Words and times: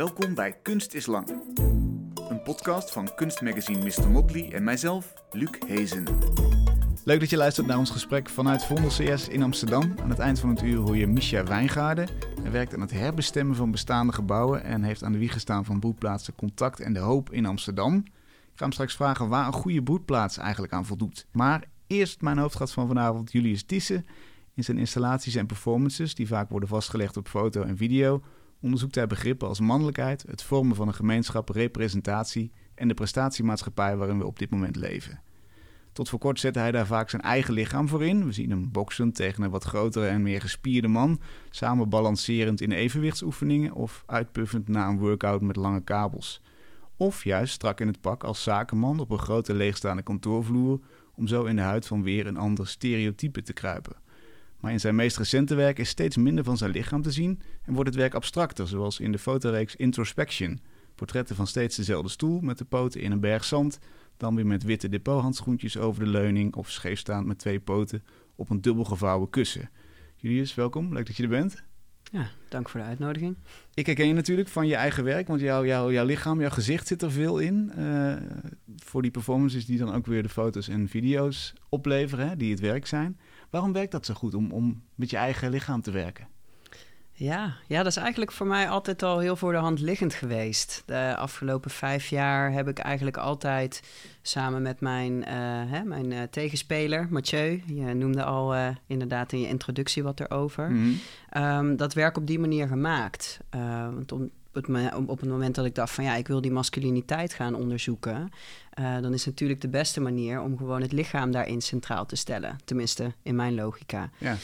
Welkom 0.00 0.34
bij 0.34 0.52
Kunst 0.62 0.94
is 0.94 1.06
Lang. 1.06 1.28
Een 2.28 2.42
podcast 2.42 2.92
van 2.92 3.14
kunstmagazine 3.14 3.84
Mr. 3.84 4.10
Motley 4.10 4.52
en 4.52 4.64
mijzelf, 4.64 5.14
Luc 5.30 5.50
Hezen. 5.66 6.04
Leuk 7.04 7.20
dat 7.20 7.30
je 7.30 7.36
luistert 7.36 7.66
naar 7.66 7.78
ons 7.78 7.90
gesprek 7.90 8.28
vanuit 8.28 8.64
Vondel 8.64 8.88
CS 8.88 9.28
in 9.28 9.42
Amsterdam. 9.42 9.94
Aan 10.02 10.10
het 10.10 10.18
eind 10.18 10.40
van 10.40 10.50
het 10.50 10.62
uur 10.62 10.76
hoor 10.76 10.96
je 10.96 11.06
Misha 11.06 11.44
Wijngaarden. 11.44 12.08
Hij 12.42 12.50
werkt 12.50 12.74
aan 12.74 12.80
het 12.80 12.90
herbestemmen 12.90 13.56
van 13.56 13.70
bestaande 13.70 14.12
gebouwen 14.12 14.62
en 14.64 14.82
heeft 14.82 15.04
aan 15.04 15.12
de 15.12 15.18
wieg 15.18 15.32
gestaan 15.32 15.64
van 15.64 15.80
broedplaatsen 15.80 16.34
Contact 16.34 16.80
en 16.80 16.92
De 16.92 17.00
Hoop 17.00 17.32
in 17.32 17.46
Amsterdam. 17.46 17.96
Ik 17.96 18.12
ga 18.54 18.64
hem 18.64 18.72
straks 18.72 18.96
vragen 18.96 19.28
waar 19.28 19.46
een 19.46 19.52
goede 19.52 19.82
broedplaats 19.82 20.38
eigenlijk 20.38 20.72
aan 20.72 20.86
voldoet. 20.86 21.26
Maar 21.32 21.64
eerst 21.86 22.20
mijn 22.20 22.38
hoofdgast 22.38 22.72
van 22.72 22.86
vanavond, 22.86 23.32
Julius 23.32 23.62
Thyssen. 23.62 24.06
In 24.54 24.64
zijn 24.64 24.78
installaties 24.78 25.34
en 25.34 25.46
performances, 25.46 26.14
die 26.14 26.26
vaak 26.26 26.50
worden 26.50 26.68
vastgelegd 26.68 27.16
op 27.16 27.28
foto 27.28 27.62
en 27.62 27.76
video, 27.76 28.22
onderzoekt 28.60 28.94
hij 28.94 29.06
begrippen 29.06 29.48
als 29.48 29.60
mannelijkheid, 29.60 30.24
het 30.28 30.42
vormen 30.42 30.76
van 30.76 30.88
een 30.88 30.94
gemeenschap, 30.94 31.48
representatie 31.48 32.52
en 32.74 32.88
de 32.88 32.94
prestatiemaatschappij 32.94 33.96
waarin 33.96 34.18
we 34.18 34.26
op 34.26 34.38
dit 34.38 34.50
moment 34.50 34.76
leven. 34.76 35.22
Tot 35.92 36.08
voor 36.08 36.18
kort 36.18 36.40
zette 36.40 36.58
hij 36.58 36.70
daar 36.70 36.86
vaak 36.86 37.10
zijn 37.10 37.22
eigen 37.22 37.54
lichaam 37.54 37.88
voor 37.88 38.04
in. 38.04 38.24
We 38.24 38.32
zien 38.32 38.50
hem 38.50 38.70
boksen 38.72 39.12
tegen 39.12 39.42
een 39.42 39.50
wat 39.50 39.64
grotere 39.64 40.06
en 40.06 40.22
meer 40.22 40.40
gespierde 40.40 40.88
man, 40.88 41.20
samen 41.50 41.88
balancerend 41.88 42.60
in 42.60 42.72
evenwichtsoefeningen 42.72 43.72
of 43.72 44.02
uitpuffend 44.06 44.68
na 44.68 44.88
een 44.88 44.98
workout 44.98 45.40
met 45.40 45.56
lange 45.56 45.82
kabels. 45.82 46.42
Of 46.96 47.24
juist 47.24 47.52
strak 47.52 47.80
in 47.80 47.86
het 47.86 48.00
pak 48.00 48.24
als 48.24 48.42
zakenman 48.42 49.00
op 49.00 49.10
een 49.10 49.18
grote 49.18 49.54
leegstaande 49.54 50.02
kantoorvloer 50.02 50.80
om 51.14 51.26
zo 51.26 51.44
in 51.44 51.56
de 51.56 51.62
huid 51.62 51.86
van 51.86 52.02
weer 52.02 52.26
een 52.26 52.36
ander 52.36 52.66
stereotype 52.66 53.42
te 53.42 53.52
kruipen. 53.52 53.96
Maar 54.60 54.72
in 54.72 54.80
zijn 54.80 54.94
meest 54.94 55.16
recente 55.16 55.54
werk 55.54 55.78
is 55.78 55.88
steeds 55.88 56.16
minder 56.16 56.44
van 56.44 56.56
zijn 56.56 56.70
lichaam 56.70 57.02
te 57.02 57.10
zien 57.10 57.40
en 57.62 57.72
wordt 57.72 57.88
het 57.88 57.98
werk 57.98 58.14
abstracter, 58.14 58.68
zoals 58.68 59.00
in 59.00 59.12
de 59.12 59.18
fotoreeks 59.18 59.76
Introspection. 59.76 60.60
Portretten 60.94 61.36
van 61.36 61.46
steeds 61.46 61.76
dezelfde 61.76 62.08
stoel 62.08 62.40
met 62.40 62.58
de 62.58 62.64
poten 62.64 63.00
in 63.00 63.12
een 63.12 63.20
berg 63.20 63.44
zand, 63.44 63.78
dan 64.16 64.34
weer 64.34 64.46
met 64.46 64.62
witte 64.62 64.88
depothandschoentjes 64.88 65.76
over 65.76 66.04
de 66.04 66.10
leuning 66.10 66.54
of 66.54 66.70
scheefstaand 66.70 67.26
met 67.26 67.38
twee 67.38 67.60
poten 67.60 68.02
op 68.34 68.50
een 68.50 68.60
dubbel 68.60 68.84
gevouwen 68.84 69.30
kussen. 69.30 69.70
Julius, 70.16 70.54
welkom. 70.54 70.92
Leuk 70.92 71.06
dat 71.06 71.16
je 71.16 71.22
er 71.22 71.28
bent. 71.28 71.62
Ja, 72.12 72.30
dank 72.48 72.68
voor 72.68 72.80
de 72.80 72.86
uitnodiging. 72.86 73.36
Ik 73.74 73.86
herken 73.86 74.06
je 74.06 74.14
natuurlijk 74.14 74.48
van 74.48 74.66
je 74.66 74.74
eigen 74.74 75.04
werk, 75.04 75.28
want 75.28 75.40
jouw, 75.40 75.64
jouw, 75.64 75.92
jouw 75.92 76.04
lichaam, 76.04 76.40
jouw 76.40 76.50
gezicht 76.50 76.86
zit 76.86 77.02
er 77.02 77.10
veel 77.10 77.38
in. 77.38 77.72
Uh, 77.78 78.14
voor 78.76 79.02
die 79.02 79.10
performances 79.10 79.66
die 79.66 79.78
dan 79.78 79.94
ook 79.94 80.06
weer 80.06 80.22
de 80.22 80.28
foto's 80.28 80.68
en 80.68 80.88
video's 80.88 81.52
opleveren, 81.68 82.28
hè, 82.28 82.36
die 82.36 82.50
het 82.50 82.60
werk 82.60 82.86
zijn. 82.86 83.18
Waarom 83.50 83.72
werkt 83.72 83.92
dat 83.92 84.06
zo 84.06 84.14
goed 84.14 84.34
om, 84.34 84.52
om 84.52 84.82
met 84.94 85.10
je 85.10 85.16
eigen 85.16 85.50
lichaam 85.50 85.82
te 85.82 85.90
werken? 85.90 86.28
Ja, 87.12 87.54
ja, 87.66 87.76
dat 87.76 87.86
is 87.86 87.96
eigenlijk 87.96 88.32
voor 88.32 88.46
mij 88.46 88.68
altijd 88.68 89.02
al 89.02 89.18
heel 89.18 89.36
voor 89.36 89.52
de 89.52 89.58
hand 89.58 89.80
liggend 89.80 90.14
geweest. 90.14 90.82
De 90.86 91.14
afgelopen 91.16 91.70
vijf 91.70 92.08
jaar 92.08 92.52
heb 92.52 92.68
ik 92.68 92.78
eigenlijk 92.78 93.16
altijd 93.16 93.82
samen 94.22 94.62
met 94.62 94.80
mijn, 94.80 95.12
uh, 95.12 95.24
hè, 95.70 95.84
mijn 95.84 96.10
uh, 96.10 96.22
tegenspeler, 96.22 97.06
Mathieu, 97.10 97.62
je 97.66 97.94
noemde 97.94 98.24
al 98.24 98.54
uh, 98.54 98.68
inderdaad 98.86 99.32
in 99.32 99.40
je 99.40 99.48
introductie 99.48 100.02
wat 100.02 100.20
erover, 100.20 100.70
mm 100.70 100.98
um, 101.36 101.76
dat 101.76 101.94
werk 101.94 102.16
op 102.16 102.26
die 102.26 102.38
manier 102.38 102.66
gemaakt. 102.66 103.40
want 103.94 104.12
om, 104.12 104.30
het, 104.52 104.94
op 105.06 105.20
het 105.20 105.28
moment 105.28 105.54
dat 105.54 105.64
ik 105.64 105.74
dacht 105.74 105.92
van 105.92 106.04
ja, 106.04 106.14
ik 106.14 106.28
wil 106.28 106.40
die 106.40 106.50
masculiniteit 106.50 107.32
gaan 107.32 107.54
onderzoeken, 107.54 108.30
uh, 108.78 109.00
dan 109.00 109.12
is 109.12 109.24
natuurlijk 109.24 109.60
de 109.60 109.68
beste 109.68 110.00
manier 110.00 110.40
om 110.40 110.56
gewoon 110.56 110.80
het 110.80 110.92
lichaam 110.92 111.30
daarin 111.30 111.60
centraal 111.60 112.06
te 112.06 112.16
stellen. 112.16 112.58
Tenminste, 112.64 113.12
in 113.22 113.36
mijn 113.36 113.54
logica. 113.54 114.10
Ja. 114.18 114.36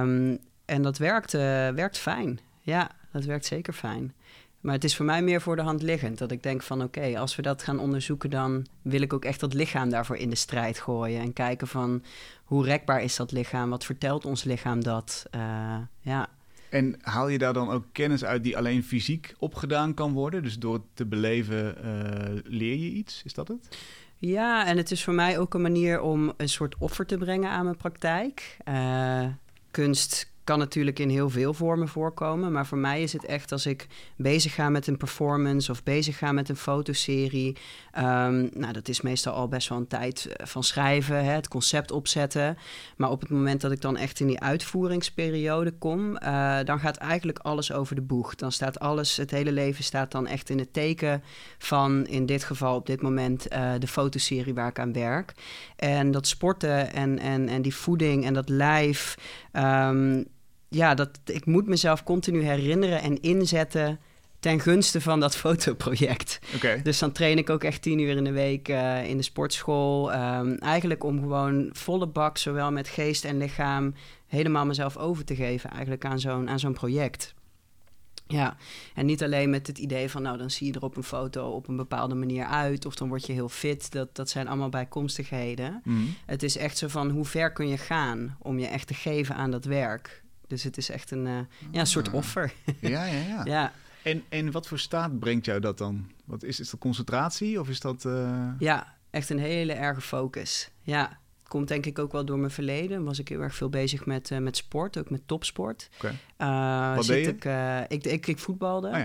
Um, 0.00 0.38
en 0.64 0.82
dat 0.82 0.98
werkt, 0.98 1.34
uh, 1.34 1.40
werkt 1.68 1.98
fijn. 1.98 2.40
Ja, 2.60 2.90
dat 3.12 3.24
werkt 3.24 3.46
zeker 3.46 3.72
fijn. 3.72 4.12
Maar 4.60 4.74
het 4.74 4.84
is 4.84 4.96
voor 4.96 5.04
mij 5.04 5.22
meer 5.22 5.40
voor 5.40 5.56
de 5.56 5.62
hand 5.62 5.82
liggend. 5.82 6.18
Dat 6.18 6.30
ik 6.30 6.42
denk 6.42 6.62
van 6.62 6.82
oké, 6.82 7.18
als 7.18 7.36
we 7.36 7.42
dat 7.42 7.62
gaan 7.62 7.78
onderzoeken, 7.78 8.30
dan 8.30 8.66
wil 8.82 9.00
ik 9.00 9.12
ook 9.12 9.24
echt 9.24 9.40
dat 9.40 9.54
lichaam 9.54 9.90
daarvoor 9.90 10.16
in 10.16 10.30
de 10.30 10.36
strijd 10.36 10.78
gooien. 10.78 11.20
En 11.20 11.32
kijken 11.32 11.66
van 11.66 12.02
hoe 12.44 12.64
rekbaar 12.64 13.02
is 13.02 13.16
dat 13.16 13.32
lichaam? 13.32 13.70
Wat 13.70 13.84
vertelt 13.84 14.24
ons 14.24 14.44
lichaam 14.44 14.82
dat? 14.82 15.26
Uh, 15.34 15.76
ja. 16.00 16.28
En 16.70 16.96
haal 17.00 17.28
je 17.28 17.38
daar 17.38 17.52
dan 17.52 17.70
ook 17.70 17.84
kennis 17.92 18.24
uit 18.24 18.42
die 18.42 18.56
alleen 18.56 18.82
fysiek 18.82 19.34
opgedaan 19.38 19.94
kan 19.94 20.12
worden? 20.12 20.42
Dus 20.42 20.58
door 20.58 20.74
het 20.74 20.82
te 20.94 21.06
beleven 21.06 21.76
uh, 21.84 22.40
leer 22.44 22.76
je 22.76 22.90
iets? 22.90 23.22
Is 23.24 23.32
dat 23.32 23.48
het? 23.48 23.68
Ja, 24.18 24.66
en 24.66 24.76
het 24.76 24.90
is 24.90 25.04
voor 25.04 25.14
mij 25.14 25.38
ook 25.38 25.54
een 25.54 25.62
manier 25.62 26.00
om 26.00 26.32
een 26.36 26.48
soort 26.48 26.74
offer 26.78 27.06
te 27.06 27.16
brengen 27.16 27.50
aan 27.50 27.64
mijn 27.64 27.76
praktijk. 27.76 28.56
Uh, 28.68 29.26
kunst 29.70 30.32
kan 30.48 30.58
natuurlijk 30.58 30.98
in 30.98 31.08
heel 31.08 31.30
veel 31.30 31.54
vormen 31.54 31.88
voorkomen. 31.88 32.52
Maar 32.52 32.66
voor 32.66 32.78
mij 32.78 33.02
is 33.02 33.12
het 33.12 33.24
echt 33.24 33.52
als 33.52 33.66
ik 33.66 33.86
bezig 34.16 34.54
ga 34.54 34.68
met 34.68 34.86
een 34.86 34.96
performance 34.96 35.70
of 35.70 35.82
bezig 35.82 36.18
ga 36.18 36.32
met 36.32 36.48
een 36.48 36.56
fotoserie. 36.56 37.56
Um, 37.98 38.50
nou, 38.54 38.72
dat 38.72 38.88
is 38.88 39.00
meestal 39.00 39.32
al 39.32 39.48
best 39.48 39.68
wel 39.68 39.78
een 39.78 39.86
tijd 39.86 40.26
eh, 40.26 40.46
van 40.46 40.64
schrijven, 40.64 41.24
hè, 41.24 41.32
het 41.32 41.48
concept 41.48 41.90
opzetten. 41.90 42.58
Maar 42.96 43.10
op 43.10 43.20
het 43.20 43.30
moment 43.30 43.60
dat 43.60 43.72
ik 43.72 43.80
dan 43.80 43.96
echt 43.96 44.20
in 44.20 44.26
die 44.26 44.40
uitvoeringsperiode 44.40 45.70
kom, 45.70 46.10
uh, 46.10 46.58
dan 46.64 46.78
gaat 46.78 46.96
eigenlijk 46.96 47.38
alles 47.38 47.72
over 47.72 47.94
de 47.94 48.02
boeg. 48.02 48.34
Dan 48.34 48.52
staat 48.52 48.80
alles, 48.80 49.16
het 49.16 49.30
hele 49.30 49.52
leven 49.52 49.84
staat 49.84 50.10
dan 50.10 50.26
echt 50.26 50.50
in 50.50 50.58
het 50.58 50.72
teken 50.72 51.22
van, 51.58 52.06
in 52.06 52.26
dit 52.26 52.44
geval 52.44 52.76
op 52.76 52.86
dit 52.86 53.02
moment, 53.02 53.52
uh, 53.52 53.72
de 53.78 53.88
fotoserie 53.88 54.54
waar 54.54 54.68
ik 54.68 54.78
aan 54.78 54.92
werk. 54.92 55.32
En 55.76 56.10
dat 56.10 56.26
sporten 56.26 56.92
en, 56.92 57.18
en, 57.18 57.48
en 57.48 57.62
die 57.62 57.74
voeding 57.74 58.24
en 58.24 58.34
dat 58.34 58.48
lijf. 58.48 59.16
Um, 59.52 60.26
ja, 60.68 60.94
dat, 60.94 61.10
ik 61.24 61.46
moet 61.46 61.66
mezelf 61.66 62.02
continu 62.02 62.42
herinneren 62.42 63.02
en 63.02 63.20
inzetten 63.20 64.00
ten 64.40 64.60
gunste 64.60 65.00
van 65.00 65.20
dat 65.20 65.36
fotoproject. 65.46 66.38
Okay. 66.54 66.82
Dus 66.82 66.98
dan 66.98 67.12
train 67.12 67.38
ik 67.38 67.50
ook 67.50 67.64
echt 67.64 67.82
tien 67.82 67.98
uur 67.98 68.16
in 68.16 68.24
de 68.24 68.32
week 68.32 68.68
uh, 68.68 69.08
in 69.08 69.16
de 69.16 69.22
sportschool. 69.22 70.12
Um, 70.12 70.54
eigenlijk 70.58 71.04
om 71.04 71.18
gewoon 71.20 71.70
volle 71.72 72.06
bak, 72.06 72.38
zowel 72.38 72.72
met 72.72 72.88
geest 72.88 73.24
en 73.24 73.38
lichaam, 73.38 73.94
helemaal 74.26 74.66
mezelf 74.66 74.96
over 74.96 75.24
te 75.24 75.34
geven 75.34 75.70
eigenlijk 75.70 76.04
aan 76.04 76.20
zo'n, 76.20 76.48
aan 76.48 76.58
zo'n 76.58 76.72
project. 76.72 77.34
Ja, 78.26 78.56
en 78.94 79.06
niet 79.06 79.22
alleen 79.22 79.50
met 79.50 79.66
het 79.66 79.78
idee 79.78 80.10
van, 80.10 80.22
nou, 80.22 80.38
dan 80.38 80.50
zie 80.50 80.66
je 80.66 80.72
er 80.72 80.82
op 80.82 80.96
een 80.96 81.02
foto 81.02 81.50
op 81.50 81.68
een 81.68 81.76
bepaalde 81.76 82.14
manier 82.14 82.44
uit, 82.44 82.86
of 82.86 82.94
dan 82.94 83.08
word 83.08 83.26
je 83.26 83.32
heel 83.32 83.48
fit. 83.48 83.92
Dat, 83.92 84.16
dat 84.16 84.28
zijn 84.28 84.48
allemaal 84.48 84.68
bijkomstigheden. 84.68 85.80
Mm. 85.84 86.14
Het 86.26 86.42
is 86.42 86.56
echt 86.56 86.78
zo 86.78 86.88
van, 86.88 87.10
hoe 87.10 87.24
ver 87.24 87.52
kun 87.52 87.68
je 87.68 87.78
gaan 87.78 88.36
om 88.38 88.58
je 88.58 88.66
echt 88.66 88.86
te 88.86 88.94
geven 88.94 89.34
aan 89.34 89.50
dat 89.50 89.64
werk? 89.64 90.22
Dus 90.48 90.62
het 90.62 90.76
is 90.76 90.88
echt 90.90 91.10
een 91.10 91.26
uh, 91.26 91.38
ja, 91.70 91.84
soort 91.84 92.08
ah. 92.08 92.14
offer. 92.14 92.52
Ja, 92.80 93.04
ja, 93.04 93.20
ja. 93.20 93.44
ja. 93.54 93.72
En, 94.02 94.24
en 94.28 94.50
wat 94.50 94.66
voor 94.66 94.78
staat 94.78 95.18
brengt 95.18 95.44
jou 95.44 95.60
dat 95.60 95.78
dan? 95.78 96.10
Wat 96.24 96.42
is, 96.42 96.60
is 96.60 96.70
dat 96.70 96.80
concentratie 96.80 97.60
of 97.60 97.68
is 97.68 97.80
dat... 97.80 98.04
Uh... 98.04 98.50
Ja, 98.58 98.94
echt 99.10 99.30
een 99.30 99.38
hele 99.38 99.72
erge 99.72 100.00
focus. 100.00 100.70
Ja, 100.82 101.18
komt 101.48 101.68
denk 101.68 101.86
ik 101.86 101.98
ook 101.98 102.12
wel 102.12 102.24
door 102.24 102.38
mijn 102.38 102.50
verleden. 102.50 103.04
Was 103.04 103.18
ik 103.18 103.28
heel 103.28 103.40
erg 103.40 103.54
veel 103.54 103.68
bezig 103.68 104.06
met, 104.06 104.30
uh, 104.30 104.38
met 104.38 104.56
sport, 104.56 104.98
ook 104.98 105.10
met 105.10 105.20
topsport. 105.26 105.88
Okay. 105.96 106.16
Uh, 106.38 106.96
Wat 106.96 107.06
deed 107.06 107.24
je? 107.24 107.30
Ik, 107.30 107.44
uh, 107.44 107.80
ik, 107.88 108.04
ik, 108.04 108.26
ik, 108.26 108.38
voetbalde. 108.38 108.88
Oh, 108.88 108.98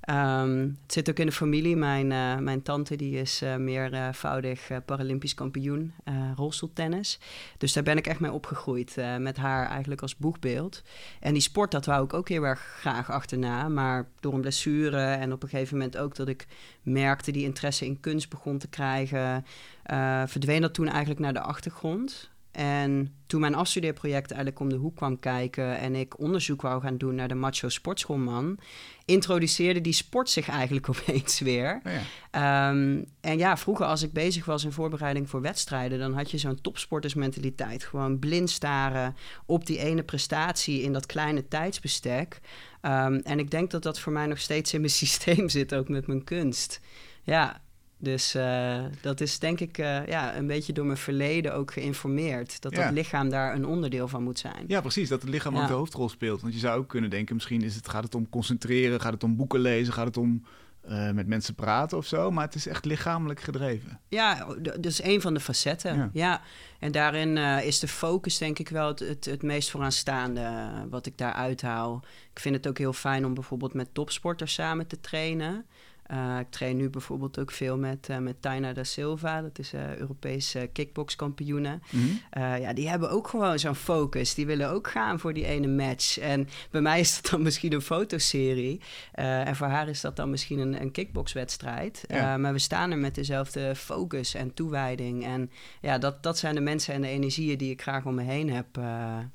ja. 0.00 0.42
um, 0.42 0.78
het 0.82 0.92
zit 0.92 1.10
ook 1.10 1.18
in 1.18 1.26
de 1.26 1.32
familie. 1.32 1.76
Mijn, 1.76 2.06
mijn 2.44 2.62
tante 2.62 2.96
die 2.96 3.20
is 3.20 3.42
meervoudig 3.58 4.70
Paralympisch 4.84 5.34
kampioen 5.34 5.94
rolstoeltennis. 6.36 7.18
Dus 7.58 7.72
daar 7.72 7.82
ben 7.82 7.96
ik 7.96 8.06
echt 8.06 8.20
mee 8.20 8.32
opgegroeid. 8.32 8.96
met 9.18 9.36
haar 9.36 9.68
eigenlijk 9.68 10.02
als 10.02 10.16
boegbeeld. 10.16 10.82
En 11.20 11.32
die 11.32 11.42
sport, 11.42 11.70
dat 11.70 11.86
wou 11.86 12.04
ik 12.04 12.14
ook 12.14 12.28
heel 12.28 12.44
erg 12.44 12.60
graag 12.60 13.10
achterna. 13.10 13.68
Maar 13.68 14.06
door 14.20 14.34
een 14.34 14.40
blessure 14.40 15.02
en 15.02 15.32
op 15.32 15.42
een 15.42 15.48
gegeven 15.48 15.76
moment 15.76 15.96
ook 15.96 16.16
dat 16.16 16.28
ik 16.28 16.46
merkte 16.82 17.30
die 17.30 17.44
interesse 17.44 17.84
in 17.84 18.00
kunst 18.00 18.28
begon 18.28 18.58
te 18.58 18.68
krijgen 18.68 19.44
uh, 19.86 20.22
verdween 20.26 20.60
dat 20.60 20.74
toen 20.74 20.88
eigenlijk 20.88 21.20
naar 21.20 21.32
de 21.32 21.40
achtergrond. 21.40 22.30
En 22.50 23.14
toen 23.26 23.40
mijn 23.40 23.54
afstudeerproject 23.54 24.30
eigenlijk 24.30 24.60
om 24.60 24.68
de 24.68 24.76
hoek 24.76 24.96
kwam 24.96 25.18
kijken 25.18 25.78
en 25.78 25.94
ik 25.94 26.18
onderzoek 26.18 26.62
wou 26.62 26.82
gaan 26.82 26.96
doen 26.98 27.14
naar 27.14 27.28
de 27.28 27.34
macho 27.34 27.68
sportschoolman, 27.68 28.58
introduceerde 29.04 29.80
die 29.80 29.92
sport 29.92 30.30
zich 30.30 30.48
eigenlijk 30.48 30.88
opeens 30.98 31.40
weer. 31.40 31.80
Oh 31.84 31.92
ja. 31.92 32.70
Um, 32.70 33.04
en 33.20 33.38
ja, 33.38 33.56
vroeger 33.56 33.86
als 33.86 34.02
ik 34.02 34.12
bezig 34.12 34.44
was 34.44 34.64
in 34.64 34.72
voorbereiding 34.72 35.30
voor 35.30 35.40
wedstrijden, 35.40 35.98
dan 35.98 36.12
had 36.12 36.30
je 36.30 36.38
zo'n 36.38 36.60
topsportersmentaliteit. 36.60 37.84
Gewoon 37.84 38.18
blind 38.18 38.50
staren 38.50 39.16
op 39.46 39.66
die 39.66 39.78
ene 39.78 40.02
prestatie 40.02 40.82
in 40.82 40.92
dat 40.92 41.06
kleine 41.06 41.48
tijdsbestek. 41.48 42.40
Um, 42.82 43.14
en 43.14 43.38
ik 43.38 43.50
denk 43.50 43.70
dat 43.70 43.82
dat 43.82 44.00
voor 44.00 44.12
mij 44.12 44.26
nog 44.26 44.38
steeds 44.38 44.74
in 44.74 44.80
mijn 44.80 44.92
systeem 45.04 45.48
zit, 45.48 45.74
ook 45.74 45.88
met 45.88 46.06
mijn 46.06 46.24
kunst. 46.24 46.80
Ja, 47.22 47.60
dus 48.00 48.34
uh, 48.34 48.84
dat 49.00 49.20
is 49.20 49.38
denk 49.38 49.60
ik 49.60 49.78
uh, 49.78 50.06
ja, 50.06 50.36
een 50.36 50.46
beetje 50.46 50.72
door 50.72 50.86
mijn 50.86 50.98
verleden 50.98 51.54
ook 51.54 51.72
geïnformeerd. 51.72 52.62
Dat 52.62 52.74
ja. 52.74 52.84
dat 52.84 52.92
lichaam 52.92 53.28
daar 53.28 53.54
een 53.54 53.66
onderdeel 53.66 54.08
van 54.08 54.22
moet 54.22 54.38
zijn. 54.38 54.64
Ja, 54.66 54.80
precies. 54.80 55.08
Dat 55.08 55.20
het 55.20 55.30
lichaam 55.30 55.54
ja. 55.54 55.62
ook 55.62 55.68
de 55.68 55.74
hoofdrol 55.74 56.08
speelt. 56.08 56.40
Want 56.40 56.54
je 56.54 56.60
zou 56.60 56.78
ook 56.78 56.88
kunnen 56.88 57.10
denken, 57.10 57.34
misschien 57.34 57.62
is 57.62 57.74
het, 57.74 57.88
gaat 57.88 58.04
het 58.04 58.14
om 58.14 58.28
concentreren, 58.28 59.00
gaat 59.00 59.12
het 59.12 59.24
om 59.24 59.36
boeken 59.36 59.60
lezen, 59.60 59.92
gaat 59.92 60.06
het 60.06 60.16
om 60.16 60.44
uh, 60.44 60.60
uh, 60.88 61.10
met 61.10 61.26
mensen 61.26 61.54
praten 61.54 61.98
of 61.98 62.06
zo, 62.06 62.30
maar 62.30 62.44
het 62.44 62.54
is 62.54 62.66
echt 62.66 62.84
lichamelijk 62.84 63.40
gedreven. 63.40 64.00
Ja, 64.08 64.46
dat 64.60 64.86
is 64.86 65.02
een 65.02 65.20
van 65.20 65.34
de 65.34 65.40
facetten. 65.40 66.10
Ja, 66.12 66.40
en 66.78 66.92
daarin 66.92 67.36
uh, 67.36 67.66
is 67.66 67.78
de 67.78 67.88
focus 67.88 68.38
denk 68.38 68.58
ik 68.58 68.68
wel 68.68 68.88
het, 68.88 68.98
het, 68.98 69.24
het 69.24 69.42
meest 69.42 69.70
vooraanstaande 69.70 70.40
uh, 70.40 70.68
wat 70.90 71.06
ik 71.06 71.18
daar 71.18 71.32
uithaal. 71.32 72.04
Ik 72.32 72.40
vind 72.40 72.54
het 72.54 72.68
ook 72.68 72.78
heel 72.78 72.92
fijn 72.92 73.24
om 73.24 73.34
bijvoorbeeld 73.34 73.74
met 73.74 73.94
topsporters 73.94 74.54
samen 74.54 74.86
te 74.86 75.00
trainen. 75.00 75.66
Uh, 76.12 76.38
ik 76.38 76.50
train 76.50 76.76
nu 76.76 76.90
bijvoorbeeld 76.90 77.38
ook 77.38 77.50
veel 77.50 77.78
met, 77.78 78.08
uh, 78.10 78.18
met 78.18 78.42
Taina 78.42 78.72
da 78.72 78.84
Silva. 78.84 79.42
Dat 79.42 79.58
is 79.58 79.74
uh, 79.74 79.96
Europese 79.96 80.70
kickboxkampioene. 80.72 81.78
Mm 81.90 82.00
-hmm. 82.00 82.60
ja, 82.60 82.72
die 82.72 82.88
hebben 82.88 83.10
ook 83.10 83.28
gewoon 83.28 83.58
zo'n 83.58 83.74
focus. 83.74 84.34
Die 84.34 84.46
willen 84.46 84.70
ook 84.70 84.90
gaan 84.90 85.20
voor 85.20 85.32
die 85.32 85.46
ene 85.46 85.66
match. 85.66 86.18
En 86.18 86.48
bij 86.70 86.80
mij 86.80 87.00
is 87.00 87.20
dat 87.20 87.30
dan 87.30 87.42
misschien 87.42 87.72
een 87.72 87.80
fotoserie. 87.80 88.80
en 89.12 89.56
voor 89.56 89.66
haar 89.66 89.88
is 89.88 90.00
dat 90.00 90.16
dan 90.16 90.30
misschien 90.30 90.58
een, 90.58 90.80
een 90.80 90.90
kickboxwedstrijd. 90.90 92.04
Ja. 92.08 92.36
maar 92.36 92.52
we 92.52 92.58
staan 92.58 92.90
er 92.90 92.98
met 92.98 93.14
dezelfde 93.14 93.74
focus 93.74 94.34
en 94.34 94.54
toewijding. 94.54 95.24
En 95.24 95.50
ja, 95.80 95.98
dat, 95.98 96.22
dat 96.22 96.38
zijn 96.38 96.54
de 96.54 96.60
mensen 96.60 96.94
en 96.94 97.00
de 97.00 97.08
energieën 97.08 97.58
die 97.58 97.70
ik 97.70 97.82
graag 97.82 98.04
om 98.04 98.14
me 98.14 98.22
heen 98.22 98.50
heb. 98.50 98.66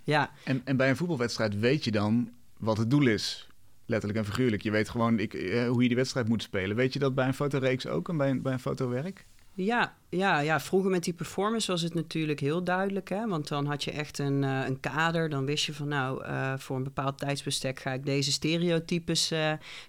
ja. 0.04 0.32
en, 0.44 0.62
en 0.66 0.78
bij 0.78 0.90
een 0.90 0.98
voetbalwedstrijd 0.98 1.60
weet 1.60 1.84
je 1.84 1.92
dan 1.92 2.30
wat 2.58 2.78
het 2.78 2.90
doel 2.90 3.08
is 3.08 3.48
letterlijk 3.86 4.20
en 4.20 4.26
figuurlijk. 4.26 4.62
Je 4.62 4.72
weet 4.72 4.90
gewoon 4.90 5.20
ik, 5.20 5.34
eh, 5.34 5.68
hoe 5.68 5.82
je 5.82 5.88
die 5.88 5.98
wedstrijd 5.98 6.28
moet 6.28 6.44
spelen. 6.44 6.76
Weet 6.76 6.94
je 6.94 7.00
dat 7.00 7.16
bij 7.16 7.28
een 7.28 7.34
fotoreeks 7.34 7.88
ook 7.88 8.10
en 8.10 8.18
bij 8.18 8.30
een, 8.30 8.42
bij 8.42 8.54
een 8.54 8.60
fotowerk? 8.60 9.26
Ja, 9.58 9.96
ja, 10.10 10.40
ja, 10.40 10.60
vroeger 10.60 10.92
met 10.92 11.04
die 11.04 11.14
performance 11.14 11.72
was 11.72 11.82
het 11.82 11.94
natuurlijk 11.94 12.40
heel 12.40 12.64
duidelijk. 12.64 13.10
Hè? 13.10 13.28
Want 13.28 13.48
dan 13.48 13.66
had 13.66 13.84
je 13.84 13.92
echt 13.92 14.20
een, 14.20 14.44
uh, 14.44 14.66
een 14.66 14.80
kader. 14.80 15.30
Dan 15.30 15.46
wist 15.46 15.66
je 15.66 15.74
van 15.74 15.88
nou, 15.88 16.26
uh, 16.26 16.54
voor 16.58 16.76
een 16.76 16.84
bepaald 16.84 17.18
tijdsbestek 17.18 17.80
ga 17.80 17.92
ik 17.92 18.06
deze 18.06 18.32
stereotypes 18.32 19.34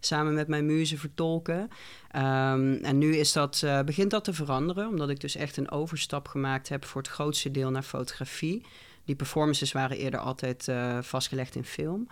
samen 0.00 0.34
met 0.34 0.48
mijn 0.48 0.66
muzen 0.66 0.98
vertolken. 0.98 1.60
Um, 1.60 2.74
en 2.74 2.98
nu 2.98 3.16
is 3.16 3.32
dat, 3.32 3.66
begint 3.84 4.10
dat 4.10 4.24
te 4.24 4.32
veranderen, 4.32 4.88
omdat 4.88 5.08
ik 5.10 5.20
dus 5.20 5.36
echt 5.36 5.56
een 5.56 5.70
overstap 5.70 6.28
gemaakt 6.28 6.68
heb 6.68 6.84
voor 6.84 7.02
het 7.02 7.10
grootste 7.10 7.50
deel 7.50 7.70
naar 7.70 7.82
fotografie. 7.82 8.66
Die 9.04 9.16
performances 9.16 9.72
waren 9.72 9.96
eerder 9.96 10.20
altijd 10.20 10.68
vastgelegd 11.00 11.54
in 11.54 11.64
film. 11.64 12.08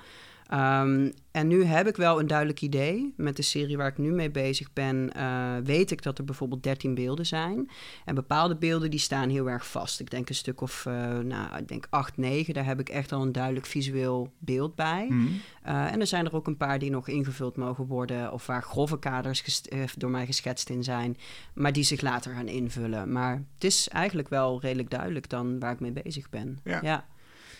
Um, 0.53 1.13
en 1.31 1.47
nu 1.49 1.65
heb 1.65 1.87
ik 1.87 1.97
wel 1.97 2.21
een 2.21 2.27
duidelijk 2.27 2.61
idee. 2.61 3.15
Met 3.17 3.37
de 3.37 3.43
serie 3.43 3.77
waar 3.77 3.89
ik 3.89 3.99
nu 3.99 4.13
mee 4.13 4.31
bezig 4.31 4.73
ben, 4.73 5.11
uh, 5.17 5.57
weet 5.65 5.91
ik 5.91 6.03
dat 6.03 6.19
er 6.19 6.25
bijvoorbeeld 6.25 6.63
13 6.63 6.95
beelden 6.95 7.27
zijn. 7.27 7.71
En 8.05 8.15
bepaalde 8.15 8.57
beelden 8.57 8.91
die 8.91 9.01
staan 9.01 9.29
heel 9.29 9.51
erg 9.51 9.67
vast. 9.67 10.01
Ik 10.01 10.11
denk 10.11 10.29
een 10.29 10.35
stuk 10.35 10.61
of, 10.61 10.85
uh, 10.89 11.19
nou, 11.19 11.57
ik 11.57 11.69
denk 11.69 11.87
8, 11.91 12.17
9. 12.17 12.55
Daar 12.55 12.65
heb 12.65 12.81
ik 12.81 12.89
echt 12.89 13.13
al 13.13 13.23
een 13.23 13.33
duidelijk 13.33 13.67
visueel 13.67 14.33
beeld 14.39 14.75
bij. 14.75 15.07
Mm. 15.11 15.41
Uh, 15.67 15.93
en 15.93 16.01
er 16.01 16.07
zijn 16.07 16.27
er 16.27 16.35
ook 16.35 16.47
een 16.47 16.57
paar 16.57 16.79
die 16.79 16.91
nog 16.91 17.09
ingevuld 17.09 17.57
mogen 17.57 17.87
worden. 17.87 18.33
Of 18.33 18.47
waar 18.47 18.63
grove 18.63 18.99
kaders 18.99 19.63
door 19.97 20.11
mij 20.11 20.27
geschetst 20.27 20.71
in 20.71 20.85
zijn. 20.85 21.17
Maar 21.55 21.73
die 21.73 21.85
zich 21.85 22.01
later 22.01 22.35
gaan 22.35 22.49
invullen. 22.49 23.13
Maar 23.13 23.45
het 23.55 23.65
is 23.65 23.89
eigenlijk 23.89 24.29
wel 24.29 24.61
redelijk 24.61 24.91
duidelijk 24.91 25.29
dan 25.29 25.59
waar 25.59 25.73
ik 25.73 25.81
mee 25.81 26.03
bezig 26.03 26.31
ben. 26.31 26.59
ja. 26.65 26.79
ja. 26.83 27.05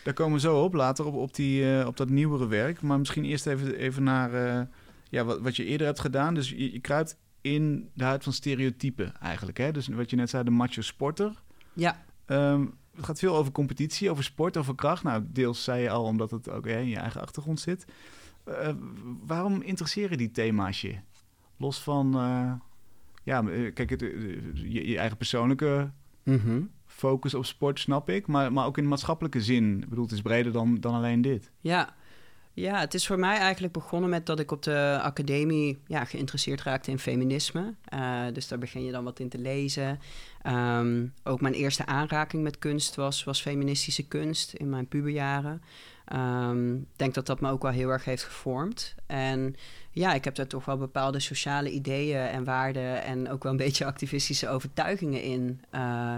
Daar 0.05 0.15
komen 0.15 0.35
we 0.35 0.41
zo 0.41 0.63
op, 0.63 0.75
later 0.75 1.07
op, 1.07 1.15
op, 1.15 1.35
die, 1.35 1.63
uh, 1.63 1.87
op 1.87 1.97
dat 1.97 2.09
nieuwere 2.09 2.47
werk. 2.47 2.83
Maar 2.83 2.99
misschien 2.99 3.25
eerst 3.25 3.47
even, 3.47 3.77
even 3.77 4.03
naar 4.03 4.35
uh, 4.35 4.61
ja, 5.09 5.25
wat, 5.25 5.41
wat 5.41 5.57
je 5.57 5.65
eerder 5.65 5.87
hebt 5.87 6.01
gedaan. 6.01 6.35
Dus 6.35 6.51
je, 6.51 6.73
je 6.73 6.81
kruipt 6.81 7.19
in 7.41 7.91
de 7.95 8.05
huid 8.05 8.23
van 8.23 8.33
stereotypen 8.33 9.21
eigenlijk. 9.21 9.59
Hè? 9.59 9.73
Dus 9.73 9.89
wat 9.89 10.11
je 10.11 10.17
net 10.17 10.31
zei, 10.31 10.45
de 10.45 10.51
macho 10.51 10.81
sporter. 10.81 11.43
Ja. 11.73 12.05
Um, 12.27 12.75
het 12.97 13.05
gaat 13.05 13.19
veel 13.19 13.37
over 13.37 13.53
competitie, 13.53 14.11
over 14.11 14.25
sport, 14.25 14.57
over 14.57 14.75
kracht. 14.75 15.03
Nou, 15.03 15.25
deels 15.27 15.65
zei 15.65 15.83
je 15.83 15.91
al 15.91 16.05
omdat 16.05 16.31
het 16.31 16.51
ook 16.51 16.67
in 16.67 16.89
je 16.89 16.97
eigen 16.97 17.21
achtergrond 17.21 17.61
zit. 17.61 17.85
Uh, 18.49 18.69
waarom 19.27 19.63
interesseren 19.63 20.19
die 20.19 20.31
thema's 20.31 20.81
je? 20.81 20.95
Los 21.57 21.83
van, 21.83 22.13
ja, 23.23 23.43
kijk, 23.75 23.91
het, 23.91 24.01
je, 24.01 24.89
je, 24.89 24.99
eigen 24.99 25.17
persoonlijke 25.17 25.91
mm 26.23 26.39
-hmm 26.39 26.71
focus 27.05 27.35
op 27.35 27.45
sport, 27.45 27.81
snap 27.81 28.11
ik. 28.11 28.27
Maar, 28.27 28.53
maar 28.53 28.67
ook 28.67 28.79
in 28.79 28.89
maatschappelijke 28.89 29.41
zin. 29.41 29.83
Ik 29.83 29.89
bedoel, 29.89 30.05
het 30.05 30.13
is 30.13 30.23
breder 30.23 30.53
dan, 30.53 30.81
dan 30.81 30.95
alleen 30.95 31.23
dit. 31.23 31.51
Ja. 31.61 31.95
ja, 32.53 32.79
het 32.79 32.95
is 32.95 33.07
voor 33.07 33.19
mij 33.19 33.37
eigenlijk 33.37 33.73
begonnen 33.73 34.11
met 34.11 34.27
dat 34.27 34.41
ik 34.41 34.51
op 34.51 34.63
de 34.63 34.99
academie 35.03 35.79
ja, 35.87 36.05
geïnteresseerd 36.05 36.63
raakte 36.63 36.91
in 36.91 36.99
feminisme. 36.99 37.75
Uh, 37.95 38.23
dus 38.33 38.49
daar 38.49 38.59
begin 38.59 38.85
je 38.85 38.93
dan 38.93 39.05
wat 39.05 39.21
in 39.21 39.29
te 39.29 39.39
lezen. 39.39 40.01
Um, 40.47 41.15
ook 41.25 41.41
mijn 41.41 41.55
eerste 41.55 41.87
aanraking 41.87 42.43
met 42.43 42.59
kunst 42.59 42.95
was, 42.95 43.25
was 43.25 43.41
feministische 43.41 44.07
kunst 44.07 44.53
in 44.53 44.69
mijn 44.69 44.89
puberjaren. 44.89 45.63
Ik 46.85 46.97
denk 46.97 47.15
dat 47.15 47.27
dat 47.27 47.41
me 47.41 47.51
ook 47.51 47.63
wel 47.63 47.71
heel 47.71 47.89
erg 47.89 48.05
heeft 48.05 48.25
gevormd. 48.25 48.95
En 49.07 49.57
ja, 49.91 50.15
ik 50.15 50.25
heb 50.25 50.35
daar 50.35 50.47
toch 50.47 50.65
wel 50.65 50.77
bepaalde 50.77 51.21
sociale 51.21 51.71
ideeën 51.71 52.21
en 52.21 52.45
waarden 52.45 53.03
en 53.03 53.31
ook 53.31 53.43
wel 53.43 53.53
een 53.53 53.59
beetje 53.67 53.85
activistische 53.85 54.49
overtuigingen 54.49 55.23
in. 55.23 55.61
Uh, 55.75 56.17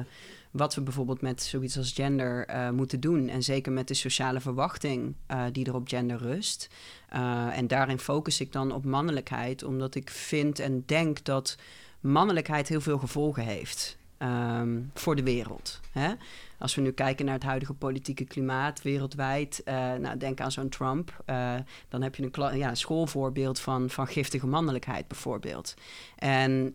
wat 0.50 0.75
we 0.75 0.81
bijvoorbeeld 0.81 1.20
met 1.20 1.43
zoiets 1.43 1.76
als 1.76 1.93
gender 1.93 2.48
uh, 2.50 2.70
moeten 2.70 3.00
doen. 3.00 3.28
En 3.28 3.43
zeker 3.43 3.72
met 3.72 3.88
de 3.88 3.94
sociale 3.94 4.40
verwachting 4.40 5.14
uh, 5.31 5.44
die 5.52 5.66
er 5.66 5.75
op 5.75 5.88
gender 5.88 6.19
rust. 6.19 6.69
Uh, 7.14 7.58
en 7.58 7.66
daarin 7.66 7.98
focus 7.98 8.40
ik 8.40 8.52
dan 8.52 8.72
op 8.72 8.84
mannelijkheid, 8.84 9.62
omdat 9.64 9.94
ik 9.94 10.10
vind 10.10 10.58
en 10.58 10.82
denk 10.87 11.25
dat 11.25 11.56
mannelijkheid 12.00 12.69
heel 12.69 12.81
veel 12.81 12.98
gevolgen 12.98 13.43
heeft. 13.43 13.98
Um, 14.19 14.90
voor 14.94 15.16
de 15.16 15.22
wereld. 15.22 15.81
Hè? 15.90 16.12
Als 16.58 16.75
we 16.75 16.81
nu 16.81 16.90
kijken 16.90 17.25
naar 17.25 17.34
het 17.34 17.42
huidige 17.42 17.75
politieke 17.75 18.25
klimaat 18.25 18.82
wereldwijd, 18.82 19.62
nou, 20.00 20.16
denk 20.16 20.40
aan 20.40 20.52
zo'n 20.52 20.69
Trump, 20.69 21.25
dan 21.88 22.02
heb 22.02 22.14
je 22.14 22.31
een 22.32 22.58
ja, 22.58 22.75
schoolvoorbeeld 22.75 23.60
van, 23.60 23.90
van 23.90 24.06
giftige 24.06 24.46
mannelijkheid 24.46 25.08
bijvoorbeeld. 25.08 25.75
En 26.16 26.75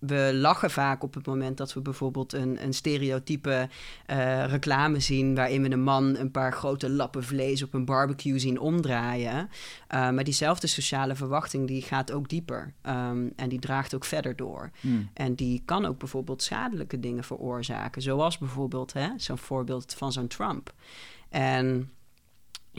we 0.00 0.30
lachen 0.34 0.70
vaak 0.70 1.02
op 1.02 1.14
het 1.14 1.26
moment 1.26 1.56
dat 1.56 1.72
we 1.72 1.80
bijvoorbeeld 1.80 2.32
een, 2.32 2.64
een 2.64 2.74
stereotype 2.74 3.68
uh, 4.10 4.44
reclame 4.44 5.00
zien. 5.00 5.34
waarin 5.34 5.62
we 5.62 5.70
een 5.70 5.82
man 5.82 6.16
een 6.16 6.30
paar 6.30 6.52
grote 6.52 6.90
lappen 6.90 7.24
vlees 7.24 7.62
op 7.62 7.74
een 7.74 7.84
barbecue 7.84 8.38
zien 8.38 8.60
omdraaien. 8.60 9.48
Uh, 9.94 10.10
maar 10.10 10.24
diezelfde 10.24 10.66
sociale 10.66 11.14
verwachting 11.14 11.66
die 11.66 11.82
gaat 11.82 12.12
ook 12.12 12.28
dieper. 12.28 12.72
Um, 12.86 13.32
en 13.36 13.48
die 13.48 13.58
draagt 13.58 13.94
ook 13.94 14.04
verder 14.04 14.36
door. 14.36 14.70
Hmm. 14.80 15.10
En 15.14 15.34
die 15.34 15.62
kan 15.64 15.84
ook 15.84 15.98
bijvoorbeeld 15.98 16.42
schadelijke 16.42 17.00
dingen 17.00 17.24
veroorzaken. 17.24 18.02
Zoals 18.02 18.38
bijvoorbeeld 18.38 18.92
zo'n 19.16 19.38
voorbeeld 19.38 19.94
van 19.94 20.12
zo'n 20.12 20.26
Trump. 20.28 20.72
En 21.28 21.90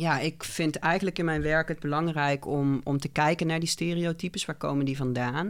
ja, 0.01 0.19
ik 0.19 0.43
vind 0.43 0.75
eigenlijk 0.75 1.19
in 1.19 1.25
mijn 1.25 1.41
werk 1.41 1.67
het 1.67 1.79
belangrijk 1.79 2.45
om, 2.45 2.81
om 2.83 2.99
te 2.99 3.07
kijken 3.07 3.47
naar 3.47 3.59
die 3.59 3.69
stereotypes. 3.69 4.45
Waar 4.45 4.55
komen 4.55 4.85
die 4.85 4.97
vandaan? 4.97 5.47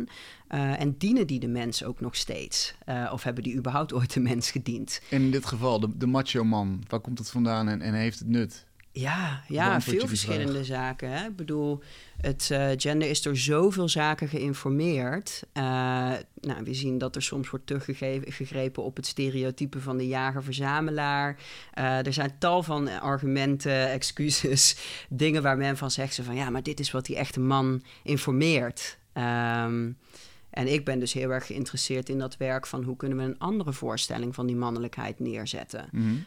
Uh, 0.50 0.80
en 0.80 0.96
dienen 0.98 1.28
die 1.28 1.40
de 1.40 1.48
mens 1.48 1.84
ook 1.84 2.00
nog 2.00 2.16
steeds? 2.16 2.76
Uh, 2.90 3.10
of 3.14 3.24
hebben 3.24 3.44
die 3.44 3.56
überhaupt 3.56 3.94
ooit 3.94 4.14
de 4.14 4.20
mens 4.20 4.52
gediend? 4.52 5.02
In 5.10 5.32
dit 5.32 5.46
geval, 5.46 5.80
de, 5.80 5.98
de 5.98 6.06
macho 6.06 6.44
man, 6.44 6.84
waar 6.88 7.00
komt 7.00 7.20
het 7.20 7.30
vandaan 7.30 7.68
en, 7.68 7.82
en 7.82 7.94
heeft 7.94 8.20
het 8.20 8.28
nut? 8.28 8.66
Ja, 8.94 9.44
ja 9.48 9.82
veel 9.82 10.08
verschillende 10.08 10.64
zaken. 10.64 11.10
Hè? 11.12 11.28
Ik 11.28 11.36
bedoel, 11.36 11.82
het 12.18 12.50
uh, 12.52 12.70
gender 12.76 13.10
is 13.10 13.22
door 13.22 13.38
zoveel 13.38 13.90
zaken 13.90 14.28
geïnformeerd. 14.28 15.44
Uh, 15.54 15.64
nou, 16.42 16.64
we 16.64 16.74
zien 16.74 16.98
dat 16.98 17.16
er 17.16 17.22
soms 17.22 17.50
wordt 17.50 17.68
teruggegrepen 17.68 18.84
op 18.84 18.96
het 18.96 19.06
stereotype 19.06 19.80
van 19.80 19.98
de 19.98 20.08
jager-verzamelaar. 20.08 21.38
Uh, 21.80 22.06
er 22.06 22.14
zijn 22.14 22.36
tal 22.40 22.64
van 22.64 23.00
argumenten, 23.00 23.90
excuses, 24.00 24.78
dingen 25.10 25.42
waar 25.42 25.58
men 25.58 25.78
van 25.78 25.92
zegt 25.92 26.20
van 26.24 26.36
ja, 26.36 26.50
maar 26.50 26.64
dit 26.64 26.80
is 26.80 26.92
wat 26.92 27.06
die 27.06 27.16
echte 27.16 27.40
man 27.40 27.84
informeert. 28.04 28.98
Um, 29.14 29.98
en 30.52 30.74
ik 30.74 30.86
ben 30.86 31.00
dus 31.00 31.14
heel 31.14 31.30
erg 31.30 31.46
geïnteresseerd 31.46 32.10
in 32.10 32.20
dat 32.20 32.38
werk 32.38 32.68
van 32.68 32.84
hoe 32.84 32.96
kunnen 32.96 33.18
we 33.18 33.24
een 33.24 33.40
andere 33.40 33.74
voorstelling 33.74 34.36
van 34.36 34.46
die 34.46 34.56
mannelijkheid 34.56 35.20
neerzetten. 35.20 35.88
Mm 35.92 36.26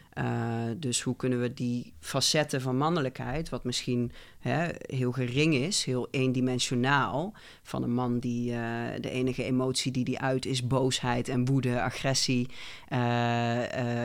dus 0.76 1.02
hoe 1.02 1.16
kunnen 1.16 1.40
we 1.40 1.54
die 1.54 1.92
facetten 2.00 2.60
van 2.60 2.76
mannelijkheid, 2.76 3.48
wat 3.48 3.64
misschien 3.64 4.12
hè, 4.38 4.68
heel 4.86 5.12
gering 5.12 5.54
is, 5.54 5.84
heel 5.84 6.08
eendimensionaal, 6.10 7.34
van 7.62 7.82
een 7.82 7.94
man 7.94 8.18
die 8.18 8.50
uh, 8.50 8.58
de 9.00 9.10
enige 9.10 9.44
emotie 9.44 9.92
die 9.92 10.04
die 10.04 10.18
uit 10.18 10.46
is 10.46 10.66
boosheid 10.66 11.28
en 11.28 11.44
woede, 11.44 11.80
agressie, 11.80 12.48
uh, 12.92 12.98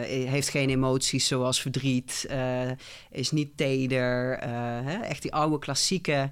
heeft 0.06 0.50
geen 0.50 0.70
emoties 0.70 1.28
zoals 1.28 1.62
verdriet, 1.62 2.30
is 3.12 3.32
niet 3.32 3.58
teder, 3.58 4.38
hè, 4.84 5.00
echt 5.00 5.22
die 5.22 5.34
oude 5.34 5.60
klassieke 5.60 6.32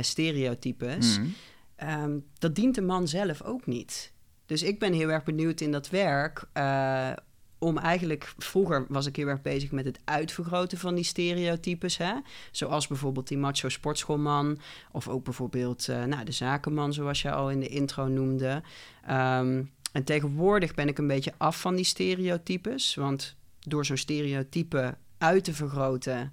stereotypes. 0.00 1.18
Mm 1.18 1.34
um, 1.82 2.24
dat 2.38 2.54
dient 2.54 2.74
de 2.74 2.82
man 2.82 3.08
zelf 3.08 3.42
ook 3.42 3.66
niet. 3.66 4.12
Dus 4.46 4.62
ik 4.62 4.78
ben 4.78 4.92
heel 4.92 5.08
erg 5.08 5.24
benieuwd 5.24 5.60
in 5.60 5.72
dat 5.72 5.90
werk. 5.90 6.44
Uh, 6.54 7.10
om 7.58 7.78
eigenlijk, 7.78 8.34
vroeger 8.38 8.86
was 8.88 9.06
ik 9.06 9.16
heel 9.16 9.26
erg 9.26 9.42
bezig 9.42 9.70
met 9.70 9.84
het 9.84 9.98
uitvergroten 10.04 10.78
van 10.78 10.94
die 10.94 11.04
stereotypes. 11.04 11.96
Hè? 11.96 12.12
Zoals 12.50 12.86
bijvoorbeeld 12.86 13.28
die 13.28 13.38
macho 13.38 13.68
sportschoolman. 13.68 14.58
Of 14.92 15.08
ook 15.08 15.24
bijvoorbeeld 15.24 15.88
uh, 15.88 16.04
nou, 16.04 16.24
de 16.24 16.32
zakenman, 16.32 16.92
zoals 16.92 17.22
je 17.22 17.32
al 17.32 17.50
in 17.50 17.60
de 17.60 17.68
intro 17.68 18.06
noemde. 18.06 18.62
Um, 19.10 19.70
en 19.92 20.04
tegenwoordig 20.04 20.74
ben 20.74 20.88
ik 20.88 20.98
een 20.98 21.06
beetje 21.06 21.32
af 21.36 21.60
van 21.60 21.74
die 21.74 21.84
stereotypes. 21.84 22.94
Want 22.94 23.36
door 23.60 23.84
zo'n 23.84 23.96
stereotype 23.96 24.96
uit 25.18 25.44
te 25.44 25.54
vergroten 25.54 26.32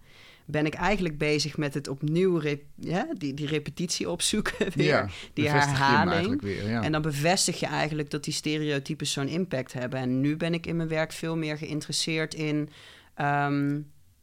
ben 0.51 0.65
ik 0.65 0.73
eigenlijk 0.73 1.17
bezig 1.17 1.57
met 1.57 1.73
het 1.73 1.87
opnieuw 1.87 2.41
ja, 2.75 3.07
die, 3.17 3.33
die 3.33 3.47
repetitie 3.47 4.09
opzoeken 4.09 4.71
weer, 4.75 4.85
ja, 4.85 5.07
die 5.33 5.49
herhaling. 5.49 6.41
Weer, 6.41 6.69
ja. 6.69 6.83
En 6.83 6.91
dan 6.91 7.01
bevestig 7.01 7.59
je 7.59 7.65
eigenlijk 7.65 8.09
dat 8.09 8.23
die 8.23 8.33
stereotypes 8.33 9.11
zo'n 9.11 9.27
impact 9.27 9.73
hebben. 9.73 9.99
En 9.99 10.21
nu 10.21 10.37
ben 10.37 10.53
ik 10.53 10.65
in 10.65 10.75
mijn 10.75 10.89
werk 10.89 11.11
veel 11.11 11.37
meer 11.37 11.57
geïnteresseerd 11.57 12.33
in 12.33 12.69
ehm, 13.13 13.79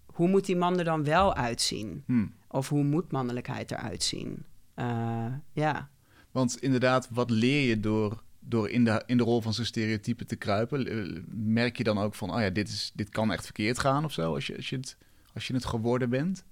hoe 0.07 0.29
moet 0.29 0.47
die 0.47 0.57
man 0.57 0.79
er 0.79 0.85
dan 0.85 1.05
wel 1.05 1.35
uitzien? 1.35 2.03
Hmm. 2.07 2.33
Of 2.49 2.69
hoe 2.69 2.85
moet 2.85 3.13
mannelijkheid 3.13 3.71
eruit 3.71 4.03
zien? 4.03 4.45
Uh, 4.77 5.27
ja. 5.53 5.89
Want 6.31 6.57
inderdaad, 6.63 7.09
wat 7.11 7.31
leer 7.31 7.69
je 7.69 7.81
door, 7.81 8.23
door 8.39 8.71
in, 8.71 8.85
de, 8.85 9.03
in 9.07 9.17
de 9.17 9.23
rol 9.23 9.41
van 9.41 9.55
zo'n 9.55 9.65
stereotype 9.65 10.25
te 10.25 10.37
kruipen? 10.37 11.25
Merk 11.31 11.77
je 11.77 11.85
dan 11.85 11.99
ook 11.99 12.15
van, 12.15 12.35
oh 12.35 12.41
ja, 12.41 12.51
dit, 12.51 12.69
is, 12.69 12.93
dit 12.95 13.09
kan 13.09 13.33
echt 13.33 13.45
verkeerd 13.45 13.79
gaan 13.79 14.05
of 14.05 14.13
zo, 14.13 14.35
als 14.35 14.47
je, 14.47 14.57
als 14.57 14.69
je, 14.69 14.77
het, 14.77 14.97
als 15.35 15.47
je 15.47 15.55
het 15.55 15.65
geworden 15.65 16.11
bent? 16.11 16.45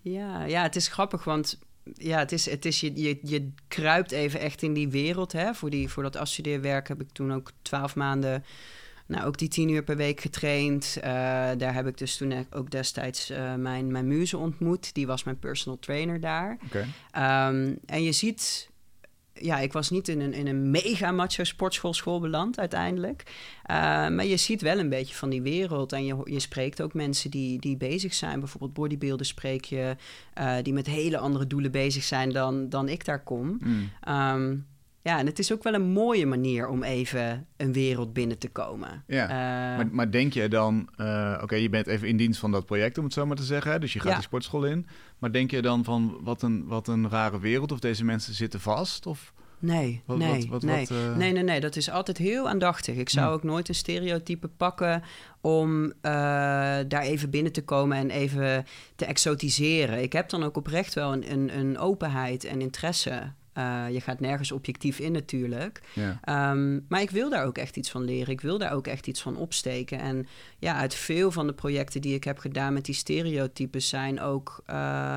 Ja, 0.00 0.44
ja, 0.44 0.62
het 0.62 0.76
is 0.76 0.88
grappig, 0.88 1.24
want 1.24 1.58
ja, 1.94 2.18
het 2.18 2.32
is, 2.32 2.50
het 2.50 2.64
is 2.64 2.80
je, 2.80 3.00
je, 3.00 3.18
je 3.22 3.52
kruipt 3.68 4.12
even 4.12 4.40
echt 4.40 4.62
in 4.62 4.72
die 4.72 4.88
wereld. 4.88 5.32
Hè? 5.32 5.54
Voor, 5.54 5.70
die, 5.70 5.88
voor 5.88 6.02
dat 6.02 6.16
afstudeerwerk 6.16 6.88
heb 6.88 7.00
ik 7.00 7.10
toen 7.12 7.32
ook 7.32 7.50
twaalf 7.62 7.94
maanden 7.94 8.44
nou, 9.06 9.26
ook 9.26 9.38
die 9.38 9.48
tien 9.48 9.68
uur 9.68 9.82
per 9.82 9.96
week 9.96 10.20
getraind. 10.20 10.96
Uh, 10.96 11.02
daar 11.58 11.74
heb 11.74 11.86
ik 11.86 11.98
dus 11.98 12.16
toen 12.16 12.46
ook 12.50 12.70
destijds 12.70 13.30
uh, 13.30 13.54
mijn, 13.54 13.92
mijn 13.92 14.06
muze 14.06 14.38
ontmoet. 14.38 14.94
Die 14.94 15.06
was 15.06 15.24
mijn 15.24 15.38
personal 15.38 15.78
trainer 15.78 16.20
daar. 16.20 16.58
Okay. 16.64 17.48
Um, 17.48 17.78
en 17.86 18.02
je 18.02 18.12
ziet 18.12 18.70
ja, 19.34 19.58
ik 19.58 19.72
was 19.72 19.90
niet 19.90 20.08
in 20.08 20.20
een, 20.20 20.32
in 20.32 20.46
een 20.46 20.70
mega 20.70 21.10
macho 21.10 21.44
sportschoolschool 21.44 22.20
beland 22.20 22.58
uiteindelijk. 22.58 23.22
Uh, 23.70 23.76
maar 24.08 24.26
je 24.26 24.36
ziet 24.36 24.62
wel 24.62 24.78
een 24.78 24.88
beetje 24.88 25.14
van 25.14 25.30
die 25.30 25.42
wereld. 25.42 25.92
En 25.92 26.04
je, 26.04 26.16
je 26.24 26.40
spreekt 26.40 26.82
ook 26.82 26.94
mensen 26.94 27.30
die, 27.30 27.60
die 27.60 27.76
bezig 27.76 28.14
zijn. 28.14 28.40
Bijvoorbeeld 28.40 28.72
bodybuilders 28.72 29.28
spreek 29.28 29.64
je. 29.64 29.96
Uh, 30.38 30.54
die 30.62 30.72
met 30.72 30.86
hele 30.86 31.18
andere 31.18 31.46
doelen 31.46 31.70
bezig 31.70 32.02
zijn 32.02 32.30
dan, 32.30 32.68
dan 32.68 32.88
ik 32.88 33.04
daar 33.04 33.22
kom. 33.22 33.58
Mm. 33.60 33.90
Um, 34.08 34.66
ja, 35.02 35.18
en 35.18 35.26
het 35.26 35.38
is 35.38 35.52
ook 35.52 35.62
wel 35.62 35.74
een 35.74 35.90
mooie 35.90 36.26
manier 36.26 36.68
om 36.68 36.82
even 36.82 37.46
een 37.56 37.72
wereld 37.72 38.12
binnen 38.12 38.38
te 38.38 38.48
komen. 38.48 39.04
Ja, 39.06 39.22
uh, 39.22 39.76
maar, 39.76 39.88
maar, 39.90 40.10
denk 40.10 40.32
je 40.32 40.48
dan, 40.48 40.88
uh, 40.96 41.38
oké, 41.42 41.54
je 41.54 41.68
bent 41.68 41.86
even 41.86 42.08
in 42.08 42.16
dienst 42.16 42.40
van 42.40 42.50
dat 42.50 42.66
project, 42.66 42.98
om 42.98 43.04
het 43.04 43.12
zo 43.12 43.26
maar 43.26 43.36
te 43.36 43.42
zeggen. 43.42 43.80
Dus 43.80 43.92
je 43.92 43.98
gaat 43.98 44.08
ja. 44.08 44.14
die 44.14 44.26
sportschool 44.26 44.64
in. 44.64 44.86
Maar 45.18 45.32
denk 45.32 45.50
je 45.50 45.62
dan 45.62 45.84
van, 45.84 46.18
wat 46.20 46.42
een, 46.42 46.66
wat 46.66 46.88
een 46.88 47.08
rare 47.08 47.40
wereld, 47.40 47.72
of 47.72 47.78
deze 47.78 48.04
mensen 48.04 48.34
zitten 48.34 48.60
vast? 48.60 49.06
Of... 49.06 49.32
Nee, 49.58 50.02
wat, 50.06 50.18
nee, 50.18 50.46
wat, 50.50 50.62
nee. 50.62 50.86
Uh... 50.92 51.16
nee, 51.16 51.32
nee, 51.32 51.42
nee. 51.42 51.60
Dat 51.60 51.76
is 51.76 51.90
altijd 51.90 52.18
heel 52.18 52.48
aandachtig. 52.48 52.96
Ik 52.96 53.08
zou 53.08 53.32
ook 53.32 53.42
nooit 53.42 53.68
een 53.68 53.74
stereotype 53.74 54.48
pakken 54.48 55.02
om 55.40 55.84
uh, 55.84 55.92
daar 56.88 57.02
even 57.02 57.30
binnen 57.30 57.52
te 57.52 57.64
komen 57.64 57.96
en 57.96 58.10
even 58.10 58.66
te 58.96 59.04
exotiseren. 59.04 60.02
Ik 60.02 60.12
heb 60.12 60.28
dan 60.28 60.42
ook 60.42 60.56
oprecht 60.56 60.94
wel 60.94 61.12
een, 61.12 61.32
een, 61.32 61.58
een 61.58 61.78
openheid 61.78 62.44
en 62.44 62.60
interesse 62.60 63.32
uh, 63.58 63.84
je 63.90 64.00
gaat 64.00 64.20
nergens 64.20 64.52
objectief 64.52 64.98
in 64.98 65.12
natuurlijk. 65.12 65.80
Ja. 65.92 66.50
Um, 66.50 66.84
maar 66.88 67.00
ik 67.00 67.10
wil 67.10 67.30
daar 67.30 67.44
ook 67.44 67.58
echt 67.58 67.76
iets 67.76 67.90
van 67.90 68.04
leren. 68.04 68.32
Ik 68.32 68.40
wil 68.40 68.58
daar 68.58 68.72
ook 68.72 68.86
echt 68.86 69.06
iets 69.06 69.22
van 69.22 69.36
opsteken. 69.36 69.98
En 69.98 70.26
ja, 70.58 70.74
uit 70.74 70.94
veel 70.94 71.30
van 71.30 71.46
de 71.46 71.54
projecten 71.54 72.00
die 72.00 72.14
ik 72.14 72.24
heb 72.24 72.38
gedaan 72.38 72.72
met 72.72 72.84
die 72.84 72.94
stereotypes 72.94 73.88
zijn 73.88 74.20
ook 74.20 74.62
uh, 74.70 75.16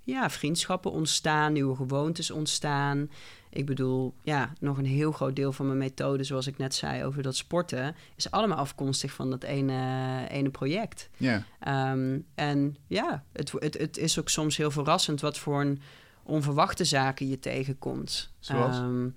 ja, 0.00 0.30
vriendschappen 0.30 0.90
ontstaan, 0.90 1.52
nieuwe 1.52 1.76
gewoontes 1.76 2.30
ontstaan. 2.30 3.10
Ik 3.50 3.66
bedoel, 3.66 4.14
ja, 4.22 4.52
nog 4.60 4.78
een 4.78 4.86
heel 4.86 5.12
groot 5.12 5.36
deel 5.36 5.52
van 5.52 5.66
mijn 5.66 5.78
methode, 5.78 6.24
zoals 6.24 6.46
ik 6.46 6.58
net 6.58 6.74
zei 6.74 7.04
over 7.04 7.22
dat 7.22 7.36
sporten, 7.36 7.94
is 8.16 8.30
allemaal 8.30 8.58
afkomstig 8.58 9.12
van 9.12 9.30
dat 9.30 9.42
ene, 9.42 10.26
ene 10.28 10.50
project. 10.50 11.08
Ja. 11.16 11.44
Um, 11.92 12.26
en 12.34 12.76
ja, 12.86 13.24
het, 13.32 13.52
het, 13.58 13.78
het 13.78 13.96
is 13.96 14.18
ook 14.18 14.28
soms 14.28 14.56
heel 14.56 14.70
verrassend 14.70 15.20
wat 15.20 15.38
voor 15.38 15.60
een 15.60 15.80
onverwachte 16.24 16.84
zaken 16.84 17.28
je 17.28 17.38
tegenkomt. 17.38 18.32
Zoals? 18.38 18.76
Ehm, 18.76 19.08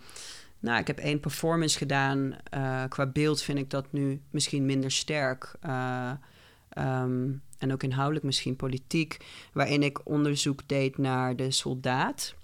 nou, 0.59 0.79
ik 0.79 0.87
heb 0.87 0.97
één 0.97 1.19
performance 1.19 1.77
gedaan. 1.77 2.35
Uh, 2.53 2.83
qua 2.89 3.05
beeld 3.05 3.41
vind 3.41 3.59
ik 3.59 3.69
dat 3.69 3.91
nu 3.91 4.21
misschien 4.29 4.65
minder 4.65 4.91
sterk. 4.91 5.55
Uh, 5.65 6.11
um, 6.77 7.41
en 7.57 7.73
ook 7.73 7.83
inhoudelijk 7.83 8.25
misschien 8.25 8.55
politiek. 8.55 9.17
Waarin 9.53 9.83
ik 9.83 10.07
onderzoek 10.07 10.67
deed 10.67 10.97
naar 10.97 11.35
de 11.35 11.51
soldaat. 11.51 12.35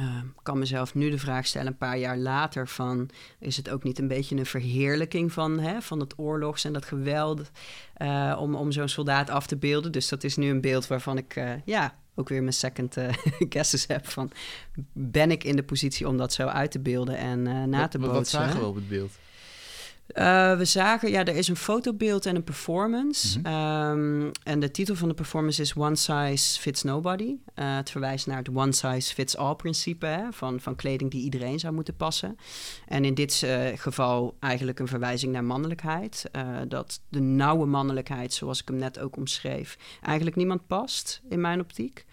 Uh, 0.00 0.20
kan 0.42 0.58
mezelf 0.58 0.94
nu 0.94 1.10
de 1.10 1.18
vraag 1.18 1.46
stellen, 1.46 1.66
een 1.66 1.76
paar 1.76 1.98
jaar 1.98 2.16
later, 2.16 2.68
van 2.68 3.10
is 3.38 3.56
het 3.56 3.70
ook 3.70 3.82
niet 3.82 3.98
een 3.98 4.08
beetje 4.08 4.36
een 4.36 4.46
verheerlijking 4.46 5.32
van, 5.32 5.58
hè, 5.58 5.82
van 5.82 6.00
het 6.00 6.18
oorlogs 6.18 6.64
en 6.64 6.72
dat 6.72 6.84
geweld 6.84 7.50
uh, 8.02 8.36
om, 8.40 8.54
om 8.54 8.72
zo'n 8.72 8.88
soldaat 8.88 9.30
af 9.30 9.46
te 9.46 9.56
beelden? 9.56 9.92
Dus 9.92 10.08
dat 10.08 10.24
is 10.24 10.36
nu 10.36 10.50
een 10.50 10.60
beeld 10.60 10.86
waarvan 10.86 11.18
ik 11.18 11.36
uh, 11.36 11.52
ja, 11.64 11.94
ook 12.14 12.28
weer 12.28 12.40
mijn 12.40 12.52
second 12.52 12.96
uh, 12.96 13.08
guesses 13.54 13.86
heb 13.86 14.08
van... 14.08 14.30
ben 14.92 15.30
ik 15.30 15.44
in 15.44 15.56
de 15.56 15.62
positie 15.62 16.08
om 16.08 16.16
dat 16.16 16.32
zo 16.32 16.46
uit 16.46 16.70
te 16.70 16.80
beelden 16.80 17.16
en 17.16 17.46
uh, 17.46 17.64
na 17.64 17.88
te 17.88 17.98
bootsen? 17.98 18.14
Wat 18.14 18.28
zagen 18.28 18.60
we 18.60 18.66
op 18.66 18.74
het 18.74 18.88
beeld? 18.88 19.12
Uh, 20.14 20.56
we 20.56 20.64
zagen, 20.64 21.10
ja, 21.10 21.24
er 21.24 21.36
is 21.36 21.48
een 21.48 21.56
fotobeeld 21.56 22.26
en 22.26 22.36
een 22.36 22.44
performance. 22.44 23.38
Mm 23.38 23.44
-hmm. 23.44 24.24
um, 24.24 24.30
en 24.42 24.60
de 24.60 24.70
titel 24.70 24.94
van 24.94 25.08
de 25.08 25.14
performance 25.14 25.62
is 25.62 25.74
One 25.74 25.96
Size 25.96 26.60
Fits 26.60 26.82
Nobody. 26.82 27.36
Uh, 27.54 27.76
het 27.76 27.90
verwijst 27.90 28.26
naar 28.26 28.36
het 28.36 28.48
One 28.48 28.72
Size 28.72 29.14
Fits 29.14 29.36
All 29.36 29.54
principe 29.54 30.06
hè, 30.06 30.32
van, 30.32 30.60
van 30.60 30.76
kleding 30.76 31.10
die 31.10 31.22
iedereen 31.22 31.58
zou 31.58 31.74
moeten 31.74 31.96
passen. 31.96 32.36
En 32.86 33.04
in 33.04 33.14
dit 33.14 33.42
uh, 33.44 33.66
geval 33.74 34.36
eigenlijk 34.40 34.78
een 34.78 34.88
verwijzing 34.88 35.32
naar 35.32 35.44
mannelijkheid. 35.44 36.30
dat 36.68 37.00
de 37.08 37.20
nauwe 37.20 37.66
mannelijkheid, 37.66 38.32
zoals 38.32 38.60
ik 38.60 38.68
hem 38.68 38.76
net 38.76 38.98
ook 38.98 39.16
omschreef, 39.16 39.78
eigenlijk 40.02 40.36
niemand 40.36 40.66
past 40.66 41.22
in 41.28 41.40
mijn 41.40 41.60
optiek. 41.60 42.04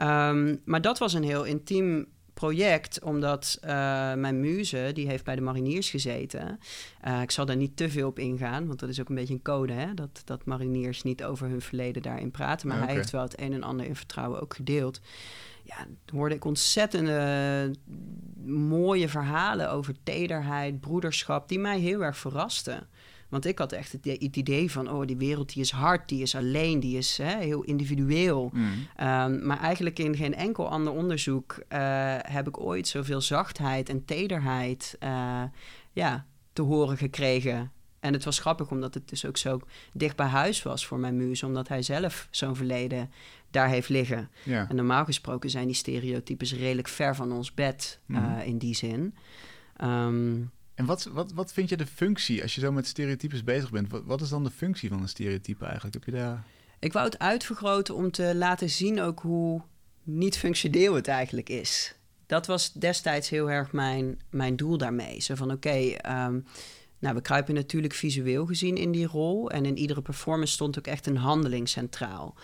Um, 0.00 0.60
maar 0.64 0.80
dat 0.80 0.98
was 0.98 1.12
een 1.12 1.24
heel 1.24 1.44
intiem 1.44 2.06
project, 2.40 3.02
omdat 3.02 3.58
uh, 3.64 3.70
mijn 4.14 4.40
muze, 4.40 4.90
die 4.94 5.08
heeft 5.08 5.24
bij 5.24 5.34
de 5.34 5.40
mariniers 5.40 5.90
gezeten. 5.90 6.58
Uh, 7.06 7.22
ik 7.22 7.30
zal 7.30 7.46
daar 7.46 7.56
niet 7.56 7.76
te 7.76 7.90
veel 7.90 8.08
op 8.08 8.18
ingaan, 8.18 8.66
want 8.66 8.78
dat 8.78 8.88
is 8.88 9.00
ook 9.00 9.08
een 9.08 9.14
beetje 9.14 9.34
een 9.34 9.42
code, 9.42 9.72
hè? 9.72 9.94
Dat, 9.94 10.22
dat 10.24 10.44
mariniers 10.44 11.02
niet 11.02 11.24
over 11.24 11.48
hun 11.48 11.60
verleden 11.60 12.02
daarin 12.02 12.30
praten. 12.30 12.68
Maar 12.68 12.82
hij 12.84 12.94
heeft 12.94 13.10
wel 13.10 13.22
het 13.22 13.40
een 13.40 13.52
en 13.52 13.62
ander 13.62 13.86
in 13.86 13.96
vertrouwen 13.96 14.40
ook 14.40 14.54
gedeeld. 14.54 15.00
Ja, 15.62 15.86
hoorde 16.12 16.34
ik 16.34 16.44
ontzettende 16.44 17.70
mooie 18.44 19.08
verhalen 19.08 19.70
over 19.70 19.94
tederheid, 20.02 20.80
broederschap, 20.80 21.48
die 21.48 21.58
mij 21.58 21.78
heel 21.78 22.04
erg 22.04 22.16
verrasten. 22.16 22.88
Want 23.28 23.46
ik 23.46 23.58
had 23.58 23.72
echt 23.72 23.92
het, 23.92 24.06
idee 24.06 24.70
van, 24.70 24.90
oh, 24.90 25.06
die 25.06 25.16
wereld 25.16 25.52
die 25.52 25.62
is 25.62 25.70
hard, 25.70 26.08
die 26.08 26.22
is 26.22 26.34
alleen, 26.34 26.80
die 26.80 26.96
is 26.96 27.18
hè, 27.18 27.38
heel 27.38 27.62
individueel. 27.62 28.50
Mm. 28.52 28.72
Um, 29.00 29.46
maar 29.46 29.60
eigenlijk 29.60 29.98
in 29.98 30.16
geen 30.16 30.34
enkel 30.34 30.68
ander 30.68 30.92
onderzoek 30.92 31.52
uh, 31.52 32.14
heb 32.18 32.48
ik 32.48 32.60
ooit 32.60 32.88
zoveel 32.88 33.20
zachtheid 33.20 33.88
en 33.88 34.04
tederheid 34.04 34.96
uh, 35.02 35.42
ja, 35.92 36.26
te 36.52 36.62
horen 36.62 36.96
gekregen. 36.96 37.70
En 38.00 38.12
het 38.12 38.24
was 38.24 38.38
grappig 38.38 38.70
omdat 38.70 38.94
het 38.94 39.08
dus 39.08 39.24
ook 39.24 39.36
zo 39.36 39.60
dicht 39.92 40.16
bij 40.16 40.26
huis 40.26 40.62
was 40.62 40.86
voor 40.86 40.98
mijn 40.98 41.16
muze, 41.16 41.46
omdat 41.46 41.68
hij 41.68 41.82
zelf 41.82 42.28
zo'n 42.30 42.56
verleden 42.56 43.10
daar 43.50 43.68
heeft 43.68 43.88
liggen. 43.88 44.30
Ja. 44.42 44.68
En 44.68 44.76
normaal 44.76 45.04
gesproken 45.04 45.50
zijn 45.50 45.66
die 45.66 45.74
stereotypes 45.74 46.54
redelijk 46.54 46.88
ver 46.88 47.14
van 47.14 47.32
ons 47.32 47.54
bed 47.54 48.00
mm. 48.06 48.16
uh, 48.16 48.46
in 48.46 48.58
die 48.58 48.74
zin. 48.74 49.14
Um, 49.82 50.50
en 50.76 50.84
wat, 50.84 51.04
wat, 51.04 51.32
wat 51.32 51.52
vind 51.52 51.68
je 51.68 51.76
de 51.76 51.86
functie 51.86 52.42
als 52.42 52.54
je 52.54 52.60
zo 52.60 52.72
met 52.72 52.86
stereotypes 52.86 53.44
bezig 53.44 53.70
bent? 53.70 53.88
Wat, 54.04 54.20
is 54.20 54.28
dan 54.28 54.44
de 54.44 54.50
functie 54.50 54.88
van 54.88 55.02
een 55.02 55.08
stereotype 55.08 55.64
eigenlijk? 55.64 55.94
Heb 55.94 56.04
je 56.04 56.20
daar... 56.20 56.44
Ik 56.78 56.92
wou 56.92 57.04
het 57.04 57.18
uitvergroten 57.18 57.94
om 57.94 58.10
te 58.10 58.34
laten 58.34 58.70
zien 58.70 59.00
ook 59.00 59.20
hoe 59.20 59.62
niet 60.02 60.38
functioneel 60.38 60.94
het 60.94 61.08
eigenlijk 61.08 61.48
is. 61.48 61.94
Dat 62.26 62.46
was 62.46 62.72
destijds 62.72 63.28
heel 63.28 63.50
erg 63.50 63.72
mijn, 63.72 64.20
mijn 64.30 64.56
doel 64.56 64.78
daarmee. 64.78 65.20
Zo 65.20 65.34
van 65.34 65.50
oké, 65.50 65.68
ehm, 65.68 66.40
nou, 66.98 67.14
we 67.14 67.20
kruipen 67.20 67.54
natuurlijk 67.54 67.94
visueel 67.94 68.46
gezien 68.46 68.76
in 68.76 68.92
die 68.92 69.06
rol. 69.06 69.50
En 69.50 69.64
in 69.64 69.78
iedere 69.78 70.02
performance 70.02 70.52
stond 70.52 70.78
ook 70.78 70.86
echt 70.86 71.06
een 71.06 71.16
handeling 71.16 71.68
centraal. 71.68 72.34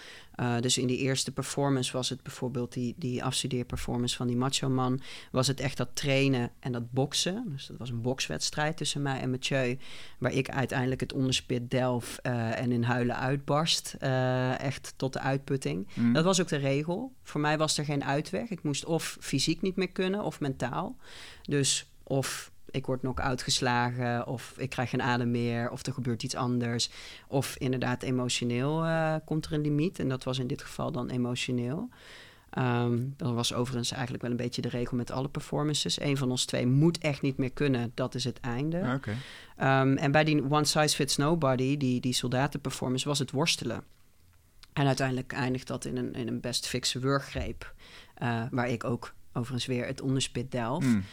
Uh, 0.40 0.58
dus 0.60 0.78
in 0.78 0.86
die 0.86 0.98
eerste 0.98 1.32
performance 1.32 1.92
was 1.92 2.08
het 2.08 2.22
bijvoorbeeld 2.22 2.72
die, 2.72 2.94
die 2.98 3.24
afstudeerperformance 3.24 4.16
van 4.16 4.26
die 4.26 4.36
macho 4.36 4.68
man. 4.68 5.00
Was 5.30 5.46
het 5.46 5.60
echt 5.60 5.76
dat 5.76 5.88
trainen 5.94 6.50
en 6.60 6.72
dat 6.72 6.90
boksen. 6.90 7.44
Dus 7.52 7.66
dat 7.66 7.76
was 7.78 7.90
een 7.90 8.00
bokswedstrijd 8.00 8.76
tussen 8.76 9.02
mij 9.02 9.20
en 9.20 9.30
Mathieu. 9.30 9.78
Waar 10.18 10.32
ik 10.32 10.50
uiteindelijk 10.50 11.00
het 11.00 11.12
onderspit 11.12 11.70
delf 11.70 12.18
uh, 12.22 12.58
en 12.58 12.72
in 12.72 12.82
huilen 12.82 13.16
uitbarst. 13.16 13.96
Uh, 14.00 14.60
echt 14.60 14.94
tot 14.96 15.12
de 15.12 15.20
uitputting. 15.20 15.88
Mm. 15.94 16.12
Dat 16.12 16.24
was 16.24 16.40
ook 16.40 16.48
de 16.48 16.56
regel. 16.56 17.12
Voor 17.22 17.40
mij 17.40 17.58
was 17.58 17.78
er 17.78 17.84
geen 17.84 18.04
uitweg. 18.04 18.50
Ik 18.50 18.62
moest 18.62 18.84
of 18.84 19.16
fysiek 19.20 19.62
niet 19.62 19.76
meer 19.76 19.90
kunnen 19.90 20.24
of 20.24 20.40
mentaal. 20.40 20.96
Dus 21.42 21.86
of 22.02 22.51
ik 22.72 22.86
word 22.86 23.02
nog 23.02 23.16
uitgeslagen 23.16 24.26
of 24.26 24.54
ik 24.56 24.70
krijg 24.70 24.90
geen 24.90 25.02
adem 25.02 25.30
meer 25.30 25.70
of 25.70 25.86
er 25.86 25.92
gebeurt 25.92 26.22
iets 26.22 26.34
anders. 26.34 26.90
Of 27.26 27.56
inderdaad 27.58 28.02
emotioneel 28.02 28.84
uh, 28.84 29.14
komt 29.24 29.46
er 29.46 29.52
een 29.52 29.60
limiet 29.60 29.98
en 29.98 30.08
dat 30.08 30.24
was 30.24 30.38
in 30.38 30.46
dit 30.46 30.62
geval 30.62 30.92
dan 30.92 31.10
emotioneel. 31.10 31.88
Um, 32.58 33.14
dat 33.16 33.34
was 33.34 33.54
overigens 33.54 33.92
eigenlijk 33.92 34.22
wel 34.22 34.30
een 34.30 34.36
beetje 34.36 34.62
de 34.62 34.68
regel 34.68 34.96
met 34.96 35.10
alle 35.10 35.28
performances. 35.28 36.00
Een 36.00 36.16
van 36.16 36.30
ons 36.30 36.44
twee 36.44 36.66
moet 36.66 36.98
echt 36.98 37.22
niet 37.22 37.36
meer 37.36 37.52
kunnen, 37.52 37.92
dat 37.94 38.14
is 38.14 38.24
het 38.24 38.40
einde. 38.40 39.00
Um, 39.60 39.96
en 39.96 40.12
bij 40.12 40.24
die 40.24 40.50
One 40.50 40.64
Size 40.64 40.96
Fits 40.96 41.16
Nobody, 41.16 41.76
die, 41.76 42.00
die 42.00 42.12
soldatenperformance, 42.12 43.08
was 43.08 43.18
het 43.18 43.30
worstelen. 43.30 43.84
En 44.72 44.86
uiteindelijk 44.86 45.32
eindigt 45.32 45.66
dat 45.66 45.84
in 45.84 45.96
een, 45.96 46.14
in 46.14 46.28
een 46.28 46.40
best 46.40 46.66
fikse 46.66 46.98
wurggreep, 46.98 47.74
uh, 48.22 48.42
waar 48.50 48.68
ik 48.68 48.84
ook 48.84 49.14
overigens 49.32 49.66
weer 49.66 49.86
het 49.86 50.00
onderspit 50.00 50.50
delf. 50.50 50.84
Mm. 50.84 51.04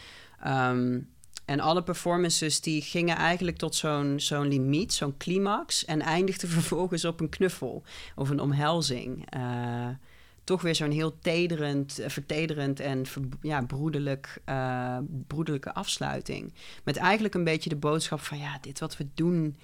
Um, 0.46 1.08
en 1.50 1.60
alle 1.60 1.82
performances 1.82 2.60
die 2.60 2.82
gingen 2.82 3.16
eigenlijk 3.16 3.56
tot 3.56 3.74
zo'n 3.74 4.20
zo'n 4.20 4.48
limiet, 4.48 4.92
zo'n 4.92 5.16
climax. 5.16 5.84
En 5.84 6.00
eindigden 6.00 6.48
vervolgens 6.58 7.04
op 7.04 7.20
een 7.20 7.28
knuffel 7.28 7.82
of 8.14 8.30
een 8.30 8.40
omhelzing. 8.40 9.34
Uh, 9.36 9.88
toch 10.44 10.62
weer 10.62 10.74
zo'n 10.74 10.90
heel 10.90 11.18
tederend, 11.18 11.98
eh, 11.98 12.08
vertederend 12.08 12.80
en 12.80 13.04
ja, 13.42 13.62
broederlijk, 13.62 14.40
uh, 14.48 14.98
broederlijke 15.26 15.74
afsluiting. 15.74 16.54
Met 16.84 16.96
eigenlijk 16.96 17.34
een 17.34 17.44
beetje 17.44 17.70
de 17.70 17.76
boodschap 17.76 18.20
van 18.20 18.38
ja, 18.38 18.58
dit 18.60 18.78
wat 18.78 18.96
we 18.96 19.06
doen 19.14 19.56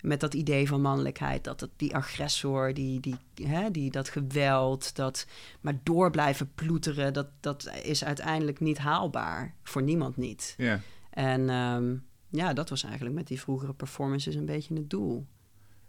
met 0.00 0.20
dat 0.20 0.34
idee 0.34 0.68
van 0.68 0.80
mannelijkheid. 0.80 1.44
Dat 1.44 1.60
het, 1.60 1.70
die 1.76 1.94
agressor, 1.94 2.74
die, 2.74 3.00
die, 3.00 3.16
hè, 3.46 3.70
die, 3.70 3.90
dat 3.90 4.08
geweld, 4.08 4.96
dat 4.96 5.26
maar 5.60 5.78
door 5.82 6.10
blijven 6.10 6.50
ploeteren, 6.54 7.12
dat, 7.12 7.28
dat 7.40 7.70
is 7.82 8.04
uiteindelijk 8.04 8.60
niet 8.60 8.78
haalbaar. 8.78 9.54
Voor 9.62 9.82
niemand 9.82 10.16
niet. 10.16 10.54
Ja. 10.56 10.80
En 11.16 11.50
um, 11.50 12.04
ja, 12.30 12.52
dat 12.52 12.68
was 12.68 12.84
eigenlijk 12.84 13.14
met 13.14 13.26
die 13.26 13.40
vroegere 13.40 13.74
performances 13.74 14.34
een 14.34 14.46
beetje 14.46 14.74
het 14.74 14.90
doel. 14.90 15.26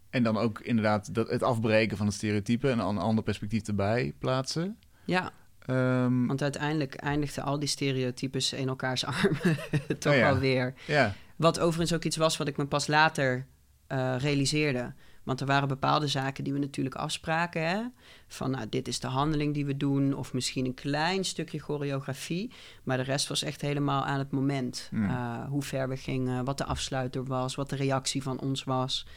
En 0.10 0.24
dan 0.24 0.38
ook 0.38 0.60
inderdaad 0.60 1.14
dat, 1.14 1.30
het 1.30 1.44
afbreken 1.44 1.98
van 1.98 2.06
het 2.06 2.16
stereotype 2.16 2.70
en 2.70 2.80
een 2.80 2.98
ander 2.98 3.24
perspectief 3.24 3.68
erbij 3.68 4.14
plaatsen. 4.20 4.78
Ja. 5.06 5.32
Um, 5.70 6.28
Want 6.28 6.42
uiteindelijk 6.42 6.96
eindigden 6.96 7.44
al 7.44 7.60
die 7.60 7.68
stereotypes 7.68 8.54
in 8.54 8.68
elkaars 8.68 9.06
armen 9.16 9.58
toch 10.00 10.14
oh 10.14 10.20
wel 10.20 10.38
weer. 10.38 10.74
Ja. 10.88 11.14
Wat 11.36 11.60
overigens 11.60 11.94
ook 11.94 12.04
iets 12.04 12.18
was 12.18 12.38
wat 12.38 12.48
ik 12.48 12.58
me 12.58 12.66
pas 12.66 12.88
later 12.88 13.46
uh, 13.92 14.16
realiseerde. 14.18 14.94
Want 15.28 15.42
er 15.42 15.48
waren 15.48 15.68
bepaalde 15.68 16.08
zaken 16.08 16.44
die 16.44 16.54
we 16.54 16.60
natuurlijk 16.60 16.96
afspraken. 16.96 17.68
Hè? 17.70 17.84
Van 18.28 18.52
nou, 18.52 18.70
dit 18.70 18.88
is 18.88 19.00
de 19.00 19.08
handeling 19.08 19.54
die 19.54 19.66
we 19.66 19.78
doen. 19.78 20.14
Of 20.14 20.34
misschien 20.34 20.66
een 20.66 20.74
klein 20.74 21.26
stukje 21.26 21.60
choreografie. 21.60 22.52
Maar 22.84 22.98
de 22.98 23.04
rest 23.04 23.28
was 23.28 23.44
echt 23.44 23.62
helemaal 23.62 24.06
aan 24.06 24.20
het 24.20 24.32
moment. 24.32 24.88
Hmm. 24.90 25.04
Uh, 25.04 25.46
hoe 25.50 25.64
ver 25.64 25.90
we 25.90 25.98
gingen, 25.98 26.46
wat 26.46 26.58
de 26.58 26.66
afsluiter 26.66 27.26
was, 27.26 27.56
wat 27.56 27.70
de 27.70 27.76
reactie 27.76 28.24
van 28.24 28.40
ons 28.40 28.64
was. 28.64 29.08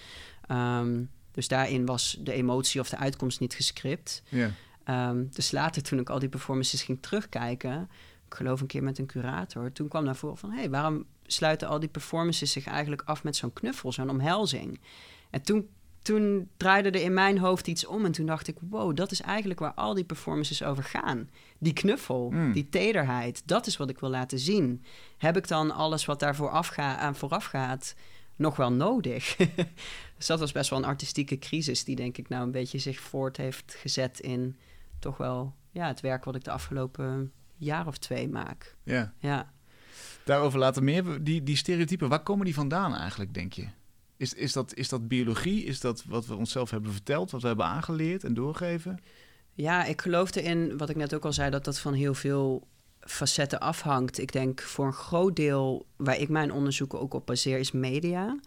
Um, 0.50 1.10
dus 1.30 1.48
daarin 1.48 1.86
was 1.86 2.16
de 2.20 2.32
emotie 2.32 2.80
of 2.80 2.88
de 2.88 2.96
uitkomst 2.96 3.40
niet 3.40 3.54
gescript. 3.54 4.22
Yeah. 4.28 5.08
Um, 5.10 5.28
dus 5.32 5.50
later, 5.50 5.82
toen 5.82 5.98
ik 5.98 6.10
al 6.10 6.18
die 6.18 6.28
performances 6.28 6.82
ging 6.82 7.02
terugkijken, 7.02 7.88
ik 8.26 8.34
geloof 8.34 8.60
een 8.60 8.66
keer 8.66 8.82
met 8.82 8.98
een 8.98 9.06
curator, 9.06 9.72
toen 9.72 9.88
kwam 9.88 10.04
naar 10.04 10.16
voren 10.16 10.38
van: 10.38 10.50
hé, 10.50 10.58
hey, 10.58 10.70
waarom 10.70 11.04
sluiten 11.26 11.68
al 11.68 11.80
die 11.80 11.88
performances 11.88 12.52
zich 12.52 12.66
eigenlijk 12.66 13.02
af 13.04 13.24
met 13.24 13.36
zo'n 13.36 13.52
knuffel, 13.52 13.92
zo'n 13.92 14.10
omhelzing? 14.10 14.80
En 15.30 15.42
toen 15.42 15.68
toen 16.10 16.48
draaide 16.56 16.90
er 16.90 17.02
in 17.02 17.14
mijn 17.14 17.38
hoofd 17.38 17.66
iets 17.66 17.86
om 17.86 18.04
en 18.04 18.12
toen 18.12 18.26
dacht 18.26 18.48
ik: 18.48 18.56
wow, 18.60 18.96
dat 18.96 19.10
is 19.10 19.20
eigenlijk 19.20 19.60
waar 19.60 19.74
al 19.74 19.94
die 19.94 20.04
performances 20.04 20.62
over 20.62 20.84
gaan. 20.84 21.30
Die 21.58 21.72
knuffel, 21.72 22.30
hmm. 22.30 22.52
die 22.52 22.68
tederheid, 22.68 23.42
dat 23.44 23.66
is 23.66 23.76
wat 23.76 23.90
ik 23.90 23.98
wil 23.98 24.10
laten 24.10 24.38
zien. 24.38 24.84
Heb 25.18 25.36
ik 25.36 25.48
dan 25.48 25.70
alles 25.70 26.04
wat 26.04 26.20
daarvoor 26.20 26.50
afga 26.50 26.96
aan 26.96 27.16
vooraf 27.16 27.44
gaat 27.44 27.94
nog 28.36 28.56
wel 28.56 28.72
nodig? 28.72 29.36
dus 30.16 30.26
dat 30.26 30.40
was 30.40 30.52
best 30.52 30.70
wel 30.70 30.78
een 30.78 30.84
artistieke 30.84 31.38
crisis 31.38 31.84
die 31.84 31.96
denk 31.96 32.18
ik 32.18 32.28
nou 32.28 32.42
een 32.42 32.50
beetje 32.50 32.78
zich 32.78 33.00
voort 33.00 33.36
heeft 33.36 33.74
gezet 33.78 34.20
in 34.20 34.56
toch 34.98 35.16
wel 35.16 35.54
ja, 35.70 35.86
het 35.86 36.00
werk 36.00 36.24
wat 36.24 36.34
ik 36.34 36.44
de 36.44 36.50
afgelopen 36.50 37.32
jaar 37.56 37.86
of 37.86 37.98
twee 37.98 38.28
maak. 38.28 38.76
Ja. 38.82 39.12
ja. 39.18 39.52
Daarover 40.24 40.58
later 40.58 40.82
meer. 40.82 41.24
Die, 41.24 41.42
die 41.42 41.56
stereotypen, 41.56 42.08
waar 42.08 42.22
komen 42.22 42.44
die 42.44 42.54
vandaan 42.54 42.94
eigenlijk, 42.94 43.34
denk 43.34 43.52
je? 43.52 43.66
Is, 44.20 44.34
is, 44.34 44.52
dat, 44.52 44.74
is 44.74 44.88
dat 44.88 45.08
biologie? 45.08 45.64
Is 45.64 45.80
dat 45.80 46.04
wat 46.04 46.26
we 46.26 46.34
onszelf 46.34 46.70
hebben 46.70 46.92
verteld, 46.92 47.30
wat 47.30 47.40
we 47.40 47.46
hebben 47.46 47.66
aangeleerd 47.66 48.24
en 48.24 48.34
doorgeven? 48.34 49.00
Ja, 49.52 49.84
ik 49.84 50.00
geloof 50.00 50.34
erin, 50.34 50.78
wat 50.78 50.88
ik 50.88 50.96
net 50.96 51.14
ook 51.14 51.24
al 51.24 51.32
zei, 51.32 51.50
dat 51.50 51.64
dat 51.64 51.78
van 51.78 51.92
heel 51.92 52.14
veel 52.14 52.66
facetten 53.00 53.60
afhangt. 53.60 54.18
Ik 54.18 54.32
denk 54.32 54.60
voor 54.60 54.86
een 54.86 54.92
groot 54.92 55.36
deel 55.36 55.86
waar 55.96 56.18
ik 56.18 56.28
mijn 56.28 56.52
onderzoeken 56.52 57.00
ook 57.00 57.14
op 57.14 57.26
baseer, 57.26 57.58
is 57.58 57.72
media. 57.72 58.38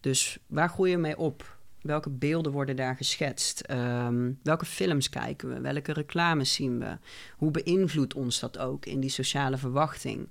Dus 0.00 0.38
waar 0.46 0.68
groeien 0.68 0.94
we 0.94 1.00
mee 1.00 1.18
op? 1.18 1.58
Welke 1.82 2.10
beelden 2.10 2.52
worden 2.52 2.76
daar 2.76 2.96
geschetst? 2.96 3.60
Ehm, 3.60 4.32
welke 4.42 4.64
films 4.64 5.08
kijken 5.08 5.48
we? 5.48 5.60
Welke 5.60 5.92
reclames 5.92 6.52
zien 6.52 6.78
we? 6.78 6.98
Hoe 7.36 7.50
beïnvloedt 7.50 8.14
ons 8.14 8.40
dat 8.40 8.58
ook 8.58 8.86
in 8.86 9.00
die 9.00 9.10
sociale 9.10 9.56
verwachting? 9.56 10.28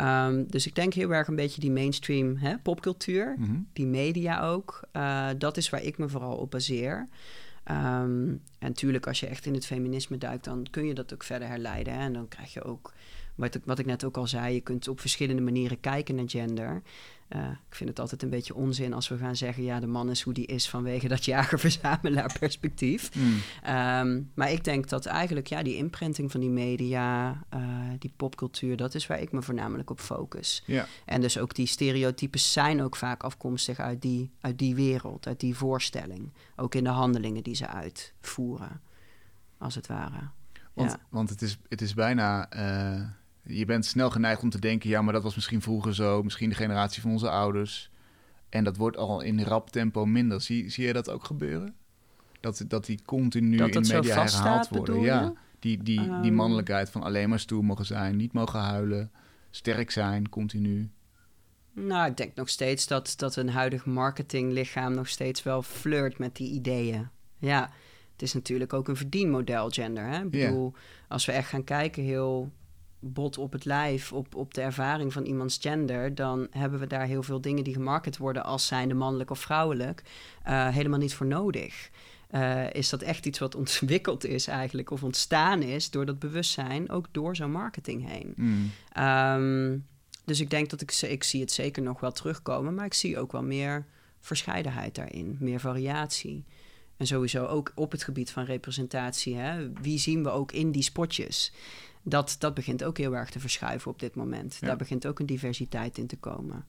Um, 0.00 0.50
dus 0.50 0.66
ik 0.66 0.74
denk 0.74 0.94
heel 0.94 1.10
erg 1.10 1.28
een 1.28 1.36
beetje 1.36 1.60
die 1.60 1.70
mainstream 1.70 2.36
hè, 2.36 2.58
popcultuur, 2.58 3.34
mhm. 3.38 3.58
die 3.72 3.86
media 3.86 4.48
ook. 4.48 4.80
Uh, 4.92 5.28
dat 5.38 5.56
is 5.56 5.70
waar 5.70 5.82
ik 5.82 5.98
me 5.98 6.08
vooral 6.08 6.36
op 6.36 6.50
baseer. 6.50 7.08
Um, 7.70 8.40
en 8.58 8.68
natuurlijk, 8.68 9.06
als 9.06 9.20
je 9.20 9.26
echt 9.26 9.46
in 9.46 9.54
het 9.54 9.66
feminisme 9.66 10.18
duikt, 10.18 10.44
dan 10.44 10.66
kun 10.70 10.86
je 10.86 10.94
dat 10.94 11.12
ook 11.12 11.22
verder 11.22 11.48
herleiden. 11.48 11.92
Hè? 11.92 12.00
En 12.00 12.12
dan 12.12 12.28
krijg 12.28 12.52
je 12.52 12.62
ook, 12.62 12.92
wat 13.34 13.54
ik, 13.54 13.62
wat 13.64 13.78
ik 13.78 13.86
net 13.86 14.04
ook 14.04 14.16
al 14.16 14.26
zei, 14.26 14.54
je 14.54 14.60
kunt 14.60 14.88
op 14.88 15.00
verschillende 15.00 15.42
manieren 15.42 15.80
kijken 15.80 16.14
naar 16.14 16.28
gender. 16.28 16.82
Uh, 17.36 17.48
ik 17.68 17.74
vind 17.74 17.90
het 17.90 17.98
altijd 17.98 18.22
een 18.22 18.30
beetje 18.30 18.54
onzin 18.54 18.92
als 18.92 19.08
we 19.08 19.16
gaan 19.16 19.36
zeggen: 19.36 19.62
ja, 19.62 19.80
de 19.80 19.86
man 19.86 20.10
is 20.10 20.22
hoe 20.22 20.32
die 20.32 20.46
is 20.46 20.68
vanwege 20.68 21.08
dat 21.08 21.24
jager-verzamelaar 21.24 22.36
perspectief. 22.38 23.14
Mm. 23.14 23.40
Um, 23.74 24.30
maar 24.34 24.50
ik 24.50 24.64
denk 24.64 24.88
dat 24.88 25.06
eigenlijk 25.06 25.46
ja, 25.46 25.62
die 25.62 25.76
imprinting 25.76 26.30
van 26.30 26.40
die 26.40 26.50
media, 26.50 27.30
uh, 27.54 27.60
die 27.98 28.12
popcultuur, 28.16 28.76
dat 28.76 28.94
is 28.94 29.06
waar 29.06 29.20
ik 29.20 29.32
me 29.32 29.42
voornamelijk 29.42 29.90
op 29.90 30.00
focus. 30.00 30.64
En 31.04 31.20
dus 31.20 31.38
ook 31.38 31.54
die 31.54 31.66
stereotypes 31.66 32.52
zijn 32.52 32.82
ook 32.82 32.96
vaak 32.96 33.22
afkomstig 33.22 33.78
uit 33.78 34.02
die, 34.02 34.30
uit 34.40 34.58
die 34.58 34.74
wereld, 34.74 35.26
uit 35.26 35.40
die 35.40 35.56
voorstelling. 35.56 36.32
Ook 36.56 36.74
in 36.74 36.84
de 36.84 36.90
handelingen 36.90 37.42
die 37.42 37.54
ze 37.54 37.66
uitvoeren, 37.66 38.80
als 39.58 39.74
het 39.74 39.86
ware. 39.86 40.28
Want, 40.72 40.90
ja. 40.90 40.98
want 41.08 41.30
het, 41.30 41.42
is, 41.42 41.58
het 41.68 41.80
is 41.80 41.94
bijna. 41.94 42.52
Uh 42.54 43.18
je 43.42 43.64
bent 43.64 43.86
snel 43.86 44.10
geneigd 44.10 44.42
om 44.42 44.50
te 44.50 44.60
denken, 44.60 44.88
ja, 44.88 45.02
maar 45.02 45.12
dat 45.12 45.22
was 45.22 45.34
misschien 45.34 45.62
vroeger 45.62 45.94
zo, 45.94 46.22
misschien 46.22 46.48
de 46.48 46.54
generatie 46.54 47.02
van 47.02 47.10
onze 47.10 47.30
ouders. 47.30 47.90
En 48.48 48.64
dat 48.64 48.76
wordt 48.76 48.96
al 48.96 49.20
in 49.20 49.42
rap 49.42 49.70
tempo 49.70 50.06
minder. 50.06 50.40
Zie, 50.40 50.70
zie 50.70 50.86
je 50.86 50.92
dat 50.92 51.10
ook 51.10 51.24
gebeuren? 51.24 51.74
Dat, 52.40 52.64
dat 52.68 52.84
die 52.84 53.00
continu 53.04 53.56
dat 53.56 53.74
in 53.74 53.80
media 53.80 54.14
herhaald 54.14 54.68
worden. 54.68 55.00
Ja, 55.00 55.32
die, 55.58 55.82
die, 55.82 56.00
die 56.00 56.10
ehm. 56.10 56.34
mannelijkheid 56.34 56.90
van 56.90 57.02
alleen 57.02 57.28
maar 57.28 57.38
stoer 57.38 57.64
mogen 57.64 57.86
zijn, 57.86 58.16
niet 58.16 58.32
mogen 58.32 58.60
huilen, 58.60 59.10
sterk 59.50 59.90
zijn, 59.90 60.28
continu. 60.28 60.90
Nou, 61.72 62.10
ik 62.10 62.16
denk 62.16 62.34
nog 62.34 62.48
steeds 62.48 62.86
dat, 62.86 63.14
dat 63.16 63.36
een 63.36 63.48
huidig 63.48 63.86
marketinglichaam 63.86 64.94
nog 64.94 65.08
steeds 65.08 65.42
wel 65.42 65.62
flirt 65.62 66.18
met 66.18 66.36
die 66.36 66.52
ideeën. 66.52 67.08
Ja, 67.38 67.70
het 68.12 68.22
is 68.22 68.32
natuurlijk 68.32 68.72
ook 68.72 68.88
een 68.88 68.96
verdienmodel, 68.96 69.68
gender. 69.68 70.04
Hè? 70.04 70.22
Ik 70.22 70.30
bedoel, 70.30 70.74
als 71.08 71.26
we 71.26 71.32
echt 71.32 71.48
gaan 71.48 71.64
kijken, 71.64 72.02
heel 72.02 72.52
bot 73.00 73.38
op 73.38 73.52
het 73.52 73.64
lijf, 73.64 74.12
op, 74.12 74.34
op 74.34 74.54
de 74.54 74.60
ervaring 74.60 75.12
van 75.12 75.24
iemands 75.24 75.58
gender, 75.60 76.14
dan 76.14 76.46
hebben 76.50 76.80
we 76.80 76.86
daar 76.86 77.06
heel 77.06 77.22
veel 77.22 77.40
dingen 77.40 77.64
die 77.64 77.74
gemarket 77.74 78.16
worden 78.16 78.44
als 78.44 78.66
zijnde 78.66 78.94
mannelijk 78.94 79.30
of 79.30 79.38
vrouwelijk, 79.38 80.02
uh, 80.48 80.68
helemaal 80.68 80.98
niet 80.98 81.14
voor 81.14 81.26
nodig. 81.26 81.90
Uh, 82.34 82.72
is 82.72 82.88
dat 82.88 83.02
echt 83.02 83.26
iets 83.26 83.38
wat 83.38 83.54
ontwikkeld 83.54 84.24
is 84.24 84.46
eigenlijk, 84.46 84.90
of 84.90 85.02
ontstaan 85.02 85.62
is 85.62 85.90
door 85.90 86.06
dat 86.06 86.18
bewustzijn, 86.18 86.90
ook 86.90 87.06
door 87.10 87.36
zo'n 87.36 87.52
marketing 87.52 88.08
heen. 88.08 88.32
Mm. 88.36 88.70
Um, 89.04 89.86
dus 90.24 90.40
ik 90.40 90.50
denk 90.50 90.70
dat 90.70 90.80
ik, 90.80 90.92
ik 90.92 91.24
zie 91.24 91.40
het 91.40 91.52
zeker 91.52 91.82
nog 91.82 92.00
wel 92.00 92.12
terugkomen, 92.12 92.74
maar 92.74 92.84
ik 92.84 92.94
zie 92.94 93.18
ook 93.18 93.32
wel 93.32 93.42
meer 93.42 93.86
verscheidenheid 94.20 94.94
daarin, 94.94 95.36
meer 95.40 95.60
variatie. 95.60 96.44
En 96.96 97.06
sowieso 97.06 97.46
ook 97.46 97.72
op 97.74 97.92
het 97.92 98.02
gebied 98.02 98.30
van 98.30 98.44
representatie. 98.44 99.36
Hè? 99.36 99.72
Wie 99.72 99.98
zien 99.98 100.22
we 100.22 100.30
ook 100.30 100.52
in 100.52 100.70
die 100.70 100.82
spotjes? 100.82 101.52
Dat, 102.02 102.36
dat 102.38 102.54
begint 102.54 102.84
ook 102.84 102.98
heel 102.98 103.16
erg 103.16 103.30
te 103.30 103.40
verschuiven 103.40 103.90
op 103.90 103.98
dit 103.98 104.14
moment. 104.14 104.60
Daar 104.60 104.76
begint 104.76 105.06
ook 105.06 105.18
een 105.18 105.26
diversiteit 105.26 105.98
in 105.98 106.06
te 106.06 106.16
komen. 106.16 106.66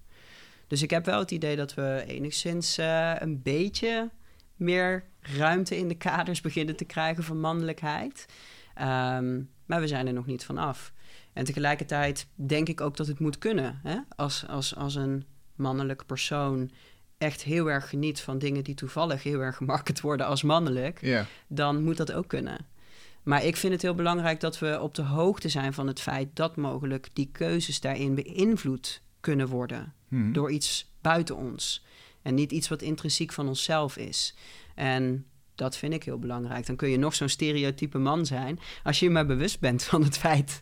Dus 0.68 0.82
ik 0.82 0.90
heb 0.90 1.06
wel 1.06 1.20
het 1.20 1.32
idee 1.32 1.56
dat 1.56 1.74
we 1.74 2.04
enigszins 2.08 2.80
uh, 2.80 3.14
een 3.16 3.42
beetje 3.42 4.10
meer 4.56 5.04
ruimte 5.20 5.78
in 5.78 5.88
de 5.88 5.98
kaders 5.98 6.42
beginnen 6.48 6.76
te 6.76 6.86
krijgen 6.86 7.24
van 7.24 7.40
mannelijkheid. 7.40 8.26
Um, 8.82 9.50
maar 9.66 9.80
we 9.80 9.88
zijn 9.88 10.08
er 10.08 10.14
nog 10.14 10.26
niet 10.26 10.44
van 10.44 10.58
af. 10.58 10.94
En 11.34 11.46
tegelijkertijd 11.46 12.28
denk 12.36 12.68
ik 12.68 12.82
ook 12.82 12.98
dat 12.98 13.08
het 13.08 13.20
moet 13.20 13.38
kunnen. 13.38 13.80
Hè? 13.84 13.98
Als, 14.16 14.48
als, 14.48 14.76
als 14.76 14.96
een 14.96 15.26
mannelijke 15.56 16.06
persoon 16.06 16.72
echt 17.18 17.44
heel 17.44 17.70
erg 17.70 17.90
geniet 17.90 18.22
van 18.22 18.38
dingen 18.38 18.64
die 18.64 18.76
toevallig 18.76 19.24
heel 19.24 19.40
erg 19.40 19.56
gemarket 19.56 20.02
worden 20.02 20.26
als 20.26 20.44
mannelijk, 20.44 21.26
dan 21.48 21.84
moet 21.84 21.98
dat 21.98 22.12
ook 22.12 22.28
kunnen. 22.28 22.66
Maar 23.24 23.46
ik 23.46 23.58
vind 23.58 23.74
het 23.74 23.82
heel 23.82 23.96
belangrijk 23.96 24.40
dat 24.40 24.60
we 24.60 24.80
op 24.82 24.96
de 24.96 25.02
hoogte 25.02 25.50
zijn 25.50 25.74
van 25.74 25.88
het 25.88 26.02
feit 26.02 26.30
dat 26.34 26.56
mogelijk 26.56 27.10
die 27.14 27.30
keuzes 27.32 27.80
daarin 27.80 28.16
beïnvloed 28.16 29.02
kunnen 29.20 29.48
worden 29.48 29.94
hmm. 30.08 30.34
door 30.34 30.52
iets 30.52 30.92
buiten 31.02 31.36
ons. 31.36 31.86
En 32.22 32.34
niet 32.34 32.52
iets 32.52 32.68
wat 32.68 32.82
intrinsiek 32.82 33.32
van 33.32 33.48
onszelf 33.48 33.98
is. 33.98 34.36
En 34.76 35.26
dat 35.56 35.78
vind 35.78 35.94
ik 35.94 36.04
heel 36.04 36.20
belangrijk. 36.20 36.66
Dan 36.66 36.76
kun 36.76 36.90
je 36.90 36.98
nog 36.98 37.16
zo'n 37.16 37.30
stereotype 37.30 37.98
man 37.98 38.26
zijn. 38.26 38.60
Als 38.84 39.00
je 39.00 39.06
je 39.06 39.12
maar 39.12 39.26
bewust 39.26 39.60
bent 39.60 39.84
van 39.84 40.04
het 40.04 40.18
feit 40.18 40.62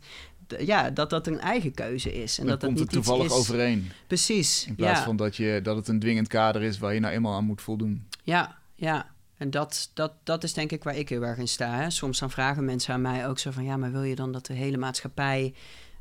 ja, 0.57 0.89
dat 0.89 1.09
dat 1.09 1.27
een 1.27 1.39
eigen 1.39 1.73
keuze 1.73 2.13
is. 2.13 2.39
En 2.39 2.45
dat 2.45 2.59
komt 2.59 2.77
dat 2.77 2.85
niet 2.87 2.95
het 2.95 3.05
toevallig 3.05 3.31
overeen. 3.31 3.91
Precies. 4.07 4.65
In 4.67 4.75
plaats 4.75 5.01
van 5.01 5.15
dat, 5.15 5.35
je, 5.35 5.59
dat 5.63 5.75
het 5.75 5.87
een 5.87 5.99
dwingend 5.99 6.27
kader 6.27 6.61
is 6.61 6.77
waar 6.77 6.93
je 6.93 6.99
nou 6.99 7.13
eenmaal 7.13 7.33
aan 7.33 7.45
moet 7.45 7.61
voldoen. 7.61 8.07
Ja, 8.23 8.57
ja. 8.75 9.11
En 9.39 9.51
dat, 9.51 9.91
dat, 9.93 10.13
dat 10.23 10.43
is 10.43 10.53
denk 10.53 10.71
ik 10.71 10.83
waar 10.83 10.95
ik 10.95 11.09
heel 11.09 11.23
erg 11.23 11.37
in 11.37 11.47
sta. 11.47 11.75
Hè. 11.75 11.89
Soms 11.89 12.19
dan 12.19 12.31
vragen 12.31 12.65
mensen 12.65 12.93
aan 12.93 13.01
mij 13.01 13.27
ook 13.27 13.39
zo 13.39 13.51
van... 13.51 13.63
ja, 13.63 13.77
maar 13.77 13.91
wil 13.91 14.03
je 14.03 14.15
dan 14.15 14.31
dat 14.31 14.45
de 14.45 14.53
hele 14.53 14.77
maatschappij 14.77 15.53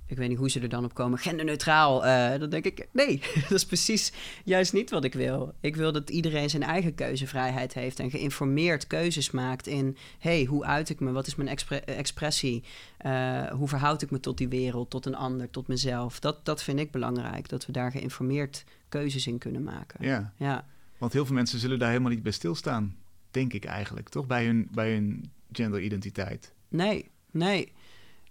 ik 0.09 0.17
weet 0.17 0.29
niet 0.29 0.39
hoe 0.39 0.51
ze 0.51 0.61
er 0.61 0.69
dan 0.69 0.85
op 0.85 0.95
komen, 0.95 1.19
genderneutraal. 1.19 2.07
Uh, 2.07 2.39
dan 2.39 2.51
denk 2.51 2.65
ik, 2.65 2.89
nee, 2.93 3.21
dat 3.49 3.51
is 3.51 3.67
precies 3.67 4.13
juist 4.45 4.73
niet 4.73 4.91
wat 4.91 5.05
ik 5.05 5.15
wil. 5.15 5.55
Ik 5.61 5.77
wil 5.77 5.93
dat 5.93 6.11
iedereen 6.11 6.51
zijn 6.51 6.63
eigen 6.63 6.95
keuzevrijheid 6.95 7.75
heeft 7.75 8.01
en 8.01 8.11
geïnformeerd 8.11 8.87
keuzes 8.87 9.31
maakt 9.31 9.67
in, 9.67 9.97
hey, 10.19 10.45
hoe 10.45 10.65
uit 10.65 10.89
ik 10.89 11.01
me? 11.01 11.13
Wat 11.13 11.27
is 11.27 11.35
mijn 11.35 11.57
expressie? 11.85 12.65
Uh, 13.07 13.47
hoe 13.47 13.69
verhoud 13.69 14.03
ik 14.03 14.11
me 14.11 14.21
tot 14.21 14.39
die 14.39 14.49
wereld, 14.49 14.91
tot 14.91 15.07
een 15.07 15.17
ander, 15.17 15.51
tot 15.51 15.69
mezelf? 15.69 16.21
Dat, 16.21 16.45
dat 16.45 16.63
vind 16.63 16.79
ik 16.79 16.91
belangrijk, 16.91 17.49
dat 17.49 17.67
we 17.67 17.73
daar 17.73 17.91
geïnformeerd 17.91 18.65
keuzes 18.89 19.27
in 19.27 19.39
kunnen 19.39 19.63
maken. 19.63 20.07
Ja. 20.07 20.33
ja, 20.37 20.65
want 20.99 21.13
heel 21.13 21.27
veel 21.27 21.35
mensen 21.35 21.59
zullen 21.59 21.79
daar 21.79 21.89
helemaal 21.89 22.11
niet 22.11 22.23
bij 22.23 22.33
stilstaan, 22.33 22.97
denk 23.31 23.53
ik 23.53 23.65
eigenlijk, 23.65 24.09
toch? 24.09 24.27
Bij 24.27 24.45
hun, 24.45 24.69
bij 24.71 24.93
hun 24.93 25.31
genderidentiteit. 25.53 26.53
Nee, 26.69 27.11
nee. 27.31 27.73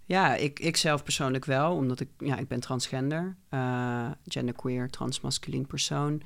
Ja, 0.04 0.34
ik, 0.34 0.60
ik 0.60 0.76
zelf 0.76 1.02
persoonlijk 1.02 1.44
wel, 1.44 1.74
omdat 1.74 2.00
ik, 2.00 2.08
ja, 2.18 2.38
ik 2.38 2.48
ben 2.48 2.60
transgender, 2.60 3.36
uh, 3.50 4.10
genderqueer, 4.26 4.90
transmasculien 4.90 5.66
persoon. 5.66 6.22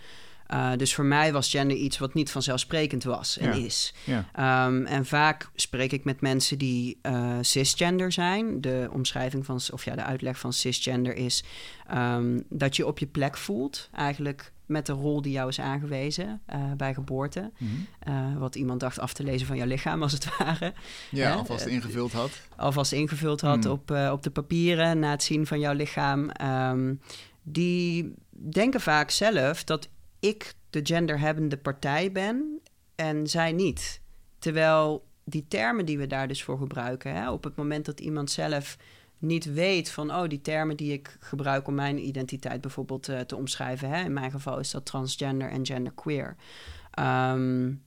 Uh, 0.49 0.77
dus 0.77 0.95
voor 0.95 1.05
mij 1.05 1.33
was 1.33 1.51
gender 1.51 1.77
iets 1.77 1.99
wat 1.99 2.15
niet 2.15 2.31
vanzelfsprekend 2.31 3.05
was 3.05 3.39
en 3.39 3.53
is. 3.53 3.95
Ja. 4.05 4.67
Um, 4.67 4.87
en 4.87 5.07
vaak 5.07 5.51
spreek 5.55 5.93
ik 5.93 6.05
met 6.05 6.21
mensen 6.21 6.59
die 6.59 6.99
uh, 7.03 7.39
cisgender 7.41 8.13
zijn. 8.13 8.61
De 8.61 8.89
omschrijving 8.93 9.47
van, 9.47 9.61
of 9.73 9.85
ja, 9.85 9.95
de 9.95 10.03
uitleg 10.03 10.39
van 10.39 10.53
cisgender 10.53 11.17
is 11.17 11.45
um, 11.95 12.45
dat 12.49 12.77
je 12.77 12.87
op 12.87 12.99
je 12.99 13.07
plek 13.07 13.37
voelt. 13.37 13.89
Eigenlijk 13.93 14.53
met 14.73 14.87
de 14.87 14.93
rol 14.93 15.23
die 15.23 15.33
jou 15.33 15.49
is 15.49 15.61
aangewezen 15.61 16.43
uh, 16.55 16.73
bij 16.73 16.95
geboorte. 16.95 17.51
Mm 17.59 17.69
-hmm. 17.69 17.87
uh, 18.15 18.39
wat 18.39 18.55
iemand 18.55 18.81
dacht 18.81 18.99
af 18.99 19.13
te 19.13 19.25
lezen 19.25 19.47
van 19.47 19.57
jouw 19.57 19.67
lichaam, 19.67 20.03
als 20.03 20.13
het 20.13 20.29
ware. 20.39 20.73
Ja, 21.11 21.35
alvast 21.35 21.67
ingevuld 21.67 22.13
had. 22.13 22.31
Alvast 22.57 22.93
ingevuld 22.93 23.41
had 23.41 23.65
mm. 23.65 23.71
op, 23.71 23.91
uh, 23.91 24.11
op 24.13 24.23
de 24.23 24.31
papieren 24.31 24.99
na 24.99 25.11
het 25.11 25.23
zien 25.23 25.47
van 25.47 25.61
jouw 25.61 25.75
lichaam. 25.75 26.31
Um, 26.43 27.01
die 27.43 28.15
denken 28.31 28.81
vaak 28.81 29.11
zelf 29.11 29.65
dat 29.65 29.89
ik 30.21 30.55
de 30.71 30.81
genderhebbende 30.83 31.57
partij 31.57 32.13
ben 32.13 32.61
en 32.95 33.27
zij 33.27 33.53
niet. 33.53 34.01
Terwijl 34.39 35.05
die 35.25 35.45
termen 35.49 35.87
die 35.87 35.99
we 35.99 36.07
daar 36.07 36.29
dus 36.29 36.43
voor 36.43 36.59
gebruiken, 36.59 37.15
hè, 37.15 37.31
op 37.31 37.45
het 37.45 37.57
moment 37.57 37.85
dat 37.85 38.01
iemand 38.01 38.31
zelf 38.31 38.77
niet 39.23 39.53
weet 39.53 39.91
van, 39.91 40.15
oh, 40.15 40.29
die 40.29 40.41
termen 40.41 40.77
die 40.77 40.93
ik 40.93 41.17
gebruik 41.21 41.67
om 41.67 41.75
mijn 41.75 42.07
identiteit 42.07 42.61
bijvoorbeeld 42.61 43.09
uh, 43.09 43.21
te 43.21 43.37
omschrijven, 43.37 43.89
hè, 43.89 44.05
in 44.05 44.13
mijn 44.13 44.31
geval 44.31 44.59
is 44.59 44.71
dat 44.71 44.87
transgender 44.87 45.51
en 45.51 45.67
genderqueer, 45.67 46.37
um, 46.99 47.83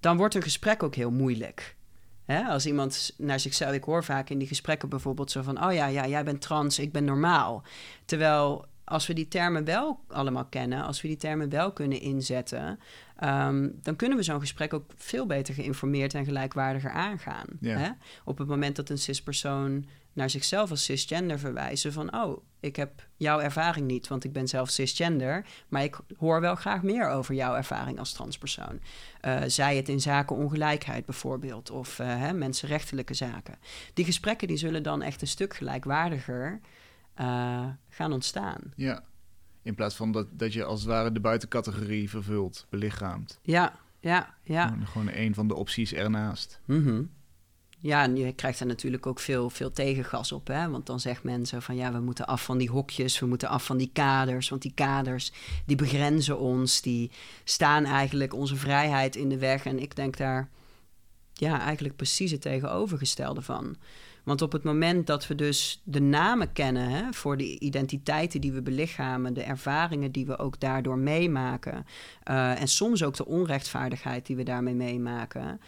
dan 0.00 0.16
wordt 0.16 0.34
een 0.34 0.42
gesprek 0.42 0.82
ook 0.82 0.94
heel 0.94 1.10
moeilijk. 1.10 1.76
Hè? 2.24 2.42
Als 2.42 2.66
iemand 2.66 3.14
naar 3.16 3.40
zichzelf, 3.40 3.72
ik 3.72 3.84
hoor 3.84 4.04
vaak 4.04 4.30
in 4.30 4.38
die 4.38 4.48
gesprekken 4.48 4.88
bijvoorbeeld 4.88 5.30
zo 5.30 5.42
van, 5.42 5.64
oh 5.64 5.72
ja, 5.72 5.86
ja, 5.86 6.06
jij 6.06 6.24
bent 6.24 6.40
trans, 6.40 6.78
ik 6.78 6.92
ben 6.92 7.04
normaal. 7.04 7.62
Terwijl 8.04 8.66
als 8.84 9.06
we 9.06 9.12
die 9.12 9.28
termen 9.28 9.64
wel 9.64 10.00
allemaal 10.08 10.44
kennen, 10.44 10.84
als 10.84 11.00
we 11.00 11.08
die 11.08 11.16
termen 11.16 11.48
wel 11.48 11.72
kunnen 11.72 12.00
inzetten, 12.00 12.78
um, 13.24 13.78
dan 13.82 13.96
kunnen 13.96 14.18
we 14.18 14.22
zo'n 14.22 14.40
gesprek 14.40 14.72
ook 14.72 14.90
veel 14.96 15.26
beter 15.26 15.54
geïnformeerd 15.54 16.14
en 16.14 16.24
gelijkwaardiger 16.24 16.90
aangaan. 16.90 17.46
Hè? 17.60 17.90
Op 18.24 18.38
het 18.38 18.48
moment 18.48 18.76
dat 18.76 18.88
een 18.88 18.98
cispersoon 18.98 19.86
naar 20.18 20.30
zichzelf 20.30 20.70
als 20.70 20.84
cisgender 20.84 21.38
verwijzen 21.38 21.92
van 21.92 22.14
oh, 22.14 22.42
ik 22.60 22.76
heb 22.76 23.06
jouw 23.16 23.40
ervaring 23.40 23.86
niet, 23.86 24.08
want 24.08 24.24
ik 24.24 24.32
ben 24.32 24.48
zelf 24.48 24.70
cisgender, 24.70 25.46
maar 25.68 25.82
ik 25.82 25.98
hoor 26.16 26.40
wel 26.40 26.54
graag 26.54 26.82
meer 26.82 27.08
over 27.08 27.34
jouw 27.34 27.54
ervaring 27.54 27.98
als 27.98 28.12
transpersoon. 28.12 28.80
Uh, 29.22 29.40
zij 29.46 29.76
het 29.76 29.88
in 29.88 30.00
zaken 30.00 30.36
ongelijkheid 30.36 31.04
bijvoorbeeld, 31.04 31.70
of 31.70 31.98
uh, 31.98 32.06
hè, 32.06 32.32
mensenrechtelijke 32.32 33.14
zaken. 33.14 33.58
Die 33.94 34.04
gesprekken 34.04 34.48
die 34.48 34.56
zullen 34.56 34.82
dan 34.82 35.02
echt 35.02 35.20
een 35.20 35.26
stuk 35.26 35.54
gelijkwaardiger 35.54 36.60
uh, 37.20 37.66
gaan 37.88 38.12
ontstaan. 38.12 38.60
Ja, 38.76 39.04
in 39.62 39.74
plaats 39.74 39.94
van 39.94 40.12
dat, 40.12 40.26
dat 40.30 40.52
je 40.52 40.64
als 40.64 40.80
het 40.80 40.88
ware 40.88 41.12
de 41.12 41.20
buitencategorie 41.20 42.10
vervult, 42.10 42.66
belichaamt. 42.68 43.38
Ja, 43.42 43.78
ja, 44.00 44.34
ja. 44.42 44.66
Gewoon, 44.66 44.86
gewoon 44.86 45.10
een 45.12 45.34
van 45.34 45.48
de 45.48 45.54
opties 45.54 45.92
ernaast. 45.92 46.60
Mm 46.64 47.16
ja, 47.80 48.02
en 48.02 48.16
je 48.16 48.32
krijgt 48.32 48.60
er 48.60 48.66
natuurlijk 48.66 49.06
ook 49.06 49.20
veel, 49.20 49.50
veel 49.50 49.70
tegengas 49.70 50.32
op. 50.32 50.46
Hè? 50.46 50.70
Want 50.70 50.86
dan 50.86 51.00
zegt 51.00 51.22
mensen 51.22 51.62
van 51.62 51.76
ja, 51.76 51.92
we 51.92 52.00
moeten 52.00 52.26
af 52.26 52.44
van 52.44 52.58
die 52.58 52.70
hokjes, 52.70 53.18
we 53.18 53.26
moeten 53.26 53.48
af 53.48 53.64
van 53.64 53.76
die 53.76 53.90
kaders. 53.92 54.48
Want 54.48 54.62
die 54.62 54.72
kaders 54.74 55.32
die 55.66 55.76
begrenzen 55.76 56.38
ons, 56.38 56.80
die 56.80 57.10
staan 57.44 57.84
eigenlijk 57.84 58.34
onze 58.34 58.56
vrijheid 58.56 59.16
in 59.16 59.28
de 59.28 59.38
weg. 59.38 59.64
En 59.64 59.78
ik 59.78 59.96
denk 59.96 60.16
daar 60.16 60.48
ja, 61.32 61.60
eigenlijk 61.60 61.96
precies 61.96 62.30
het 62.30 62.40
tegenovergestelde 62.40 63.42
van. 63.42 63.76
Want 64.24 64.42
op 64.42 64.52
het 64.52 64.62
moment 64.62 65.06
dat 65.06 65.26
we 65.26 65.34
dus 65.34 65.82
de 65.84 66.00
namen 66.00 66.52
kennen 66.52 66.88
hè, 66.88 67.12
voor 67.12 67.36
de 67.36 67.58
identiteiten 67.58 68.40
die 68.40 68.52
we 68.52 68.62
belichamen, 68.62 69.34
de 69.34 69.42
ervaringen 69.42 70.12
die 70.12 70.26
we 70.26 70.38
ook 70.38 70.60
daardoor 70.60 70.98
meemaken, 70.98 71.86
uh, 72.30 72.60
en 72.60 72.68
soms 72.68 73.02
ook 73.02 73.16
de 73.16 73.26
onrechtvaardigheid 73.26 74.26
die 74.26 74.36
we 74.36 74.42
daarmee 74.42 74.74
meemaken, 74.74 75.60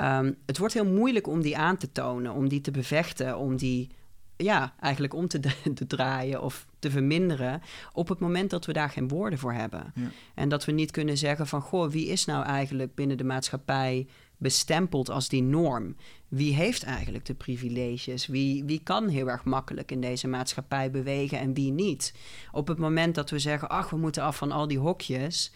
Um, 0.00 0.36
het 0.46 0.58
wordt 0.58 0.74
heel 0.74 0.86
moeilijk 0.86 1.26
om 1.26 1.40
die 1.40 1.56
aan 1.56 1.76
te 1.76 1.92
tonen, 1.92 2.32
om 2.32 2.48
die 2.48 2.60
te 2.60 2.70
bevechten, 2.70 3.38
om 3.38 3.56
die 3.56 3.90
ja, 4.36 4.74
eigenlijk 4.80 5.14
om 5.14 5.28
te, 5.28 5.40
te, 5.74 5.86
draaien 5.86 6.42
of 6.42 6.66
te 6.78 6.90
verminderen 6.90 7.62
op 7.92 8.08
het 8.08 8.18
moment 8.18 8.50
dat 8.50 8.64
we 8.66 8.72
daar 8.72 8.90
geen 8.90 9.08
woorden 9.08 9.38
voor 9.38 9.52
hebben. 9.52 9.92
Ja. 9.94 10.10
En 10.34 10.48
dat 10.48 10.64
we 10.64 10.72
niet 10.72 10.90
kunnen 10.90 11.18
zeggen 11.18 11.46
van, 11.46 11.60
goh, 11.60 11.90
wie 11.90 12.06
is 12.06 12.24
nou 12.24 12.44
eigenlijk 12.44 12.94
binnen 12.94 13.16
de 13.16 13.24
maatschappij 13.24 14.06
bestempeld 14.36 15.10
als 15.10 15.28
die 15.28 15.42
norm? 15.42 15.96
Wie 16.28 16.54
heeft 16.54 16.82
eigenlijk 16.82 17.24
de 17.24 17.34
privileges? 17.34 18.26
Wie, 18.26 18.64
wie 18.64 18.80
kan 18.82 19.08
heel 19.08 19.28
erg 19.28 19.44
makkelijk 19.44 19.90
in 19.90 20.00
deze 20.00 20.28
maatschappij 20.28 20.90
bewegen 20.90 21.38
en 21.38 21.54
wie 21.54 21.72
niet? 21.72 22.14
Op 22.52 22.68
het 22.68 22.78
moment 22.78 23.14
dat 23.14 23.30
we 23.30 23.38
zeggen, 23.38 23.68
ach, 23.68 23.90
we 23.90 23.96
moeten 23.96 24.22
af 24.22 24.36
van 24.36 24.52
al 24.52 24.66
die 24.66 24.78
hokjes, 24.78 25.52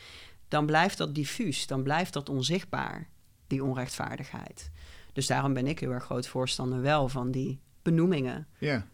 dan 0.48 0.66
blijft 0.66 0.98
dat 0.98 1.14
diffuus, 1.14 1.66
dan 1.66 1.82
blijft 1.82 2.12
dat 2.12 2.28
onzichtbaar 2.28 3.08
die 3.50 3.64
onrechtvaardigheid. 3.64 4.70
Dus 5.12 5.26
daarom 5.26 5.52
ben 5.52 5.66
ik 5.66 5.78
heel 5.78 5.90
erg 5.90 6.04
groot 6.04 6.26
voorstander 6.26 6.80
wel 6.80 7.08
van 7.08 7.30
die 7.30 7.60
benoemingen. 7.82 8.46
Ja. 8.58 8.86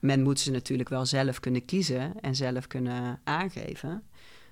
Men 0.00 0.22
moet 0.22 0.40
ze 0.40 0.50
natuurlijk 0.50 0.88
wel 0.88 1.06
zelf 1.06 1.40
kunnen 1.40 1.64
kiezen 1.64 2.20
en 2.20 2.34
zelf 2.34 2.66
kunnen 2.66 3.20
aangeven. 3.24 4.02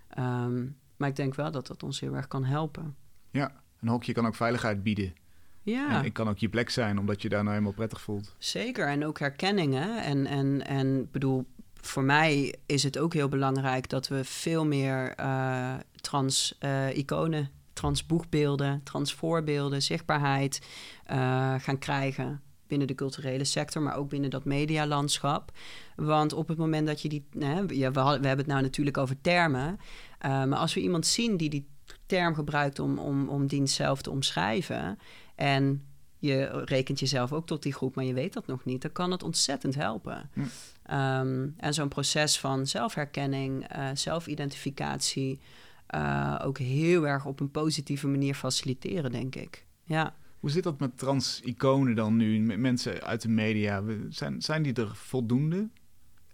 Ehm, 0.08 0.66
maar 0.96 1.08
ik 1.08 1.16
denk 1.16 1.34
wel 1.34 1.50
dat 1.50 1.66
dat 1.66 1.82
ons 1.82 2.00
heel 2.00 2.14
erg 2.14 2.28
kan 2.28 2.44
helpen. 2.44 2.96
Ja, 3.30 3.62
een 3.80 3.88
hokje 3.88 4.12
kan 4.12 4.26
ook 4.26 4.34
veiligheid 4.34 4.82
bieden. 4.82 5.14
Ja. 5.62 5.98
En 5.98 6.04
ik 6.04 6.12
kan 6.12 6.28
ook 6.28 6.38
je 6.38 6.48
plek 6.48 6.70
zijn, 6.70 6.98
omdat 6.98 7.22
je 7.22 7.28
daar 7.28 7.42
nou 7.42 7.52
helemaal 7.52 7.74
prettig 7.74 8.00
voelt. 8.00 8.34
Zeker, 8.38 8.88
en 8.88 9.06
ook 9.06 9.18
herkenningen. 9.18 10.02
En, 10.02 10.26
en, 10.26 10.66
en 10.66 11.08
bedoel, 11.10 11.46
voor 11.80 12.04
mij 12.04 12.54
is 12.66 12.82
het 12.82 12.98
ook 12.98 13.12
heel 13.12 13.28
belangrijk 13.28 13.88
dat 13.88 14.08
we 14.08 14.24
veel 14.24 14.66
meer 14.66 15.20
uh, 15.20 15.74
trans-iconen 16.00 17.50
transboegbeelden, 17.74 18.80
transvoorbeelden, 18.82 19.82
zichtbaarheid 19.82 20.60
uh, 21.10 21.54
gaan 21.58 21.78
krijgen 21.78 22.42
binnen 22.66 22.86
de 22.86 22.94
culturele 22.94 23.44
sector, 23.44 23.82
maar 23.82 23.96
ook 23.96 24.08
binnen 24.08 24.30
dat 24.30 24.44
medialandschap. 24.44 25.52
Want 25.96 26.32
op 26.32 26.48
het 26.48 26.58
moment 26.58 26.86
dat 26.86 27.02
je 27.02 27.08
die. 27.08 27.26
Hè, 27.38 27.66
we, 27.66 27.90
we 27.90 28.00
hebben 28.00 28.38
het 28.38 28.46
nou 28.46 28.62
natuurlijk 28.62 28.98
over 28.98 29.20
termen. 29.20 29.78
Uh, 30.26 30.44
maar 30.44 30.58
als 30.58 30.74
we 30.74 30.80
iemand 30.80 31.06
zien 31.06 31.36
die 31.36 31.50
die 31.50 31.68
term 32.06 32.34
gebruikt 32.34 32.78
om, 32.78 32.98
om, 32.98 33.28
om 33.28 33.46
dienst 33.46 33.74
zelf 33.74 34.02
te 34.02 34.10
omschrijven. 34.10 34.98
En 35.34 35.86
je 36.18 36.62
rekent 36.64 37.00
jezelf 37.00 37.32
ook 37.32 37.46
tot 37.46 37.62
die 37.62 37.72
groep, 37.72 37.94
maar 37.94 38.04
je 38.04 38.14
weet 38.14 38.32
dat 38.32 38.46
nog 38.46 38.64
niet, 38.64 38.82
dan 38.82 38.92
kan 38.92 39.10
het 39.10 39.22
ontzettend 39.22 39.74
helpen. 39.74 40.30
Hm. 40.32 40.40
Um, 40.40 41.54
en 41.56 41.74
zo'n 41.74 41.88
proces 41.88 42.38
van 42.38 42.66
zelfherkenning, 42.66 43.76
uh, 43.76 43.88
zelfidentificatie, 43.94 45.40
uh, 45.94 46.40
ook 46.42 46.58
heel 46.58 47.06
erg 47.06 47.24
op 47.24 47.40
een 47.40 47.50
positieve 47.50 48.06
manier 48.06 48.34
faciliteren, 48.34 49.12
denk 49.12 49.34
ik. 49.34 49.64
Ja. 49.84 50.14
Hoe 50.40 50.50
zit 50.50 50.62
dat 50.62 50.78
met 50.78 50.98
trans-iconen 50.98 51.94
dan 51.94 52.16
nu? 52.16 52.56
Mensen 52.56 53.02
uit 53.02 53.22
de 53.22 53.28
media, 53.28 53.82
zijn, 54.08 54.42
zijn 54.42 54.62
die 54.62 54.74
er 54.74 54.96
voldoende? 54.96 55.68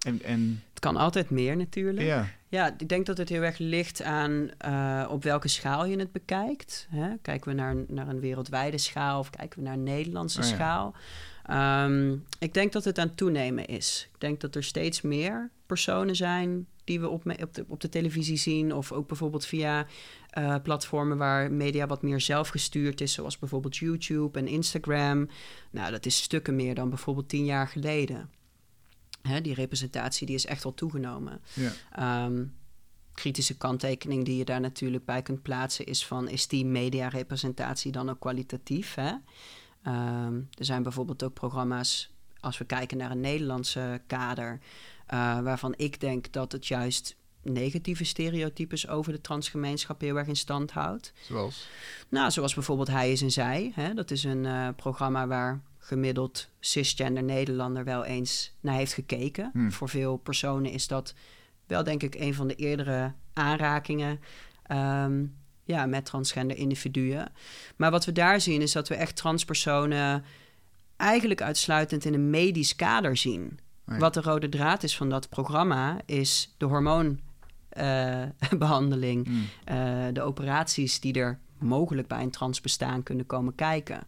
En, 0.06 0.22
en... 0.22 0.62
Het 0.70 0.80
kan 0.80 0.96
altijd 0.96 1.30
meer 1.30 1.56
natuurlijk. 1.56 2.06
Ja. 2.06 2.28
ja, 2.48 2.74
ik 2.78 2.88
denk 2.88 3.06
dat 3.06 3.18
het 3.18 3.28
heel 3.28 3.42
erg 3.42 3.58
ligt 3.58 4.02
aan 4.02 4.50
uh, 4.66 5.06
op 5.10 5.22
welke 5.22 5.48
schaal 5.48 5.86
je 5.86 5.98
het 5.98 6.12
bekijkt. 6.12 6.86
Hè? 6.90 7.16
Kijken 7.22 7.50
we 7.50 7.56
naar, 7.56 7.76
naar 7.88 8.08
een 8.08 8.20
wereldwijde 8.20 8.78
schaal 8.78 9.18
of 9.18 9.30
kijken 9.30 9.58
we 9.58 9.64
naar 9.64 9.74
een 9.74 9.82
Nederlandse 9.82 10.40
oh, 10.40 10.48
ja. 10.48 10.54
schaal? 10.54 10.94
Um, 11.86 12.24
ik 12.38 12.54
denk 12.54 12.72
dat 12.72 12.84
het 12.84 12.98
aan 12.98 13.14
toenemen 13.14 13.66
is. 13.66 14.08
Ik 14.12 14.20
denk 14.20 14.40
dat 14.40 14.54
er 14.54 14.64
steeds 14.64 15.00
meer 15.00 15.50
personen 15.70 16.16
zijn 16.16 16.66
die 16.84 17.00
we 17.00 17.08
op, 17.08 17.34
op, 17.42 17.54
de, 17.54 17.64
op 17.68 17.80
de 17.80 17.88
televisie 17.88 18.36
zien. 18.36 18.74
Of 18.74 18.92
ook 18.92 19.08
bijvoorbeeld 19.08 19.46
via 19.46 19.86
uh, 20.38 20.56
platformen 20.62 21.16
waar 21.16 21.52
media 21.52 21.86
wat 21.86 22.02
meer 22.02 22.20
zelfgestuurd 22.20 23.00
is. 23.00 23.12
Zoals 23.12 23.38
bijvoorbeeld 23.38 23.76
YouTube 23.76 24.38
en 24.38 24.46
Instagram. 24.46 25.28
Nou, 25.70 25.90
dat 25.90 26.06
is 26.06 26.22
stukken 26.22 26.56
meer 26.56 26.74
dan 26.74 26.88
bijvoorbeeld 26.88 27.28
tien 27.28 27.44
jaar 27.44 27.68
geleden. 27.68 28.30
Hè, 29.22 29.40
die 29.40 29.54
representatie 29.54 30.26
die 30.26 30.36
is 30.36 30.46
echt 30.46 30.62
wel 30.62 30.74
toegenomen. 30.74 31.40
Ja. 31.54 32.24
Um, 32.24 32.54
kritische 33.14 33.56
kanttekening 33.56 34.24
die 34.24 34.36
je 34.36 34.44
daar 34.44 34.60
natuurlijk 34.60 35.04
bij 35.04 35.22
kunt 35.22 35.42
plaatsen 35.42 35.86
is 35.86 36.06
van 36.06 36.28
is 36.28 36.48
die 36.48 36.64
mediarepresentatie 36.64 37.92
dan 37.92 38.10
ook 38.10 38.20
kwalitatief? 38.20 38.94
Hè? 38.94 39.12
Ehm, 39.82 40.34
er 40.34 40.64
zijn 40.64 40.82
bijvoorbeeld 40.82 41.22
ook 41.22 41.34
programma's, 41.34 42.14
als 42.40 42.58
we 42.58 42.64
kijken 42.64 42.96
naar 42.96 43.10
een 43.10 43.20
Nederlandse 43.20 44.02
kader, 44.06 44.60
waarvan 45.42 45.74
ik 45.76 46.00
denk 46.00 46.32
dat 46.32 46.52
het 46.52 46.66
juist 46.66 47.16
negatieve 47.42 48.04
stereotypes 48.04 48.88
over 48.88 49.12
de 49.12 49.20
transgemeenschap 49.20 50.00
heel 50.00 50.16
erg 50.16 50.26
in 50.26 50.36
stand 50.36 50.70
houdt. 50.70 51.12
Zoals? 51.20 51.68
Nou, 52.08 52.30
zoals 52.30 52.54
bijvoorbeeld 52.54 52.88
Hij 52.88 53.12
is 53.12 53.22
en 53.22 53.30
Zij. 53.30 53.72
Hè? 53.74 53.94
Dat 53.94 54.10
is 54.10 54.24
een 54.24 54.44
uh, 54.44 54.68
programma 54.76 55.26
waar 55.26 55.60
gemiddeld 55.78 56.48
cisgender 56.60 57.22
Nederlander 57.22 57.84
wel 57.84 58.04
eens 58.04 58.52
naar 58.60 58.74
heeft 58.74 58.92
gekeken. 58.92 59.50
Hmm. 59.52 59.72
Voor 59.72 59.88
veel 59.88 60.16
personen 60.16 60.70
is 60.70 60.86
dat 60.86 61.14
wel 61.66 61.84
denk 61.84 62.02
ik 62.02 62.14
een 62.14 62.34
van 62.34 62.48
de 62.48 62.54
eerdere 62.54 63.12
aanrakingen 63.32 64.20
um, 64.70 65.36
ja, 65.64 65.86
met 65.86 66.04
transgender 66.04 66.56
individuen. 66.56 67.32
Maar 67.76 67.90
wat 67.90 68.04
we 68.04 68.12
daar 68.12 68.40
zien 68.40 68.62
is 68.62 68.72
dat 68.72 68.88
we 68.88 68.94
echt 68.94 69.16
transpersonen 69.16 70.24
eigenlijk 70.96 71.42
uitsluitend 71.42 72.04
in 72.04 72.14
een 72.14 72.30
medisch 72.30 72.76
kader 72.76 73.16
zien. 73.16 73.58
Wat 73.98 74.14
de 74.14 74.20
rode 74.20 74.48
draad 74.48 74.82
is 74.82 74.96
van 74.96 75.08
dat 75.08 75.28
programma 75.28 76.00
is 76.06 76.54
de 76.58 76.64
hormoonbehandeling, 76.64 79.26
uh, 79.26 79.32
mm. 79.32 79.46
uh, 79.68 80.04
de 80.12 80.22
operaties 80.22 81.00
die 81.00 81.12
er 81.12 81.38
mogelijk 81.58 82.08
bij 82.08 82.22
een 82.22 82.30
transbestaan 82.30 83.02
kunnen 83.02 83.26
komen 83.26 83.54
kijken. 83.54 84.06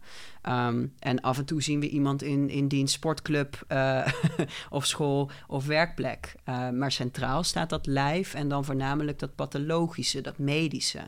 Um, 0.49 0.93
en 0.99 1.21
af 1.21 1.37
en 1.37 1.45
toe 1.45 1.61
zien 1.61 1.79
we 1.79 1.89
iemand 1.89 2.23
in, 2.23 2.49
in 2.49 2.67
dienst 2.67 2.93
sportclub 2.93 3.65
uh, 3.69 4.07
of 4.69 4.85
school 4.85 5.31
of 5.47 5.65
werkplek. 5.65 6.35
Uh, 6.49 6.69
maar 6.69 6.91
centraal 6.91 7.43
staat 7.43 7.69
dat 7.69 7.85
lijf 7.85 8.33
en 8.33 8.47
dan 8.47 8.65
voornamelijk 8.65 9.19
dat 9.19 9.35
pathologische, 9.35 10.21
dat 10.21 10.37
medische. 10.37 11.01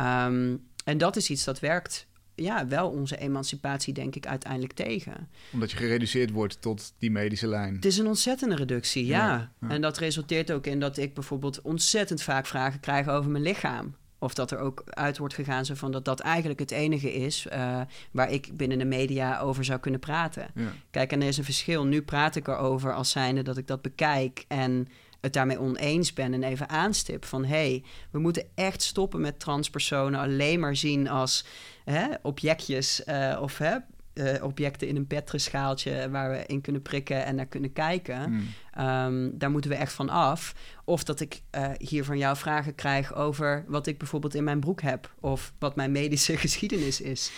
Um, 0.00 0.70
en 0.84 0.98
dat 0.98 1.16
is 1.16 1.30
iets 1.30 1.44
dat 1.44 1.60
werkt 1.60 2.06
ja, 2.42 2.66
wel 2.66 2.88
onze 2.88 3.18
emancipatie, 3.18 3.92
denk 3.92 4.14
ik, 4.14 4.26
uiteindelijk 4.26 4.72
tegen. 4.72 5.28
Omdat 5.52 5.70
je 5.70 5.76
gereduceerd 5.76 6.30
wordt 6.30 6.60
tot 6.60 6.94
die 6.98 7.10
medische 7.10 7.46
lijn. 7.46 7.74
Het 7.74 7.84
is 7.84 7.98
een 7.98 8.06
ontzettende 8.06 8.56
reductie, 8.56 9.06
ja. 9.06 9.52
En 9.68 9.80
dat 9.80 9.98
resulteert 9.98 10.52
ook 10.52 10.66
in 10.66 10.80
dat 10.80 10.96
ik 10.96 11.14
bijvoorbeeld 11.14 11.60
ontzettend 11.60 12.22
vaak 12.22 12.46
vragen 12.46 12.80
krijg 12.80 13.08
over 13.08 13.30
mijn 13.30 13.44
lichaam. 13.44 13.94
Of 14.18 14.34
dat 14.34 14.50
er 14.50 14.58
ook 14.58 14.82
uit 14.86 15.18
wordt 15.18 15.34
gegaan 15.34 15.64
zo 15.64 15.74
van 15.74 15.92
dat 15.92 16.04
dat 16.04 16.20
eigenlijk 16.20 16.60
het 16.60 16.70
enige 16.70 17.12
is 17.12 17.46
uh, 17.52 17.80
waar 18.10 18.30
ik 18.30 18.56
binnen 18.56 18.78
de 18.78 18.84
media 18.84 19.38
over 19.38 19.64
zou 19.64 19.80
kunnen 19.80 20.00
praten. 20.00 20.46
Ja. 20.54 20.72
Kijk, 20.90 21.12
en 21.12 21.22
er 21.22 21.28
is 21.28 21.38
een 21.38 21.44
verschil. 21.44 21.84
Nu 21.84 22.02
praat 22.02 22.36
ik 22.36 22.48
erover 22.48 22.94
als 22.94 23.10
zijnde 23.10 23.42
dat 23.42 23.56
ik 23.56 23.66
dat 23.66 23.82
bekijk 23.82 24.44
en 24.48 24.88
het 25.22 25.32
daarmee 25.32 25.60
oneens 25.60 26.12
ben 26.12 26.34
en 26.34 26.42
even 26.42 26.68
aanstip 26.68 27.24
van 27.24 27.44
hé, 27.44 27.48
hey, 27.48 27.84
we 28.10 28.18
moeten 28.18 28.44
echt 28.54 28.82
stoppen 28.82 29.20
met 29.20 29.40
transpersonen 29.40 30.20
alleen 30.20 30.60
maar 30.60 30.76
zien 30.76 31.08
als 31.08 31.44
hè, 31.84 32.06
objectjes 32.22 33.02
uh, 33.06 33.38
of 33.40 33.58
hè, 33.58 33.76
uh, 34.14 34.44
objecten 34.44 34.88
in 34.88 34.96
een 34.96 35.06
petrischaaltje 35.06 36.10
waar 36.10 36.30
we 36.30 36.44
in 36.46 36.60
kunnen 36.60 36.82
prikken 36.82 37.24
en 37.24 37.34
naar 37.34 37.46
kunnen 37.46 37.72
kijken. 37.72 38.22
Hmm. 38.22 38.48
Ehm, 38.72 39.30
daar 39.32 39.50
moeten 39.50 39.70
we 39.70 39.76
echt 39.76 39.92
van 39.92 40.08
af. 40.08 40.54
Of 40.84 41.04
dat 41.04 41.20
ik 41.20 41.42
uh, 41.54 41.70
hier 41.78 42.04
van 42.04 42.18
jou 42.18 42.36
vragen 42.36 42.74
krijg 42.74 43.14
over 43.14 43.64
wat 43.66 43.86
ik 43.86 43.98
bijvoorbeeld 43.98 44.34
in 44.34 44.44
mijn 44.44 44.60
broek 44.60 44.80
heb 44.80 45.14
of 45.20 45.52
wat 45.58 45.76
mijn 45.76 45.92
medische 45.92 46.36
geschiedenis 46.44 47.00
is. 47.00 47.32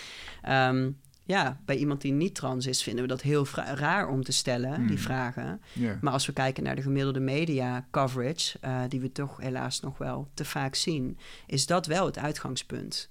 Um, 0.49 0.97
ja, 1.25 1.59
bij 1.65 1.75
iemand 1.75 2.01
die 2.01 2.11
niet 2.11 2.35
trans 2.35 2.65
is, 2.65 2.83
vinden 2.83 3.01
we 3.03 3.09
dat 3.09 3.21
heel 3.21 3.47
raar 3.55 4.07
om 4.07 4.23
te 4.23 4.31
stellen, 4.31 4.77
die 4.79 4.87
hmm. 4.87 4.97
vragen. 4.97 5.61
Maar 6.01 6.13
als 6.13 6.25
we 6.25 6.33
kijken 6.33 6.63
naar 6.63 6.75
de 6.75 6.81
gemiddelde 6.81 7.19
media 7.19 7.87
coverage, 7.91 8.57
uh, 8.65 8.81
die 8.87 8.99
we 8.99 9.11
toch 9.11 9.37
helaas 9.37 9.79
nog 9.79 9.97
wel 9.97 10.29
te 10.33 10.45
vaak 10.45 10.75
zien, 10.75 11.17
is 11.47 11.65
dat 11.65 11.85
wel 11.85 12.05
het 12.05 12.17
uitgangspunt. 12.17 13.09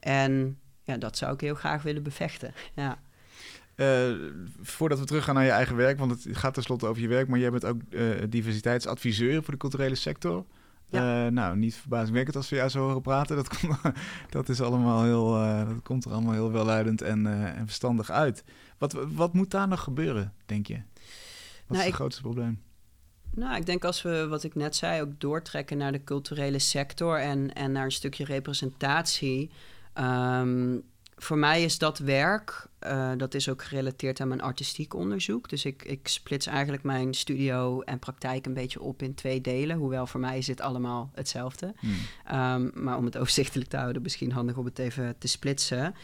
En 0.00 0.58
ja, 0.82 0.96
dat 0.96 1.16
zou 1.16 1.34
ik 1.34 1.40
heel 1.40 1.54
graag 1.54 1.82
willen 1.82 2.02
bevechten. 2.02 2.54
Ja. 2.74 3.02
Uh, 3.76 4.14
voordat 4.60 4.98
we 4.98 5.04
teruggaan 5.04 5.34
naar 5.34 5.44
je 5.44 5.50
eigen 5.50 5.76
werk, 5.76 5.98
want 5.98 6.10
het 6.10 6.36
gaat 6.36 6.54
tenslotte 6.54 6.86
over 6.86 7.02
je 7.02 7.08
werk, 7.08 7.28
maar 7.28 7.38
jij 7.38 7.50
bent 7.50 7.64
ook 7.64 7.80
uh, 7.90 8.10
diversiteitsadviseur 8.28 9.42
voor 9.42 9.52
de 9.52 9.58
culturele 9.58 9.94
sector. 9.94 10.44
Ja. 10.94 11.26
Uh, 11.26 11.32
nou, 11.32 11.56
niet 11.56 11.74
verbazingwekkend 11.74 12.36
als 12.36 12.48
we 12.48 12.56
jou 12.56 12.68
zo 12.68 12.80
horen 12.80 13.02
praten. 13.02 13.36
Dat, 13.36 13.58
komt, 13.58 13.78
dat, 14.30 14.48
is 14.48 14.60
allemaal 14.60 15.02
heel, 15.02 15.32
dat 15.66 15.82
komt 15.82 16.04
er 16.04 16.12
allemaal 16.12 16.32
heel 16.32 16.52
welluidend 16.52 17.02
en, 17.02 17.26
en 17.56 17.66
verstandig 17.66 18.10
uit. 18.10 18.44
Wat, 18.78 18.92
wat 18.92 19.32
moet 19.32 19.50
daar 19.50 19.68
nog 19.68 19.80
gebeuren, 19.80 20.32
denk 20.46 20.66
je? 20.66 20.74
Wat 20.74 20.82
nou, 21.66 21.80
is 21.80 21.86
het 21.86 21.94
grootste 21.94 22.22
probleem? 22.22 22.62
Nou, 23.34 23.56
ik 23.56 23.66
denk 23.66 23.84
als 23.84 24.02
we, 24.02 24.26
wat 24.28 24.44
ik 24.44 24.54
net 24.54 24.76
zei, 24.76 25.02
ook 25.02 25.20
doortrekken 25.20 25.78
naar 25.78 25.92
de 25.92 26.04
culturele 26.04 26.58
sector 26.58 27.18
en, 27.20 27.54
en 27.54 27.72
naar 27.72 27.84
een 27.84 27.92
stukje 27.92 28.24
representatie. 28.24 29.50
Um, 29.98 30.82
voor 31.16 31.38
mij 31.38 31.62
is 31.62 31.78
dat 31.78 31.98
werk, 31.98 32.66
uh, 32.86 33.12
dat 33.16 33.34
is 33.34 33.48
ook 33.48 33.62
gerelateerd 33.62 34.20
aan 34.20 34.28
mijn 34.28 34.40
artistiek 34.40 34.94
onderzoek. 34.94 35.48
Dus 35.48 35.64
ik, 35.64 35.82
ik 35.84 36.08
splits 36.08 36.46
eigenlijk 36.46 36.82
mijn 36.82 37.14
studio 37.14 37.80
en 37.80 37.98
praktijk 37.98 38.46
een 38.46 38.54
beetje 38.54 38.80
op 38.80 39.02
in 39.02 39.14
twee 39.14 39.40
delen. 39.40 39.76
Hoewel 39.76 40.06
voor 40.06 40.20
mij 40.20 40.38
is 40.38 40.46
dit 40.46 40.60
allemaal 40.60 41.10
hetzelfde. 41.14 41.74
Hmm. 41.78 41.92
Um, 42.40 42.70
maar 42.74 42.96
om 42.96 43.04
het 43.04 43.16
overzichtelijk 43.20 43.70
te 43.70 43.76
houden, 43.76 44.02
misschien 44.02 44.32
handig 44.32 44.56
om 44.56 44.64
het 44.64 44.78
even 44.78 45.18
te 45.18 45.28
splitsen. 45.28 45.94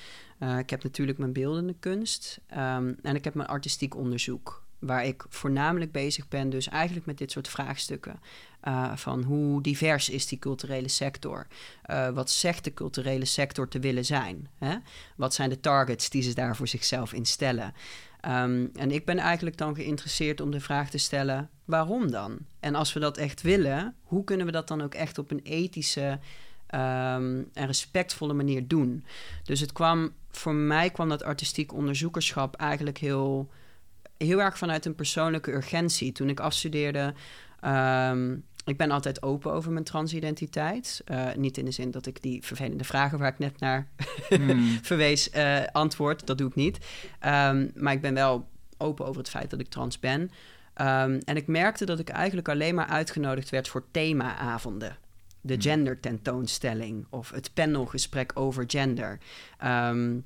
Uh, 0.40 0.58
ik 0.58 0.70
heb 0.70 0.82
natuurlijk 0.82 1.18
mijn 1.18 1.32
beeldende 1.32 1.74
kunst 1.80 2.40
um, 2.50 2.96
en 3.02 3.14
ik 3.14 3.24
heb 3.24 3.34
mijn 3.34 3.48
artistiek 3.48 3.96
onderzoek 3.96 4.62
waar 4.80 5.04
ik 5.04 5.24
voornamelijk 5.28 5.92
bezig 5.92 6.28
ben, 6.28 6.50
dus 6.50 6.68
eigenlijk 6.68 7.06
met 7.06 7.18
dit 7.18 7.30
soort 7.30 7.48
vraagstukken. 7.48 8.20
Uh, 8.68 8.96
van 8.96 9.22
hoe 9.22 9.62
divers 9.62 10.08
is 10.08 10.26
die 10.26 10.38
culturele 10.38 10.88
sector? 10.88 11.46
Uh, 11.90 12.08
wat 12.08 12.30
zegt 12.30 12.64
de 12.64 12.74
culturele 12.74 13.24
sector 13.24 13.68
te 13.68 13.78
willen 13.78 14.04
zijn? 14.04 14.48
Hè? 14.58 14.76
Wat 15.16 15.34
zijn 15.34 15.48
de 15.48 15.60
targets 15.60 16.10
die 16.10 16.22
ze 16.22 16.34
daar 16.34 16.56
voor 16.56 16.68
zichzelf 16.68 17.12
instellen? 17.12 17.74
Um, 18.26 18.70
en 18.74 18.90
ik 18.90 19.04
ben 19.04 19.18
eigenlijk 19.18 19.56
dan 19.56 19.74
geïnteresseerd 19.74 20.40
om 20.40 20.50
de 20.50 20.60
vraag 20.60 20.90
te 20.90 20.98
stellen: 20.98 21.50
waarom 21.64 22.10
dan? 22.10 22.38
En 22.60 22.74
als 22.74 22.92
we 22.92 23.00
dat 23.00 23.16
echt 23.16 23.42
willen, 23.42 23.94
hoe 24.02 24.24
kunnen 24.24 24.46
we 24.46 24.52
dat 24.52 24.68
dan 24.68 24.82
ook 24.82 24.94
echt 24.94 25.18
op 25.18 25.30
een 25.30 25.42
ethische 25.42 26.18
um, 26.74 27.48
en 27.52 27.66
respectvolle 27.66 28.32
manier 28.32 28.68
doen? 28.68 29.04
Dus 29.44 29.60
het 29.60 29.72
kwam, 29.72 30.12
voor 30.30 30.54
mij 30.54 30.90
kwam 30.90 31.08
dat 31.08 31.22
artistiek 31.22 31.72
onderzoekerschap 31.72 32.56
eigenlijk 32.56 32.98
heel 32.98 33.50
heel 34.24 34.40
erg 34.40 34.58
vanuit 34.58 34.84
een 34.84 34.94
persoonlijke 34.94 35.52
urgentie. 35.52 36.12
Toen 36.12 36.28
ik 36.28 36.40
afstudeerde, 36.40 37.14
um, 37.64 38.44
ik 38.64 38.76
ben 38.76 38.90
altijd 38.90 39.22
open 39.22 39.52
over 39.52 39.72
mijn 39.72 39.84
transidentiteit. 39.84 41.02
Uh, 41.10 41.32
niet 41.34 41.58
in 41.58 41.64
de 41.64 41.70
zin 41.70 41.90
dat 41.90 42.06
ik 42.06 42.22
die 42.22 42.44
vervelende 42.44 42.84
vragen 42.84 43.18
waar 43.18 43.32
ik 43.32 43.38
net 43.38 43.60
naar 43.60 43.88
hmm. 44.28 44.78
verwees 44.82 45.34
uh, 45.34 45.64
antwoord. 45.72 46.26
Dat 46.26 46.38
doe 46.38 46.48
ik 46.48 46.54
niet. 46.54 46.78
Um, 47.26 47.70
maar 47.74 47.92
ik 47.92 48.00
ben 48.00 48.14
wel 48.14 48.48
open 48.78 49.06
over 49.06 49.20
het 49.20 49.30
feit 49.30 49.50
dat 49.50 49.60
ik 49.60 49.68
trans 49.68 49.98
ben. 49.98 50.20
Um, 50.20 51.18
en 51.18 51.36
ik 51.36 51.46
merkte 51.46 51.84
dat 51.84 51.98
ik 51.98 52.08
eigenlijk 52.08 52.48
alleen 52.48 52.74
maar 52.74 52.86
uitgenodigd 52.86 53.50
werd 53.50 53.68
voor 53.68 53.84
themaavonden. 53.90 54.96
De 55.40 55.52
hmm. 55.52 55.62
gender 55.62 56.00
tentoonstelling 56.00 57.06
of 57.10 57.30
het 57.30 57.54
panelgesprek 57.54 58.30
over 58.34 58.64
gender. 58.66 59.18
Um, 59.64 60.24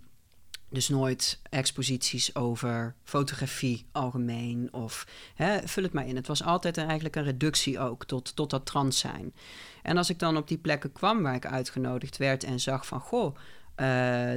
dus 0.74 0.88
nooit 0.88 1.40
exposities 1.50 2.34
over 2.34 2.94
fotografie 3.04 3.86
algemeen 3.92 4.68
of 4.72 5.06
hè, 5.34 5.68
vul 5.68 5.82
het 5.82 5.92
maar 5.92 6.06
in. 6.06 6.16
Het 6.16 6.26
was 6.26 6.42
altijd 6.42 6.76
eigenlijk 6.76 7.16
een 7.16 7.24
reductie 7.24 7.78
ook 7.78 8.04
tot, 8.04 8.36
tot 8.36 8.50
dat 8.50 8.66
trans 8.66 8.98
zijn. 8.98 9.34
En 9.82 9.96
als 9.96 10.10
ik 10.10 10.18
dan 10.18 10.36
op 10.36 10.48
die 10.48 10.58
plekken 10.58 10.92
kwam 10.92 11.22
waar 11.22 11.34
ik 11.34 11.46
uitgenodigd 11.46 12.16
werd 12.16 12.44
en 12.44 12.60
zag 12.60 12.86
van 12.86 13.00
goh, 13.00 13.36
uh, 13.76 13.86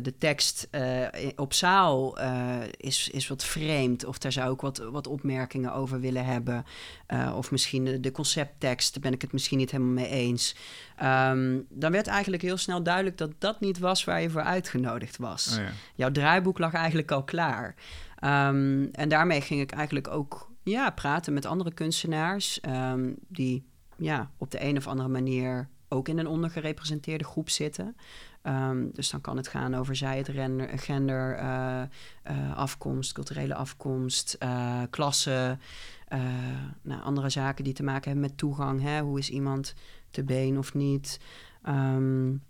de 0.02 0.14
tekst 0.18 0.68
uh, 0.72 1.08
op 1.36 1.54
zaal 1.54 2.20
uh, 2.22 2.58
is, 2.78 3.10
is 3.10 3.28
wat 3.28 3.44
vreemd. 3.44 4.06
Of 4.06 4.18
daar 4.18 4.32
zou 4.32 4.54
ik 4.54 4.62
wat, 4.62 4.78
wat 4.78 5.08
opmerkingen 5.08 5.74
over 5.74 6.00
willen 6.00 6.26
hebben. 6.26 6.66
of 7.36 7.52
misschien 7.52 8.02
de, 8.02 8.12
concepttekst, 8.12 8.94
daar 8.94 9.02
ben 9.02 9.14
ik 9.14 9.22
het 9.22 9.32
misschien 9.32 9.58
niet 9.58 9.72
helemaal 9.72 9.94
mee 9.94 10.10
eens. 10.10 10.56
Um, 11.04 11.66
dan 11.70 11.92
werd 11.92 12.08
eigenlijk 12.08 12.44
heel 12.44 12.58
snel 12.58 12.84
duidelijk 12.84 13.18
dat 13.18 13.32
dat 13.38 13.60
niet 13.60 13.80
was 13.80 14.04
waar 14.04 14.22
je 14.22 14.30
voor 14.30 14.44
uitgenodigd 14.44 15.18
was. 15.18 15.48
Oh 15.52 15.64
ja. 15.64 15.72
Jouw 15.96 16.12
draaiboek 16.12 16.58
lag 16.58 16.74
eigenlijk 16.74 17.12
al 17.12 17.24
klaar. 17.24 17.76
Um, 18.24 18.90
en 18.92 19.10
daarmee 19.10 19.42
ging 19.42 19.62
ik 19.62 19.72
eigenlijk 19.72 20.08
ook 20.08 20.52
ja, 20.64 20.90
praten 20.90 21.34
met 21.34 21.46
andere 21.46 21.74
kunstenaars... 21.74 22.60
Um, 22.70 23.16
die 23.28 23.66
ja, 23.98 24.32
op 24.38 24.52
de 24.52 24.64
een 24.64 24.78
of 24.78 24.88
andere 24.88 25.10
manier 25.10 25.70
ook 25.88 26.08
in 26.08 26.18
een 26.18 26.28
ondergerepresenteerde 26.28 27.24
groep 27.24 27.50
zitten. 27.50 27.96
Um, 28.48 28.90
dus 28.94 29.10
dan 29.10 29.22
kan 29.22 29.38
het 29.38 29.48
gaan 29.48 29.76
over 29.76 29.96
zij 29.96 30.18
het 30.18 30.30
gender, 30.82 31.40
uh, 31.40 31.82
uh, 32.32 32.58
afkomst, 32.58 33.12
culturele 33.12 33.56
afkomst, 33.56 34.38
uh, 34.44 34.82
klasse, 34.90 35.58
nou, 36.82 37.02
andere 37.02 37.30
zaken 37.30 37.64
die 37.64 37.74
te 37.74 37.84
maken 37.84 38.04
hebben 38.04 38.30
met 38.30 38.38
toegang. 38.38 38.82
Hè? 38.82 39.02
Hoe 39.02 39.20
is 39.20 39.30
iemand 39.30 39.74
te 40.12 40.24
been 40.24 40.58
of 40.58 40.74
niet? 40.74 41.20
Um, 41.68 42.44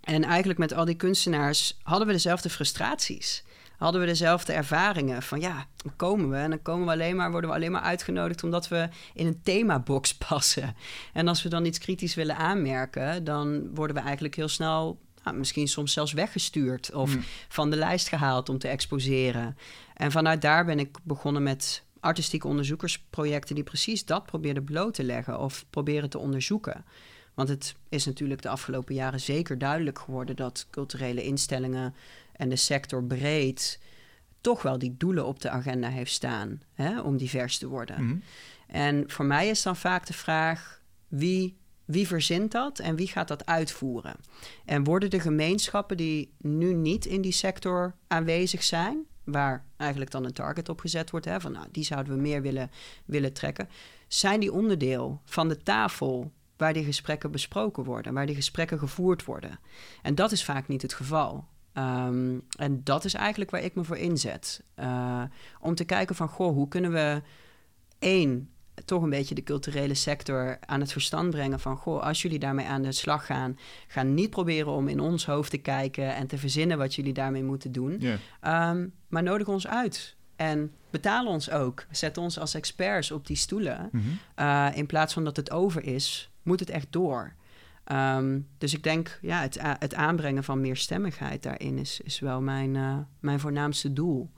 en 0.00 0.24
eigenlijk 0.24 0.58
met 0.58 0.72
al 0.74 0.84
die 0.84 0.94
kunstenaars 0.94 1.78
hadden 1.82 2.06
we 2.06 2.12
dezelfde 2.12 2.50
frustraties. 2.50 3.44
hadden 3.76 4.00
we 4.00 4.06
dezelfde 4.06 4.52
ervaringen. 4.52 5.22
Van 5.22 5.40
ja, 5.40 5.66
dan 5.76 5.96
komen 5.96 6.30
we 6.30 6.36
en 6.36 6.50
dan 6.50 6.62
komen 6.62 6.86
we 6.86 6.92
alleen 6.92 7.16
maar, 7.16 7.30
worden 7.30 7.50
we 7.50 7.56
alleen 7.56 7.72
maar 7.72 7.80
uitgenodigd 7.80 8.44
omdat 8.44 8.68
we 8.68 8.88
in 9.14 9.26
een 9.26 9.42
themabox 9.42 10.16
passen. 10.28 10.76
En 11.12 11.28
als 11.28 11.42
we 11.42 11.48
dan 11.48 11.64
iets 11.64 11.78
kritisch 11.78 12.14
willen 12.14 12.36
aanmerken, 12.36 13.24
dan 13.24 13.74
worden 13.74 13.96
we 13.96 14.02
eigenlijk 14.02 14.34
heel 14.34 14.48
snel 14.48 14.98
nou, 15.24 15.36
misschien 15.36 15.68
soms 15.68 15.92
zelfs 15.92 16.12
weggestuurd 16.12 16.92
of 16.92 17.12
hmm. 17.12 17.24
van 17.48 17.70
de 17.70 17.76
lijst 17.76 18.08
gehaald 18.08 18.48
om 18.48 18.58
te 18.58 18.68
exposeren. 18.68 19.56
En 19.94 20.12
vanuit 20.12 20.42
daar 20.42 20.64
ben 20.64 20.78
ik 20.78 20.98
begonnen 21.02 21.42
met 21.42 21.82
artistieke 22.00 22.46
onderzoekersprojecten 22.46 23.54
die 23.54 23.64
precies 23.64 24.04
dat 24.04 24.26
probeerden 24.26 24.64
bloot 24.64 24.94
te 24.94 25.04
leggen 25.04 25.40
of 25.40 25.64
proberen 25.70 26.10
te 26.10 26.18
onderzoeken. 26.18 26.84
Want 27.34 27.48
het 27.48 27.74
is 27.88 28.06
natuurlijk 28.06 28.42
de 28.42 28.48
afgelopen 28.48 28.94
jaren 28.94 29.20
zeker 29.20 29.58
duidelijk 29.58 29.98
geworden 29.98 30.36
dat 30.36 30.66
culturele 30.70 31.22
instellingen 31.22 31.94
en 32.32 32.48
de 32.48 32.56
sector 32.56 33.04
breed 33.04 33.80
toch 34.40 34.62
wel 34.62 34.78
die 34.78 34.94
doelen 34.98 35.26
op 35.26 35.40
de 35.40 35.50
agenda 35.50 35.88
heeft 35.88 36.12
staan 36.12 36.62
hè, 36.74 37.00
om 37.00 37.16
divers 37.16 37.58
te 37.58 37.68
worden. 37.68 38.04
Mhm. 38.04 38.16
En 38.66 39.04
voor 39.10 39.24
mij 39.24 39.48
is 39.48 39.62
dan 39.62 39.76
vaak 39.76 40.06
de 40.06 40.12
vraag 40.12 40.80
wie, 41.08 41.57
wie 41.88 42.06
verzint 42.06 42.52
dat 42.52 42.78
en 42.78 42.96
wie 42.96 43.06
gaat 43.06 43.28
dat 43.28 43.46
uitvoeren? 43.46 44.16
En 44.64 44.84
worden 44.84 45.10
de 45.10 45.20
gemeenschappen 45.20 45.96
die 45.96 46.32
nu 46.38 46.74
niet 46.74 47.06
in 47.06 47.20
die 47.20 47.32
sector 47.32 47.94
aanwezig 48.06 48.62
zijn, 48.62 49.04
waar 49.24 49.64
eigenlijk 49.76 50.10
dan 50.10 50.24
een 50.24 50.32
target 50.32 50.68
op 50.68 50.80
gezet 50.80 51.10
wordt, 51.10 51.26
hè, 51.26 51.40
van 51.40 51.52
nou, 51.52 51.66
die 51.70 51.84
zouden 51.84 52.14
we 52.14 52.20
meer 52.20 52.42
willen, 52.42 52.70
willen 53.04 53.32
trekken, 53.32 53.68
zijn 54.08 54.40
die 54.40 54.52
onderdeel 54.52 55.20
van 55.24 55.48
de 55.48 55.62
tafel 55.62 56.32
waar 56.56 56.72
die 56.72 56.84
gesprekken 56.84 57.30
besproken 57.30 57.84
worden, 57.84 58.14
waar 58.14 58.26
die 58.26 58.34
gesprekken 58.34 58.78
gevoerd 58.78 59.24
worden. 59.24 59.58
En 60.02 60.14
dat 60.14 60.32
is 60.32 60.44
vaak 60.44 60.68
niet 60.68 60.82
het 60.82 60.94
geval. 60.94 61.46
Ehm, 61.72 62.38
en 62.58 62.84
dat 62.84 63.04
is 63.04 63.14
eigenlijk 63.14 63.50
waar 63.50 63.62
ik 63.62 63.74
me 63.74 63.84
voor 63.84 63.96
inzet. 63.96 64.62
Uh, 64.76 65.22
om 65.60 65.74
te 65.74 65.84
kijken 65.84 66.14
van, 66.14 66.28
goh, 66.28 66.52
hoe 66.52 66.68
kunnen 66.68 66.92
we 66.92 67.22
één, 67.98 68.50
toch 68.84 69.02
een 69.02 69.10
beetje 69.10 69.34
de 69.34 69.42
culturele 69.42 69.94
sector 69.94 70.58
aan 70.66 70.80
het 70.80 70.92
verstand 70.92 71.30
brengen 71.30 71.60
van, 71.60 71.76
goh, 71.76 72.02
als 72.02 72.22
jullie 72.22 72.38
daarmee 72.38 72.66
aan 72.66 72.82
de 72.82 72.92
slag 72.92 73.26
gaan, 73.26 73.58
ga 73.86 74.02
niet 74.02 74.30
proberen 74.30 74.72
om 74.72 74.88
in 74.88 75.00
ons 75.00 75.26
hoofd 75.26 75.50
te 75.50 75.58
kijken 75.58 76.14
en 76.14 76.26
te 76.26 76.38
verzinnen 76.38 76.78
wat 76.78 76.94
jullie 76.94 77.12
daarmee 77.12 77.44
moeten 77.44 77.72
doen. 77.72 78.02
Ehm, 78.40 78.86
maar 79.08 79.22
nodig 79.22 79.48
ons 79.48 79.66
uit. 79.66 80.16
En 80.36 80.72
betaal 80.90 81.26
ons 81.26 81.50
ook. 81.50 81.86
Zet 81.90 82.16
ons 82.16 82.38
als 82.38 82.54
experts 82.54 83.10
op 83.10 83.26
die 83.26 83.36
stoelen. 83.36 83.88
Mhm. 83.92 84.04
Eh, 84.34 84.68
in 84.74 84.86
plaats 84.86 85.12
van 85.12 85.24
dat 85.24 85.36
het 85.36 85.50
over 85.50 85.84
is, 85.84 86.30
moet 86.42 86.60
het 86.60 86.70
echt 86.70 86.86
door. 86.90 87.32
Ehm, 87.84 88.40
dus 88.58 88.74
ik 88.74 88.82
denk, 88.82 89.18
ja, 89.22 89.40
het, 89.40 89.58
het 89.60 89.94
aanbrengen 89.94 90.44
van 90.44 90.60
meer 90.60 90.76
stemmigheid 90.76 91.42
daarin 91.42 91.78
is, 91.78 92.00
is 92.00 92.20
wel 92.20 92.40
mijn, 92.40 92.74
uh, 92.74 92.96
mijn 93.20 93.40
voornaamste 93.40 93.92
doel. 93.92 94.30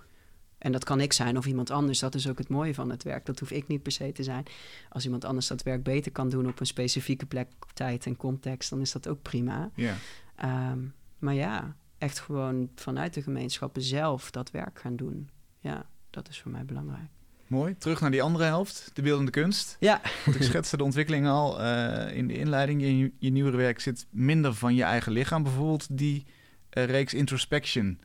En 0.60 0.72
dat 0.72 0.84
kan 0.84 1.00
ik 1.00 1.12
zijn 1.12 1.36
of 1.36 1.46
iemand 1.46 1.70
anders. 1.70 1.98
Dat 1.98 2.14
is 2.14 2.28
ook 2.28 2.38
het 2.38 2.48
mooie 2.48 2.74
van 2.74 2.90
het 2.90 3.02
werk. 3.02 3.26
Dat 3.26 3.38
hoef 3.38 3.50
ik 3.50 3.66
niet 3.66 3.82
per 3.82 3.92
se 3.92 4.12
te 4.12 4.22
zijn. 4.22 4.44
Als 4.88 5.04
iemand 5.04 5.24
anders 5.24 5.46
dat 5.46 5.62
werk 5.62 5.82
beter 5.82 6.12
kan 6.12 6.28
doen 6.28 6.48
op 6.48 6.60
een 6.60 6.66
specifieke 6.66 7.26
plek, 7.26 7.48
tijd 7.72 8.06
en 8.06 8.16
context, 8.16 8.70
dan 8.70 8.80
is 8.80 8.92
dat 8.92 9.08
ook 9.08 9.22
prima. 9.22 9.70
Ja. 9.74 9.96
Ehm, 10.36 10.78
maar 11.18 11.34
ja, 11.34 11.76
echt 11.98 12.20
gewoon 12.20 12.70
vanuit 12.74 13.14
de 13.14 13.22
gemeenschappen 13.22 13.82
zelf 13.82 14.30
dat 14.30 14.50
werk 14.50 14.80
gaan 14.80 14.96
doen. 14.96 15.30
Ja, 15.60 15.86
dat 16.10 16.28
is 16.28 16.40
voor 16.40 16.50
mij 16.50 16.64
belangrijk. 16.64 17.08
Mooi. 17.46 17.76
Terug 17.78 18.00
naar 18.00 18.10
die 18.10 18.22
andere 18.22 18.44
helft, 18.44 18.90
de 18.94 19.02
beeldende 19.02 19.30
kunst. 19.30 19.76
Ja. 19.80 20.00
Want 20.24 20.36
ik 20.36 20.42
schetste 20.42 20.76
de 20.76 20.84
ontwikkeling 20.84 21.26
al 21.26 21.60
uh, 21.60 22.16
in 22.16 22.26
de 22.26 22.34
inleiding. 22.34 22.82
Je, 22.82 23.12
je 23.18 23.30
nieuwere 23.30 23.56
werk 23.56 23.80
zit 23.80 24.06
minder 24.10 24.54
van 24.54 24.74
je 24.74 24.82
eigen 24.82 25.12
lichaam. 25.12 25.42
Bijvoorbeeld 25.42 25.98
die 25.98 26.26
uh, 26.72 26.84
reeks 26.84 27.14
Introspection. 27.14 28.00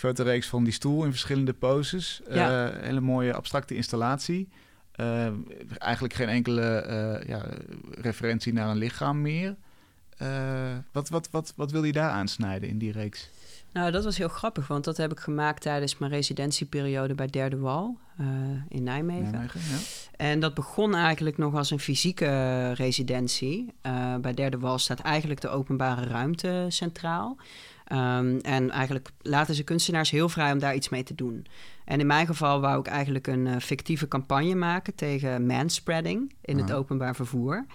Die 0.00 0.08
fotoreeks 0.08 0.46
van 0.46 0.64
die 0.64 0.72
stoel 0.72 1.04
in 1.04 1.10
verschillende 1.10 1.52
poses. 1.52 2.20
Ja. 2.30 2.74
Uh, 2.74 2.82
hele 2.82 3.00
mooie 3.00 3.34
abstracte 3.34 3.74
installatie. 3.74 4.48
eigenlijk 5.78 6.14
geen 6.14 6.28
enkele 6.28 6.84
ja, 7.26 7.46
referentie 7.90 8.52
naar 8.52 8.68
een 8.68 8.76
lichaam 8.76 9.20
meer. 9.20 9.56
wat, 10.92 11.08
wat, 11.08 11.28
wat, 11.30 11.52
wat 11.56 11.70
wil 11.70 11.84
je 11.84 11.92
daar 11.92 12.10
aansnijden 12.10 12.68
in 12.68 12.78
die 12.78 12.92
reeks? 12.92 13.30
Nou, 13.72 13.90
dat 13.90 14.04
was 14.04 14.18
heel 14.18 14.28
grappig, 14.28 14.66
want 14.66 14.84
dat 14.84 14.96
heb 14.96 15.12
ik 15.12 15.18
gemaakt 15.18 15.62
tijdens 15.62 15.98
mijn 15.98 16.12
residentieperiode 16.12 17.14
bij 17.14 17.26
Derde 17.26 17.58
Wal 17.58 17.98
uh, 18.20 18.26
in 18.68 18.82
Nijmegen. 18.82 19.30
Nijmegen 19.30 19.60
ja. 19.60 19.76
En 20.16 20.40
dat 20.40 20.54
begon 20.54 20.94
eigenlijk 20.94 21.36
nog 21.36 21.54
als 21.54 21.70
een 21.70 21.78
fysieke 21.78 22.72
residentie. 22.72 23.72
Uh, 23.82 24.16
bij 24.16 24.34
Derde 24.34 24.58
Wal 24.58 24.78
staat 24.78 25.00
eigenlijk 25.00 25.40
de 25.40 25.48
openbare 25.48 26.06
ruimte 26.06 26.66
centraal. 26.68 27.36
Um, 27.92 28.38
en 28.38 28.70
eigenlijk 28.70 29.10
laten 29.20 29.54
ze 29.54 29.62
kunstenaars 29.62 30.10
heel 30.10 30.28
vrij 30.28 30.52
om 30.52 30.58
daar 30.58 30.74
iets 30.74 30.88
mee 30.88 31.02
te 31.02 31.14
doen. 31.14 31.46
En 31.84 32.00
in 32.00 32.06
mijn 32.06 32.26
geval 32.26 32.60
wou 32.60 32.80
ik 32.80 32.86
eigenlijk 32.86 33.26
een 33.26 33.46
uh, 33.46 33.56
fictieve 33.56 34.08
campagne 34.08 34.54
maken 34.54 34.94
tegen 34.94 35.46
manspreading 35.46 36.32
in 36.40 36.58
het 36.58 36.72
openbaar 36.72 37.14
vervoer. 37.14 37.66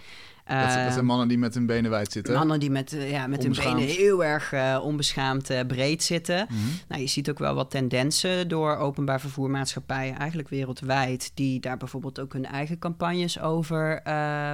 Dat, 0.45 0.83
dat, 0.83 0.93
zijn 0.93 1.05
mannen 1.05 1.27
die 1.27 1.37
met 1.37 1.53
hun 1.53 1.65
benen 1.65 1.91
wijd 1.91 2.11
zitten. 2.11 2.33
Mannen 2.33 2.59
die 2.59 2.71
met, 2.71 2.93
eh, 2.93 3.11
ja, 3.11 3.27
met 3.27 3.43
hun 3.43 3.53
benen 3.53 3.77
heel 3.77 4.23
erg 4.23 4.53
uh, 4.53 4.79
onbeschaamd 4.83 5.51
uh, 5.51 5.59
breed 5.67 6.03
zitten. 6.03 6.47
Mhm. 6.49 6.59
Nou, 6.87 7.01
je 7.01 7.07
ziet 7.07 7.29
ook 7.29 7.39
wel 7.39 7.55
wat 7.55 7.71
tendensen 7.71 8.47
door 8.47 8.77
openbaar 8.77 9.19
vervoermaatschappijen, 9.19 10.17
eigenlijk 10.17 10.49
wereldwijd, 10.49 11.31
die 11.33 11.59
daar 11.59 11.77
bijvoorbeeld 11.77 12.19
ook 12.19 12.33
hun 12.33 12.45
eigen 12.45 12.79
campagnes 12.79 13.39
over 13.39 14.01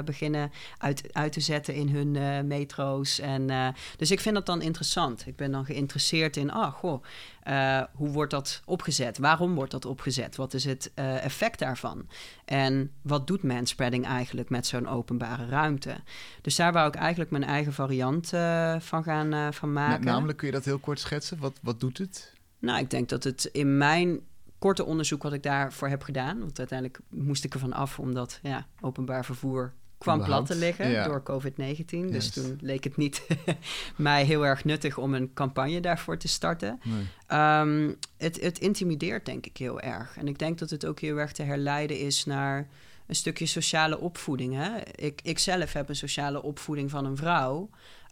beginnen 0.05 0.51
uit, 0.77 1.03
uit 1.11 1.31
te 1.31 1.39
zetten 1.39 1.73
in 1.73 1.89
hun 1.89 2.47
metro's. 2.47 3.19
En, 3.19 3.73
dus 3.97 4.11
ik 4.11 4.19
vind 4.19 4.35
dat 4.35 4.45
dan 4.45 4.61
interessant. 4.61 5.27
Ik 5.27 5.35
ben 5.35 5.51
dan 5.51 5.65
geïnteresseerd 5.65 6.37
in, 6.37 6.51
ah, 6.51 6.73
goh, 6.73 7.03
uh, 7.47 7.83
hoe 7.93 8.09
wordt 8.09 8.31
dat 8.31 8.61
opgezet? 8.65 9.17
Waarom 9.17 9.55
wordt 9.55 9.71
dat 9.71 9.85
opgezet? 9.85 10.35
Wat 10.35 10.53
is 10.53 10.65
het 10.65 10.91
uh, 10.95 11.23
effect 11.25 11.59
daarvan? 11.59 12.07
En 12.45 12.91
wat 13.01 13.27
doet 13.27 13.43
manspreading 13.43 14.05
eigenlijk 14.05 14.49
met 14.49 14.67
zo'n 14.67 14.87
openbare 14.87 15.45
ruimte? 15.45 15.95
Dus 16.41 16.55
daar 16.55 16.73
wou 16.73 16.87
ik 16.87 16.95
eigenlijk 16.95 17.31
mijn 17.31 17.43
eigen 17.43 17.73
variant 17.73 18.33
uh, 18.33 18.79
van 18.79 19.03
gaan 19.03 19.53
van 19.53 19.73
maken. 19.73 20.05
namelijk, 20.05 20.37
kun 20.37 20.47
je 20.47 20.53
dat 20.53 20.65
heel 20.65 20.79
kort 20.79 20.99
schetsen? 20.99 21.39
Wat, 21.39 21.59
wat 21.61 21.79
doet 21.79 21.97
het? 21.97 22.33
Nou, 22.59 22.79
ik 22.79 22.89
denk 22.89 23.09
dat 23.09 23.23
het 23.23 23.49
in 23.51 23.77
mijn 23.77 24.19
korte 24.59 24.85
onderzoek 24.85 25.23
wat 25.23 25.33
ik 25.33 25.43
daarvoor 25.43 25.87
heb 25.87 26.03
gedaan... 26.03 26.39
want 26.39 26.59
uiteindelijk 26.59 26.99
moest 27.09 27.43
ik 27.43 27.53
ervan 27.53 27.73
af 27.73 27.99
omdat 27.99 28.39
ja, 28.43 28.67
openbaar 28.81 29.25
vervoer 29.25 29.73
kwam 29.99 30.23
plat 30.23 30.45
te 30.45 30.55
liggen 30.55 31.03
door 31.03 31.23
COVID-19. 31.23 31.87
Dus 31.89 32.29
toen 32.29 32.57
leek 32.61 32.83
het 32.83 32.97
niet 32.97 33.27
mij 33.95 34.23
heel 34.23 34.45
erg 34.45 34.63
nuttig 34.63 34.97
om 34.97 35.13
een 35.13 35.33
campagne 35.33 35.79
daarvoor 35.79 36.17
te 36.17 36.27
starten. 36.27 36.79
Ehm, 37.27 37.91
het, 38.17 38.41
het 38.41 38.59
intimideert 38.59 39.25
denk 39.25 39.45
ik 39.45 39.57
heel 39.57 39.79
erg. 39.79 40.17
En 40.17 40.27
ik 40.27 40.39
denk 40.39 40.59
dat 40.59 40.69
het 40.69 40.85
ook 40.85 40.99
heel 40.99 41.17
erg 41.17 41.31
te 41.31 41.43
herleiden 41.43 41.99
is 41.99 42.25
naar 42.25 42.67
een 43.07 43.15
stukje 43.15 43.45
sociale 43.45 43.99
opvoeding. 43.99 44.53
Hè? 44.55 44.69
Ik, 44.95 45.19
ik 45.23 45.39
zelf 45.39 45.73
heb 45.73 45.89
een 45.89 45.95
sociale 45.95 46.43
opvoeding 46.43 46.89
van 46.89 47.05
een 47.05 47.17
vrouw. 47.17 47.69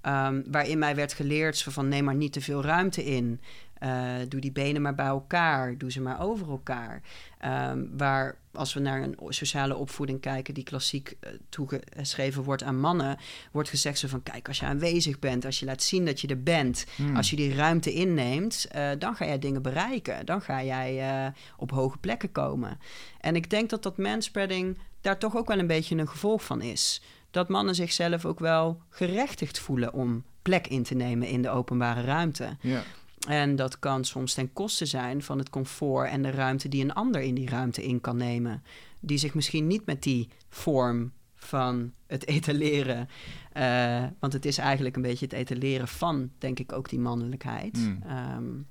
Um, 0.08 0.43
waarin 0.52 0.80
mij 0.80 0.95
werd 0.95 1.13
geleerd 1.13 1.63
van 1.63 1.88
neem 1.88 2.04
maar 2.04 2.15
niet 2.15 2.34
te 2.34 2.41
veel 2.41 2.62
ruimte 2.62 3.06
in. 3.06 3.41
Uh, 3.83 4.15
doe 4.27 4.41
die 4.41 4.51
benen 4.51 4.81
maar 4.81 4.95
bij 4.95 5.05
elkaar. 5.05 5.77
Doe 5.77 5.91
ze 5.91 6.01
maar 6.01 6.21
over 6.21 6.49
elkaar. 6.49 7.01
Um, 7.45 7.97
waar 7.97 8.37
als 8.51 8.73
we 8.73 8.79
naar 8.79 9.01
een 9.01 9.15
sociale 9.29 9.75
opvoeding 9.75 10.21
kijken 10.21 10.53
die 10.53 10.63
klassiek 10.63 11.17
uh, 11.21 11.29
toegeschreven 11.49 12.43
wordt 12.43 12.63
aan 12.63 12.79
mannen, 12.79 13.17
wordt 13.51 13.69
gezegd 13.69 13.99
zo 13.99 14.07
van 14.07 14.23
kijk, 14.23 14.47
als 14.47 14.59
je 14.59 14.65
aanwezig 14.65 15.19
bent, 15.19 15.45
als 15.45 15.59
je 15.59 15.65
laat 15.65 15.83
zien 15.83 16.05
dat 16.05 16.21
je 16.21 16.27
er 16.27 16.43
bent, 16.43 16.85
hmm. 16.95 17.15
als 17.15 17.29
je 17.29 17.35
die 17.35 17.55
ruimte 17.55 17.93
inneemt, 17.93 18.67
uh, 18.75 18.89
dan 18.99 19.15
ga 19.15 19.25
jij 19.25 19.39
dingen 19.39 19.61
bereiken. 19.61 20.25
Dan 20.25 20.41
ga 20.41 20.63
jij 20.63 21.33
op 21.57 21.71
hoge 21.71 21.97
plekken 21.97 22.31
komen. 22.31 22.79
En 23.19 23.35
ik 23.35 23.49
denk 23.49 23.69
dat 23.69 23.83
dat 23.83 23.97
manspreading 23.97 24.77
daar 25.01 25.17
toch 25.17 25.37
ook 25.37 25.47
wel 25.47 25.59
een 25.59 25.67
beetje 25.67 25.97
een 25.97 26.07
gevolg 26.07 26.43
van 26.43 26.61
is. 26.61 27.01
Dat 27.31 27.49
mannen 27.49 27.75
zichzelf 27.75 28.25
ook 28.25 28.39
wel 28.39 28.81
gerechtigd 28.89 29.59
voelen 29.59 29.93
om 29.93 30.23
plek 30.41 30.67
in 30.67 30.83
te 30.83 30.95
nemen 30.95 31.27
in 31.27 31.41
de 31.41 31.49
openbare 31.49 32.01
ruimte. 32.01 32.57
Ja. 32.61 32.83
En 33.27 33.55
dat 33.55 33.79
kan 33.79 34.05
soms 34.05 34.33
ten 34.33 34.53
koste 34.53 34.85
zijn 34.85 35.23
van 35.23 35.37
het 35.37 35.49
comfort 35.49 36.09
en 36.09 36.21
de 36.21 36.31
ruimte 36.31 36.69
die 36.69 36.83
een 36.83 36.93
ander 36.93 37.21
in 37.21 37.35
die 37.35 37.49
ruimte 37.49 37.85
in 37.85 38.01
kan 38.01 38.17
nemen. 38.17 38.63
Die 38.99 39.17
zich 39.17 39.33
misschien 39.33 39.67
niet 39.67 39.85
met 39.85 40.03
die 40.03 40.29
vorm 40.49 41.11
van 41.35 41.93
het 42.07 42.27
etaleren. 42.27 43.09
Uh, 43.53 44.05
want 44.19 44.33
het 44.33 44.45
is 44.45 44.57
eigenlijk 44.57 44.95
een 44.95 45.01
beetje 45.01 45.25
het 45.25 45.33
etaleren 45.33 45.87
van, 45.87 46.31
denk 46.37 46.59
ik, 46.59 46.71
ook 46.71 46.89
die 46.89 46.99
mannelijkheid. 46.99 47.77
Mm. 47.77 48.03
Um, 48.35 48.67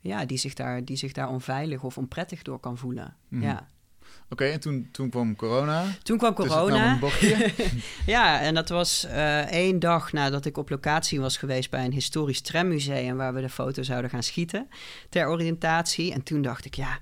ja, 0.00 0.24
die 0.24 0.38
zich, 0.38 0.54
daar, 0.54 0.84
die 0.84 0.96
zich 0.96 1.12
daar 1.12 1.28
onveilig 1.28 1.82
of 1.82 1.98
onprettig 1.98 2.42
door 2.42 2.60
kan 2.60 2.78
voelen. 2.78 3.16
Mm. 3.28 3.42
Ja. 3.42 3.68
Oké, 4.28 4.44
en 4.44 4.60
toen, 4.60 4.88
toen 4.92 5.10
kwam 5.10 5.36
corona. 5.36 5.84
Toen 6.02 6.18
kwam 6.18 6.34
corona. 6.34 6.98
ja, 8.06 8.40
en 8.40 8.54
dat 8.54 8.68
was 8.68 9.06
uh, 9.06 9.38
één 9.38 9.78
dag 9.78 10.12
nadat 10.12 10.44
ik 10.44 10.56
op 10.56 10.70
locatie 10.70 11.20
was 11.20 11.36
geweest 11.36 11.70
bij 11.70 11.84
een 11.84 11.92
historisch 11.92 12.40
trammuseum 12.40 13.16
waar 13.16 13.34
we 13.34 13.40
de 13.40 13.48
foto 13.48 13.82
zouden 13.82 14.10
gaan 14.10 14.22
schieten 14.22 14.68
ter 15.08 15.28
oriëntatie. 15.28 16.12
En 16.12 16.22
toen 16.22 16.42
dacht 16.42 16.64
ik, 16.64 16.74
ja, 16.74 16.98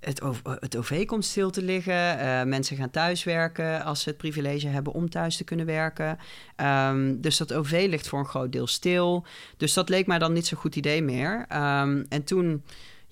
het, 0.00 0.22
het 0.44 0.76
OV 0.76 1.04
komt 1.04 1.24
stil 1.24 1.50
te 1.50 1.62
liggen. 1.62 2.18
Uh, 2.18 2.42
mensen 2.42 2.76
gaan 2.76 2.90
thuiswerken 2.90 3.84
als 3.84 4.02
ze 4.02 4.08
het 4.08 4.18
privilege 4.18 4.68
hebben 4.68 4.92
om 4.92 5.10
thuis 5.10 5.36
te 5.36 5.44
kunnen 5.44 5.66
werken. 5.66 6.18
Um, 6.56 7.20
dus 7.20 7.36
dat 7.36 7.52
OV 7.52 7.86
ligt 7.88 8.08
voor 8.08 8.18
een 8.18 8.26
groot 8.26 8.52
deel 8.52 8.66
stil. 8.66 9.26
Dus 9.56 9.72
dat 9.72 9.88
leek 9.88 10.06
mij 10.06 10.18
dan 10.18 10.32
niet 10.32 10.46
zo'n 10.46 10.58
goed 10.58 10.76
idee 10.76 11.02
meer. 11.02 11.46
Um, 11.52 12.06
en 12.08 12.24
toen 12.24 12.62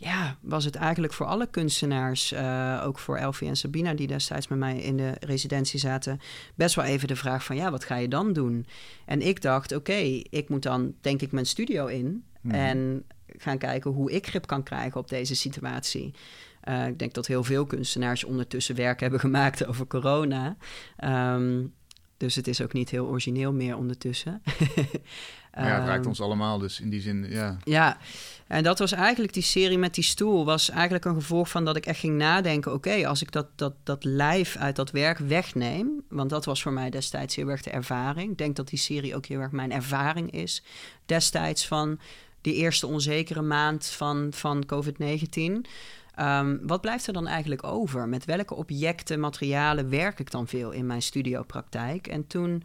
ja, 0.01 0.36
was 0.40 0.64
het 0.64 0.74
eigenlijk 0.74 1.12
voor 1.12 1.26
alle 1.26 1.46
kunstenaars, 1.51 2.32
uh, 2.32 2.82
ook 2.84 2.98
voor 2.98 3.16
Elfie 3.16 3.48
en 3.48 3.57
Sabina, 3.57 3.94
die 3.94 4.07
destijds 4.07 4.48
met 4.48 4.59
mij 4.59 4.78
in 4.78 4.96
de 4.96 5.12
residentie 5.20 5.78
zaten, 5.78 6.20
best 6.55 6.74
wel 6.74 6.84
even 6.84 7.09
de 7.09 7.16
vraag 7.16 7.44
van 7.44 7.57
ja, 7.57 7.70
wat 7.70 7.84
ga 7.84 7.96
je 7.96 8.09
dan 8.09 8.32
doen? 8.32 8.66
En 9.05 9.20
ik 9.26 9.42
dacht, 9.42 9.74
oké, 9.74 10.22
ik 10.30 10.48
moet 10.48 10.62
dan 10.62 10.94
denk 11.01 11.20
ik 11.22 11.32
mijn 11.32 11.46
studio 11.46 11.86
in 11.86 12.24
mm. 12.40 12.51
en 12.51 13.05
gaan 13.26 13.59
kijken 13.59 13.90
hoe 13.90 14.12
ik 14.12 14.26
grip 14.26 14.46
kan 14.46 14.62
krijgen 14.62 15.01
op 15.01 15.09
deze 15.09 15.34
situatie. 15.34 16.14
Uh, 16.68 16.86
ik 16.86 16.98
denk 16.98 17.14
dat 17.14 17.26
heel 17.26 17.44
veel 17.44 17.66
kunstenaars 17.66 18.24
ondertussen 18.24 18.74
werk 18.74 19.01
hebben 19.01 19.20
gemaakt 19.28 19.66
over 19.66 19.86
corona. 19.86 20.57
Um, 21.34 21.72
dus 22.16 22.34
het 22.34 22.48
is 22.48 22.62
ook 22.62 22.72
niet 22.72 22.90
heel 22.90 23.07
origineel 23.07 23.53
meer 23.53 23.76
ondertussen. 23.76 24.42
Maar 25.55 25.66
ja, 25.66 25.74
het 25.74 25.86
raakt 25.86 25.98
ehm, 25.98 26.09
ons 26.09 26.20
allemaal, 26.20 26.59
dus 26.59 26.80
in 26.80 26.90
die 26.90 27.01
zin, 27.01 27.26
ja. 27.28 27.57
Ja, 27.64 27.96
en 28.46 28.62
dat 28.62 28.78
was 28.78 28.92
eigenlijk 28.92 29.32
die 29.32 29.42
serie 29.42 29.78
met 29.78 29.94
die 29.94 30.05
stoel, 30.05 30.44
was 30.44 30.70
eigenlijk 30.70 31.05
een 31.05 31.14
gevolg 31.14 31.48
van 31.48 31.64
dat 31.64 31.76
ik 31.76 31.86
echt 31.86 31.98
ging 31.98 32.16
nadenken: 32.16 32.72
oké, 32.72 33.07
als 33.07 33.22
ik 33.22 33.32
dat, 33.32 33.46
dat, 33.55 33.74
dat 33.82 34.05
lijf 34.05 34.57
uit 34.57 34.76
dat 34.76 34.90
werk 34.90 35.18
wegneem, 35.18 36.03
want 36.09 36.30
dat 36.30 36.44
was 36.44 36.62
voor 36.62 36.72
mij 36.72 36.90
destijds 36.90 37.36
heel 37.36 37.48
erg 37.48 37.62
de 37.62 37.70
ervaring. 37.70 38.30
Ik 38.30 38.38
denk 38.38 38.57
dat 38.57 38.68
die 38.68 38.78
serie 38.78 39.16
ook 39.16 39.26
heel 39.26 39.40
erg 39.40 39.53
mijn 39.53 39.72
ervaring 39.72 40.30
is. 40.30 40.62
Destijds 41.07 41.66
van 41.66 41.98
die 42.40 42.55
eerste 42.55 42.86
onzekere 42.86 43.42
maand 43.42 43.86
van, 43.86 44.28
van 44.30 44.64
COVID-19. 44.66 45.66
Ehm, 46.14 46.57
wat 46.62 46.80
blijft 46.80 47.07
er 47.07 47.12
dan 47.12 47.26
eigenlijk 47.26 47.64
over? 47.64 48.09
Met 48.09 48.24
welke 48.24 48.55
objecten, 48.55 49.20
materialen 49.20 49.90
werk 49.90 50.18
ik 50.18 50.30
dan 50.30 50.48
veel 50.48 50.70
in 50.70 50.86
mijn 50.86 51.03
studiopraktijk? 51.03 52.07
En 52.07 52.26
toen 52.26 52.62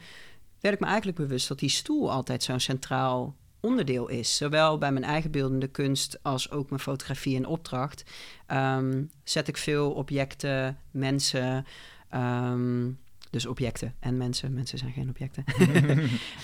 werd 0.60 0.76
ik 0.76 0.80
me 0.80 0.86
eigenlijk 0.86 1.18
bewust 1.18 1.48
dat 1.48 1.60
die 1.60 1.70
stoel 1.70 2.12
altijd 2.12 2.44
zo'n 2.44 2.60
centraal 2.60 3.36
onderdeel 3.60 4.08
is. 4.08 4.38
Zowel 4.38 4.78
bij 4.78 4.92
mijn 4.92 5.06
eigen 5.06 5.32
beeldende 5.32 5.68
kunst 5.68 6.20
als 6.22 6.52
ook 6.52 6.70
mijn 6.70 6.82
fotografie 6.82 7.36
en 7.36 7.46
opdracht. 7.46 8.04
Ehm, 8.46 9.04
zet 9.24 9.48
ik 9.48 9.58
veel 9.58 9.92
objecten, 9.92 10.78
mensen. 10.92 11.66
Ehm, 12.10 12.90
dus 13.30 13.46
objecten 13.46 13.96
en 14.00 14.18
mensen, 14.18 14.54
mensen 14.54 14.78
zijn 14.78 14.92
geen 14.92 15.10
objecten, 15.10 15.44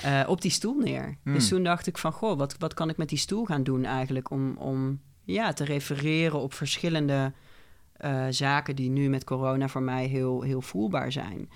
uh, 0.06 0.24
op 0.34 0.42
die 0.42 0.52
stoel 0.52 0.78
neer. 0.78 1.18
Dus 1.24 1.50
hmm. 1.50 1.58
toen 1.58 1.64
dacht 1.64 1.88
ik 1.88 1.98
van, 1.98 2.12
goh, 2.12 2.38
wat, 2.38 2.56
wat 2.58 2.74
kan 2.74 2.90
ik 2.90 2.98
met 2.98 3.10
die 3.10 3.18
stoel 3.18 3.46
gaan 3.46 3.64
doen 3.64 3.86
eigenlijk 3.86 4.30
om, 4.30 4.58
om 4.58 5.00
ja, 5.24 5.54
te 5.54 5.64
refereren 5.64 6.40
op 6.40 6.54
verschillende 6.54 7.34
uh, 8.06 8.26
zaken 8.30 8.76
die 8.76 8.90
nu 8.90 9.10
met 9.10 9.24
corona 9.24 9.68
voor 9.68 9.82
mij 9.82 10.06
heel, 10.06 10.42
heel 10.42 10.62
voelbaar 10.62 11.12
zijn. 11.12 11.50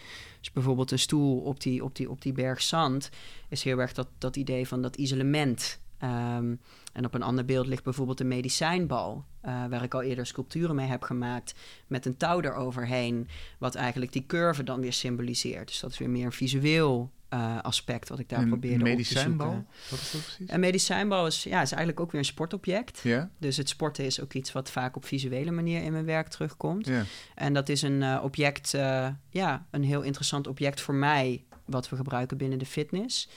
Bijvoorbeeld 0.54 0.92
een 0.92 1.00
stoel 1.00 1.40
op 1.40 1.62
die, 1.62 1.84
op 1.84 1.96
die, 1.96 2.10
op 2.10 2.22
die 2.22 2.34
berg 2.34 2.62
zand 2.62 3.10
is 3.50 3.64
heel 3.64 3.80
erg 3.80 3.94
dat, 3.94 4.08
dat 4.18 4.36
idee 4.36 4.68
van 4.68 4.82
dat 4.82 4.96
isolement. 4.96 5.80
Um, 6.04 6.60
en 6.94 7.06
op 7.06 7.14
een 7.14 7.24
ander 7.24 7.46
beeld 7.46 7.68
ligt 7.68 7.84
bijvoorbeeld 7.84 8.20
een 8.20 8.28
medicijnbal, 8.28 9.26
uh, 9.46 9.66
waar 9.66 9.84
ik 9.84 9.94
al 9.94 10.02
eerder 10.02 10.26
sculpturen 10.26 10.76
mee 10.76 10.88
heb 10.88 11.02
gemaakt, 11.04 11.56
met 11.88 12.06
een 12.06 12.18
touw 12.18 12.42
eroverheen, 12.42 13.28
wat 13.60 13.76
eigenlijk 13.76 14.12
die 14.12 14.26
curve 14.26 14.64
dan 14.64 14.82
weer 14.82 14.94
symboliseert. 14.94 15.68
Dus 15.68 15.80
dat 15.80 15.92
is 15.92 15.98
weer 15.98 16.10
meer 16.10 16.34
visueel 16.34 17.12
uh, 17.36 17.62
aspect 17.62 18.10
wat 18.10 18.20
ik 18.20 18.30
daar 18.30 18.48
probeerde 18.48 18.92
op 18.92 18.98
te 18.98 19.04
zoeken. 19.04 19.68
Wat 19.90 20.00
is 20.00 20.12
dat 20.12 20.22
precies? 20.22 20.52
Een 20.52 20.60
medicijnbal 20.60 21.28
is, 21.28 21.44
ja, 21.44 21.62
is 21.62 21.72
eigenlijk 21.72 22.00
ook 22.00 22.12
weer 22.12 22.22
een 22.22 22.28
sportobject. 22.28 23.00
Ja. 23.04 23.30
Dus 23.38 23.58
het 23.58 23.70
sporten 23.70 24.06
is 24.06 24.22
ook 24.22 24.34
iets 24.34 24.52
wat 24.52 24.72
vaak 24.72 24.96
op 24.96 25.06
visuele 25.06 25.52
manier 25.52 25.84
in 25.84 25.92
mijn 25.92 26.06
werk 26.06 26.28
terugkomt. 26.28 26.90
En 27.36 27.54
dat 27.54 27.70
is 27.70 27.82
een 27.82 28.02
uh, 28.02 28.20
object, 28.24 28.74
uh, 28.74 29.08
ja, 29.30 29.66
een 29.72 29.84
heel 29.84 30.02
interessant 30.02 30.48
object 30.48 30.82
voor 30.82 30.94
mij, 30.96 31.44
wat 31.66 31.90
we 31.90 31.96
gebruiken 31.96 32.38
binnen 32.38 32.60
de 32.60 32.66
fitness. 32.66 33.30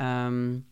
Um, 0.00 0.66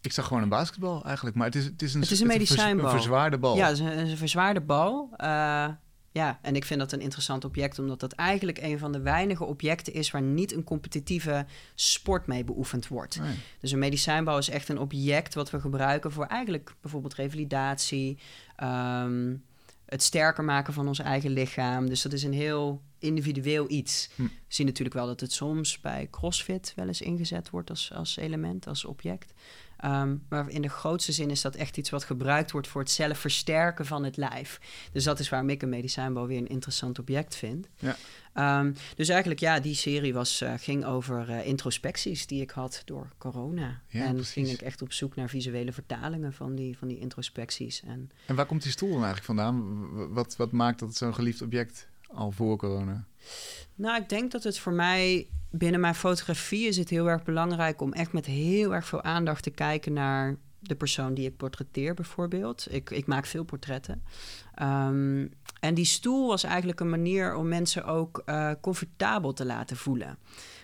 ik 0.00 0.12
zag 0.12 0.26
gewoon 0.26 0.42
een 0.42 0.48
basketbal 0.48 1.04
eigenlijk, 1.04 1.36
maar 1.36 1.46
het 1.46 1.54
is, 1.54 1.64
het 1.64 1.82
is 1.82 1.94
een, 1.94 2.00
het 2.00 2.10
is 2.10 2.20
een 2.20 2.26
medicijnbal. 2.26 2.84
Een, 2.84 2.90
verzwaarde 2.90 3.38
bal. 3.38 3.56
Ja, 3.56 3.66
het 3.66 3.78
is 3.78 3.80
een, 3.80 3.98
een 3.98 4.16
verzwaarde 4.16 4.60
bal. 4.60 5.10
Uh, 5.16 5.68
ja, 6.18 6.38
en 6.42 6.56
ik 6.56 6.64
vind 6.64 6.80
dat 6.80 6.92
een 6.92 7.00
interessant 7.00 7.44
object, 7.44 7.78
omdat 7.78 8.00
dat 8.00 8.12
eigenlijk 8.12 8.58
een 8.58 8.78
van 8.78 8.92
de 8.92 9.00
weinige 9.00 9.44
objecten 9.44 9.92
is 9.92 10.10
waar 10.10 10.22
niet 10.22 10.52
een 10.52 10.64
competitieve 10.64 11.46
sport 11.74 12.26
mee 12.26 12.44
beoefend 12.44 12.88
wordt. 12.88 13.20
Dus 13.60 13.72
een 13.72 13.78
medicijnbouw 13.78 14.38
is 14.38 14.48
echt 14.48 14.68
een 14.68 14.78
object 14.78 15.34
wat 15.34 15.50
we 15.50 15.60
gebruiken 15.60 16.12
voor 16.12 16.24
eigenlijk 16.24 16.74
bijvoorbeeld 16.80 17.14
revalidatie, 17.14 18.18
ehm, 18.56 19.34
het 19.84 20.02
sterker 20.02 20.44
maken 20.44 20.72
van 20.72 20.88
ons 20.88 20.98
eigen 20.98 21.30
lichaam. 21.30 21.88
Dus 21.88 22.02
dat 22.02 22.12
is 22.12 22.22
een 22.22 22.32
heel 22.32 22.82
individueel 22.98 23.70
iets. 23.70 24.10
Hm. 24.14 24.22
We 24.22 24.30
zien 24.48 24.66
natuurlijk 24.66 24.96
wel 24.96 25.06
dat 25.06 25.20
het 25.20 25.32
soms 25.32 25.80
bij 25.80 26.08
CrossFit 26.10 26.72
wel 26.76 26.86
eens 26.86 27.00
ingezet 27.00 27.50
wordt 27.50 27.70
als, 27.70 27.92
als 27.94 28.16
element, 28.16 28.66
als 28.66 28.84
object. 28.84 29.32
Ehm, 29.78 30.16
maar 30.28 30.48
in 30.48 30.62
de 30.62 30.68
grootste 30.68 31.12
zin 31.12 31.30
is 31.30 31.40
dat 31.40 31.54
echt 31.54 31.76
iets 31.76 31.90
wat 31.90 32.04
gebruikt 32.04 32.50
wordt 32.50 32.68
voor 32.68 32.80
het 32.80 32.90
zelf 32.90 33.18
versterken 33.18 33.86
van 33.86 34.04
het 34.04 34.16
lijf. 34.16 34.60
Dus 34.92 35.04
dat 35.04 35.18
is 35.18 35.28
waarom 35.28 35.50
ik 35.50 35.62
een 35.62 35.68
medicijnbouw 35.68 36.26
weer 36.26 36.38
een 36.38 36.48
interessant 36.48 36.98
object 36.98 37.36
vind. 37.36 37.68
Ja. 37.78 37.96
Ehm, 38.32 38.72
dus 38.96 39.08
eigenlijk, 39.08 39.40
ja, 39.40 39.60
die 39.60 39.74
serie 39.74 40.14
was, 40.14 40.42
uh, 40.42 40.54
ging 40.56 40.84
over 40.84 41.28
uh, 41.28 41.46
introspecties 41.46 42.26
die 42.26 42.42
ik 42.42 42.50
had 42.50 42.82
door 42.84 43.08
corona. 43.18 43.80
Ja, 43.88 44.04
en 44.04 44.14
precies. 44.14 44.32
ging 44.32 44.48
ik 44.48 44.60
echt 44.60 44.82
op 44.82 44.92
zoek 44.92 45.16
naar 45.16 45.28
visuele 45.28 45.72
vertalingen 45.72 46.32
van 46.32 46.54
die, 46.54 46.78
van 46.78 46.88
die 46.88 46.98
introspecties. 46.98 47.82
En, 47.82 48.10
en 48.26 48.34
waar 48.34 48.46
komt 48.46 48.62
die 48.62 48.72
stoel 48.72 48.92
dan 48.92 49.04
eigenlijk 49.04 49.26
vandaan? 49.26 50.12
Wat, 50.12 50.36
wat 50.36 50.52
maakt 50.52 50.78
dat 50.78 50.88
het 50.88 50.98
zo'n 50.98 51.14
geliefd 51.14 51.42
object 51.42 51.88
al 52.06 52.30
voor 52.30 52.56
corona? 52.56 53.04
Nou, 53.74 54.02
ik 54.02 54.08
denk 54.08 54.30
dat 54.30 54.42
het 54.42 54.58
voor 54.58 54.72
mij 54.72 55.26
binnen 55.50 55.80
mijn 55.80 55.94
fotografie 55.94 56.66
is 56.66 56.76
het 56.76 56.88
heel 56.88 57.08
erg 57.08 57.22
belangrijk 57.22 57.80
om 57.80 57.92
echt 57.92 58.12
met 58.12 58.26
heel 58.26 58.74
erg 58.74 58.86
veel 58.86 59.02
aandacht 59.02 59.42
te 59.42 59.50
kijken 59.50 59.92
naar 59.92 60.36
de 60.58 60.74
persoon 60.74 61.14
die 61.14 61.26
ik 61.26 61.36
portretteer, 61.36 61.94
bijvoorbeeld. 61.94 62.66
Ik, 62.70 62.90
ik 62.90 63.06
maak 63.06 63.26
veel 63.26 63.44
portretten. 63.44 64.02
Ehm, 64.54 65.26
en 65.60 65.74
die 65.74 65.84
stoel 65.84 66.26
was 66.26 66.44
eigenlijk 66.44 66.80
een 66.80 66.90
manier 66.90 67.34
om 67.34 67.48
mensen 67.48 67.84
ook 67.84 68.22
uh, 68.26 68.50
comfortabel 68.60 69.32
te 69.32 69.44
laten 69.44 69.76
voelen. 69.76 70.18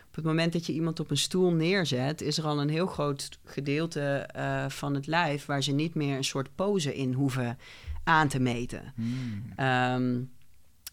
Op 0.09 0.15
het 0.15 0.25
moment 0.25 0.53
dat 0.53 0.67
je 0.67 0.73
iemand 0.73 1.01
op 1.01 1.11
een 1.11 1.17
stoel 1.17 1.51
neerzet, 1.53 2.21
is 2.21 2.39
er 2.39 2.45
al 2.45 2.61
een 2.61 2.69
heel 2.69 2.87
groot 2.87 3.39
gedeelte 3.45 4.29
uh, 4.37 4.69
van 4.69 4.95
het 4.95 5.07
lijf 5.07 5.47
waar 5.47 5.63
ze 5.63 5.73
niet 5.73 5.95
meer 5.95 6.17
een 6.17 6.25
soort 6.25 6.55
pose 6.55 6.95
in 6.95 7.13
hoeven 7.13 7.59
aan 8.05 8.29
te 8.29 8.41
meten. 8.41 8.95
Um, 9.61 10.31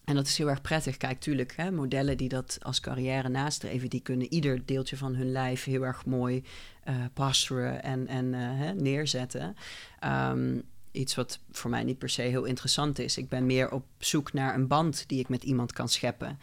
en 0.04 0.14
dat 0.14 0.26
is 0.26 0.38
heel 0.38 0.50
erg 0.50 0.60
prettig. 0.60 0.96
Kijk, 0.96 1.20
tuurlijk, 1.20 1.56
hè, 1.56 1.70
modellen 1.70 2.16
die 2.16 2.28
dat 2.28 2.58
als 2.62 2.80
carrière 2.80 3.28
nastreven, 3.28 3.90
die 3.90 4.02
kunnen 4.02 4.32
ieder 4.32 4.66
deeltje 4.66 4.96
van 4.96 5.14
hun 5.14 5.32
lijf 5.32 5.64
heel 5.64 5.82
erg 5.82 6.06
mooi 6.06 6.44
uh, 6.88 6.94
pasturen 7.12 7.82
en, 7.82 8.06
en 8.06 8.24
uh, 8.24 8.38
hè, 8.40 8.74
neerzetten. 8.74 9.56
Um, 10.04 10.62
iets 10.92 11.14
wat 11.14 11.40
voor 11.50 11.70
mij 11.70 11.84
niet 11.84 11.98
per 11.98 12.08
se 12.08 12.22
heel 12.22 12.44
interessant 12.44 12.98
is. 12.98 13.16
Ik 13.16 13.28
ben 13.28 13.46
meer 13.46 13.70
op 13.70 13.84
zoek 13.98 14.32
naar 14.32 14.54
een 14.54 14.66
band 14.66 15.04
die 15.08 15.20
ik 15.20 15.28
met 15.28 15.42
iemand 15.44 15.72
kan 15.72 15.88
scheppen. 15.88 16.38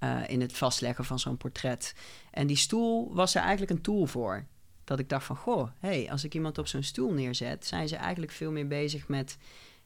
Uh, 0.00 0.20
in 0.26 0.40
het 0.40 0.52
vastleggen 0.52 1.04
van 1.04 1.18
zo'n 1.18 1.36
portret. 1.36 1.94
En 2.30 2.46
die 2.46 2.56
stoel 2.56 3.14
was 3.14 3.34
er 3.34 3.40
eigenlijk 3.40 3.70
een 3.70 3.80
tool 3.80 4.06
voor. 4.06 4.44
Dat 4.84 4.98
ik 4.98 5.08
dacht 5.08 5.26
van, 5.26 5.36
goh, 5.36 5.68
hey, 5.78 6.10
als 6.10 6.24
ik 6.24 6.34
iemand 6.34 6.58
op 6.58 6.66
zo'n 6.66 6.82
stoel 6.82 7.12
neerzet, 7.12 7.66
zijn 7.66 7.88
ze 7.88 7.96
eigenlijk 7.96 8.32
veel 8.32 8.50
meer 8.50 8.66
bezig 8.66 9.08
met, 9.08 9.36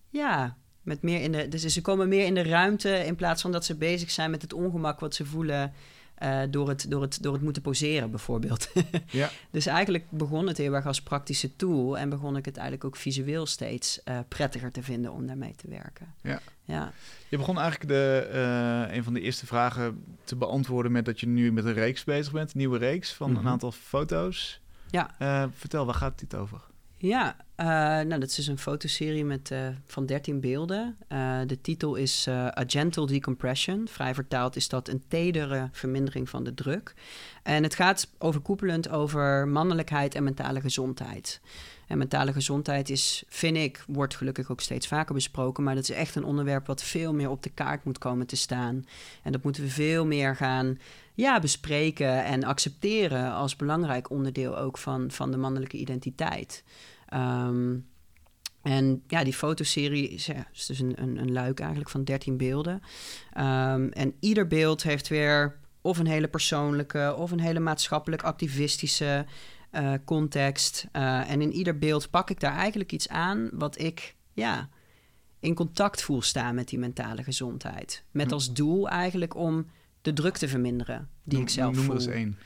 ja, 0.08 0.56
met 0.88 1.02
meer 1.02 1.20
in 1.20 1.32
de, 1.32 1.48
dus 1.48 1.62
ze 1.62 1.80
komen 1.80 2.08
meer 2.08 2.24
in 2.24 2.34
de 2.34 2.42
ruimte 2.42 3.04
in 3.04 3.16
plaats 3.16 3.42
van 3.42 3.52
dat 3.52 3.64
ze 3.64 3.74
bezig 3.74 4.10
zijn 4.10 4.30
met 4.30 4.42
het 4.42 4.52
ongemak 4.52 5.00
wat 5.00 5.14
ze 5.14 5.26
voelen 5.26 5.72
uh, 6.22 6.40
door, 6.50 6.68
het, 6.68 6.86
door, 6.88 7.02
het, 7.02 7.22
door 7.22 7.32
het 7.32 7.42
moeten 7.42 7.62
poseren, 7.62 8.10
bijvoorbeeld. 8.10 8.68
ja. 9.10 9.30
Dus 9.50 9.66
eigenlijk 9.66 10.04
begon 10.10 10.46
het 10.46 10.56
heel 10.56 10.74
erg 10.74 10.86
als 10.86 11.02
praktische 11.02 11.56
tool 11.56 11.98
en 11.98 12.08
begon 12.08 12.36
ik 12.36 12.44
het 12.44 12.56
eigenlijk 12.56 12.86
ook 12.86 12.96
visueel 12.96 13.46
steeds 13.46 14.00
uh, 14.04 14.18
prettiger 14.28 14.72
te 14.72 14.82
vinden 14.82 15.12
om 15.12 15.26
daarmee 15.26 15.54
te 15.56 15.68
werken. 15.68 16.14
Ja. 16.22 16.40
ja. 16.64 16.92
Je 17.28 17.36
begon 17.36 17.58
eigenlijk 17.58 17.90
de, 17.90 18.30
uh, 18.32 18.96
een 18.96 19.04
van 19.04 19.14
de 19.14 19.20
eerste 19.20 19.46
vragen 19.46 20.04
te 20.24 20.36
beantwoorden 20.36 20.92
met 20.92 21.04
dat 21.04 21.20
je 21.20 21.26
nu 21.26 21.52
met 21.52 21.64
een 21.64 21.72
reeks 21.72 22.04
bezig 22.04 22.32
bent, 22.32 22.52
een 22.52 22.58
nieuwe 22.58 22.78
reeks 22.78 23.12
van 23.12 23.30
een 23.30 23.36
mhm. 23.36 23.48
aantal 23.48 23.72
foto's. 23.72 24.60
Ja. 24.90 25.10
vertel, 25.54 25.86
waar 25.86 25.94
gaat 25.94 26.18
dit 26.18 26.34
over? 26.34 26.60
Ja, 26.96 27.36
uh, 27.60 27.66
nou, 27.66 28.18
dat 28.18 28.28
is 28.28 28.34
dus 28.34 28.46
een 28.46 28.58
fotoserie 28.58 29.24
met, 29.24 29.50
uh, 29.50 29.68
van 29.86 30.06
13 30.06 30.40
beelden. 30.40 30.96
Uh, 31.12 31.40
de 31.46 31.60
titel 31.60 31.94
is 31.94 32.28
A 32.28 32.64
Gentle 32.66 33.06
Decompression. 33.06 33.88
Vrij 33.88 34.14
vertaald 34.14 34.56
is 34.56 34.68
dat 34.68 34.88
een 34.88 35.02
tedere 35.08 35.68
vermindering 35.72 36.28
van 36.28 36.44
de 36.44 36.54
druk. 36.54 36.94
En 37.42 37.62
het 37.62 37.74
gaat 37.74 38.10
overkoepelend 38.18 38.88
over 38.88 39.48
mannelijkheid 39.48 40.14
en 40.14 40.24
mentale 40.24 40.60
gezondheid. 40.60 41.40
En 41.86 41.98
mentale 41.98 42.32
gezondheid 42.32 42.90
is, 42.90 43.24
vind 43.28 43.56
ik, 43.56 43.84
wordt 43.86 44.16
gelukkig 44.16 44.50
ook 44.50 44.60
steeds 44.60 44.86
vaker 44.86 45.14
besproken. 45.14 45.64
Maar 45.64 45.74
dat 45.74 45.88
is 45.88 45.96
echt 45.96 46.14
een 46.14 46.24
onderwerp 46.24 46.66
wat 46.66 46.82
veel 46.82 47.14
meer 47.14 47.30
op 47.30 47.42
de 47.42 47.50
kaart 47.50 47.84
moet 47.84 47.98
komen 47.98 48.26
te 48.26 48.36
staan. 48.36 48.86
En 49.22 49.32
dat 49.32 49.42
moeten 49.42 49.62
we 49.62 49.70
veel 49.70 50.06
meer 50.06 50.36
gaan 50.36 50.78
ja, 51.14 51.40
bespreken 51.40 52.24
en 52.24 52.44
accepteren 52.44 53.32
als 53.32 53.56
belangrijk 53.56 54.10
onderdeel 54.10 54.58
ook 54.58 54.78
van, 54.78 55.10
van 55.10 55.30
de 55.30 55.36
mannelijke 55.36 55.76
identiteit. 55.76 56.64
Um, 57.14 57.86
En 58.62 59.02
ja, 59.06 59.24
die 59.24 59.32
fotoserie 59.32 60.08
is, 60.08 60.26
ja, 60.26 60.46
is 60.52 60.66
dus 60.66 60.78
een, 60.78 61.02
een, 61.02 61.16
een 61.16 61.32
luik 61.32 61.60
eigenlijk 61.60 61.90
van 61.90 62.04
13 62.04 62.36
beelden. 62.36 62.82
Ehm, 63.32 63.88
en 63.88 64.14
ieder 64.20 64.46
beeld 64.46 64.82
heeft 64.82 65.08
weer 65.08 65.58
of 65.80 65.98
een 65.98 66.06
hele 66.06 66.28
persoonlijke 66.28 67.14
of 67.18 67.30
een 67.30 67.40
hele 67.40 67.60
maatschappelijk 67.60 68.22
activistische 68.22 69.26
uh, 69.72 69.92
context. 70.04 70.86
Uh, 70.92 71.30
en 71.30 71.40
in 71.40 71.52
ieder 71.52 71.78
beeld 71.78 72.10
pak 72.10 72.30
ik 72.30 72.40
daar 72.40 72.56
eigenlijk 72.56 72.92
iets 72.92 73.08
aan 73.08 73.48
wat 73.52 73.78
ik 73.78 74.14
ja, 74.32 74.68
in 75.40 75.54
contact 75.54 76.02
voel 76.02 76.22
staan 76.22 76.54
met 76.54 76.68
die 76.68 76.78
mentale 76.78 77.22
gezondheid. 77.22 78.04
Met 78.10 78.26
hm. 78.26 78.32
als 78.32 78.52
doel 78.52 78.88
eigenlijk 78.88 79.36
om 79.36 79.66
de 80.02 80.12
druk 80.12 80.36
te 80.36 80.48
verminderen 80.48 81.08
die 81.24 81.40
ik 81.40 81.48
zelf 81.48 81.74
noem 81.74 81.84
voel. 81.84 81.94
Noem 81.94 82.04
eens 82.04 82.14
één. 82.14 82.38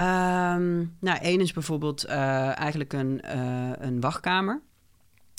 Um, 0.00 0.96
nou, 1.00 1.18
één 1.20 1.40
is 1.40 1.52
bijvoorbeeld 1.52 2.06
uh, 2.06 2.58
eigenlijk 2.58 2.92
een, 2.92 3.38
een 3.86 4.00
wachtkamer. 4.00 4.60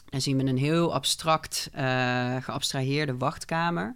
Dan 0.10 0.22
zien 0.22 0.38
we 0.38 0.43
een 0.43 0.58
heel 0.58 0.93
abstract, 0.93 1.70
uh, 1.76 2.36
geabstraheerde 2.39 3.18
wachtkamer. 3.18 3.95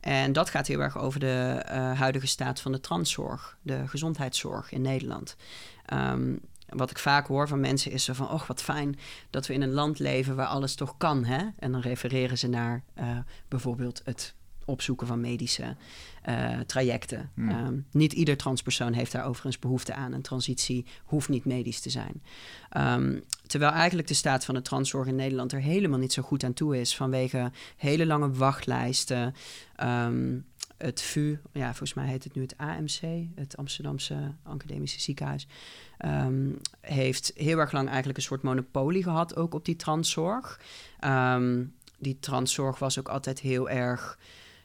En 0.00 0.32
dat 0.32 0.50
gaat 0.50 0.66
heel 0.66 0.80
erg 0.80 0.98
over 0.98 1.20
de 1.20 1.62
huidige 1.96 2.26
staat 2.26 2.60
van 2.60 2.72
de 2.72 2.80
transzorg, 2.80 3.58
de 3.62 3.88
gezondheidszorg 3.88 4.72
in 4.72 4.82
Nederland. 4.82 5.36
Um, 5.92 6.40
wat 6.68 6.90
ik 6.90 6.98
vaak 6.98 7.26
hoor 7.26 7.48
van 7.48 7.60
mensen 7.60 7.92
is 7.92 8.04
zo 8.04 8.12
van... 8.12 8.30
oh, 8.30 8.46
wat 8.46 8.62
fijn 8.62 8.98
dat 9.30 9.46
we 9.46 9.54
in 9.54 9.62
een 9.62 9.72
land 9.72 9.98
leven 9.98 10.36
waar 10.36 10.46
alles 10.46 10.74
toch 10.74 10.94
kan, 10.96 11.24
hè? 11.24 11.46
En 11.58 11.72
dan 11.72 11.80
refereren 11.80 12.38
ze 12.38 12.48
naar 12.48 12.84
bijvoorbeeld 13.48 14.00
het 14.04 14.34
opzoeken 14.68 15.06
van 15.06 15.20
medische 15.20 15.76
uh, 16.28 16.58
trajecten. 16.60 17.30
Hmm. 17.34 17.48
Um, 17.48 17.86
niet 17.90 18.12
ieder 18.12 18.36
transpersoon 18.36 18.92
heeft 18.92 19.12
daar 19.12 19.24
overigens 19.24 19.58
behoefte 19.58 19.94
aan. 19.94 20.12
Een 20.12 20.22
transitie 20.22 20.86
hoeft 21.04 21.28
niet 21.28 21.44
medisch 21.44 21.80
te 21.80 21.90
zijn. 21.90 22.22
Um, 22.76 23.22
terwijl 23.46 23.72
eigenlijk 23.72 24.08
de 24.08 24.14
staat 24.14 24.44
van 24.44 24.54
de 24.54 24.62
transzorg 24.62 25.06
in 25.06 25.14
Nederland 25.14 25.52
er 25.52 25.60
helemaal 25.60 25.98
niet 25.98 26.12
zo 26.12 26.22
goed 26.22 26.44
aan 26.44 26.52
toe 26.52 26.80
is... 26.80 26.96
vanwege 26.96 27.50
hele 27.76 28.06
lange 28.06 28.30
wachtlijsten... 28.30 29.34
Um, 29.82 30.46
het 30.78 31.02
VU, 31.02 31.36
ja, 31.52 31.66
volgens 31.66 31.94
mij 31.94 32.06
heet 32.06 32.24
het 32.24 32.34
nu 32.34 32.42
het 32.42 32.56
AMC, 32.56 33.26
het 33.34 33.56
Amsterdamse 33.56 34.34
Academische 34.42 35.00
Ziekenhuis, 35.00 35.46
um, 36.04 36.58
heeft 36.80 37.32
heel 37.34 37.58
erg 37.58 37.72
lang 37.72 37.86
eigenlijk 37.86 38.18
een 38.18 38.24
soort 38.24 38.42
monopolie 38.42 39.02
gehad, 39.02 39.36
ook 39.36 39.54
op 39.54 39.64
die 39.64 39.76
transzorg. 39.76 40.60
Um, 41.04 41.74
die 41.98 42.18
transzorg 42.20 42.78
was 42.78 42.98
ook 42.98 43.08
altijd 43.08 43.40
heel 43.40 43.70
erg 43.70 44.18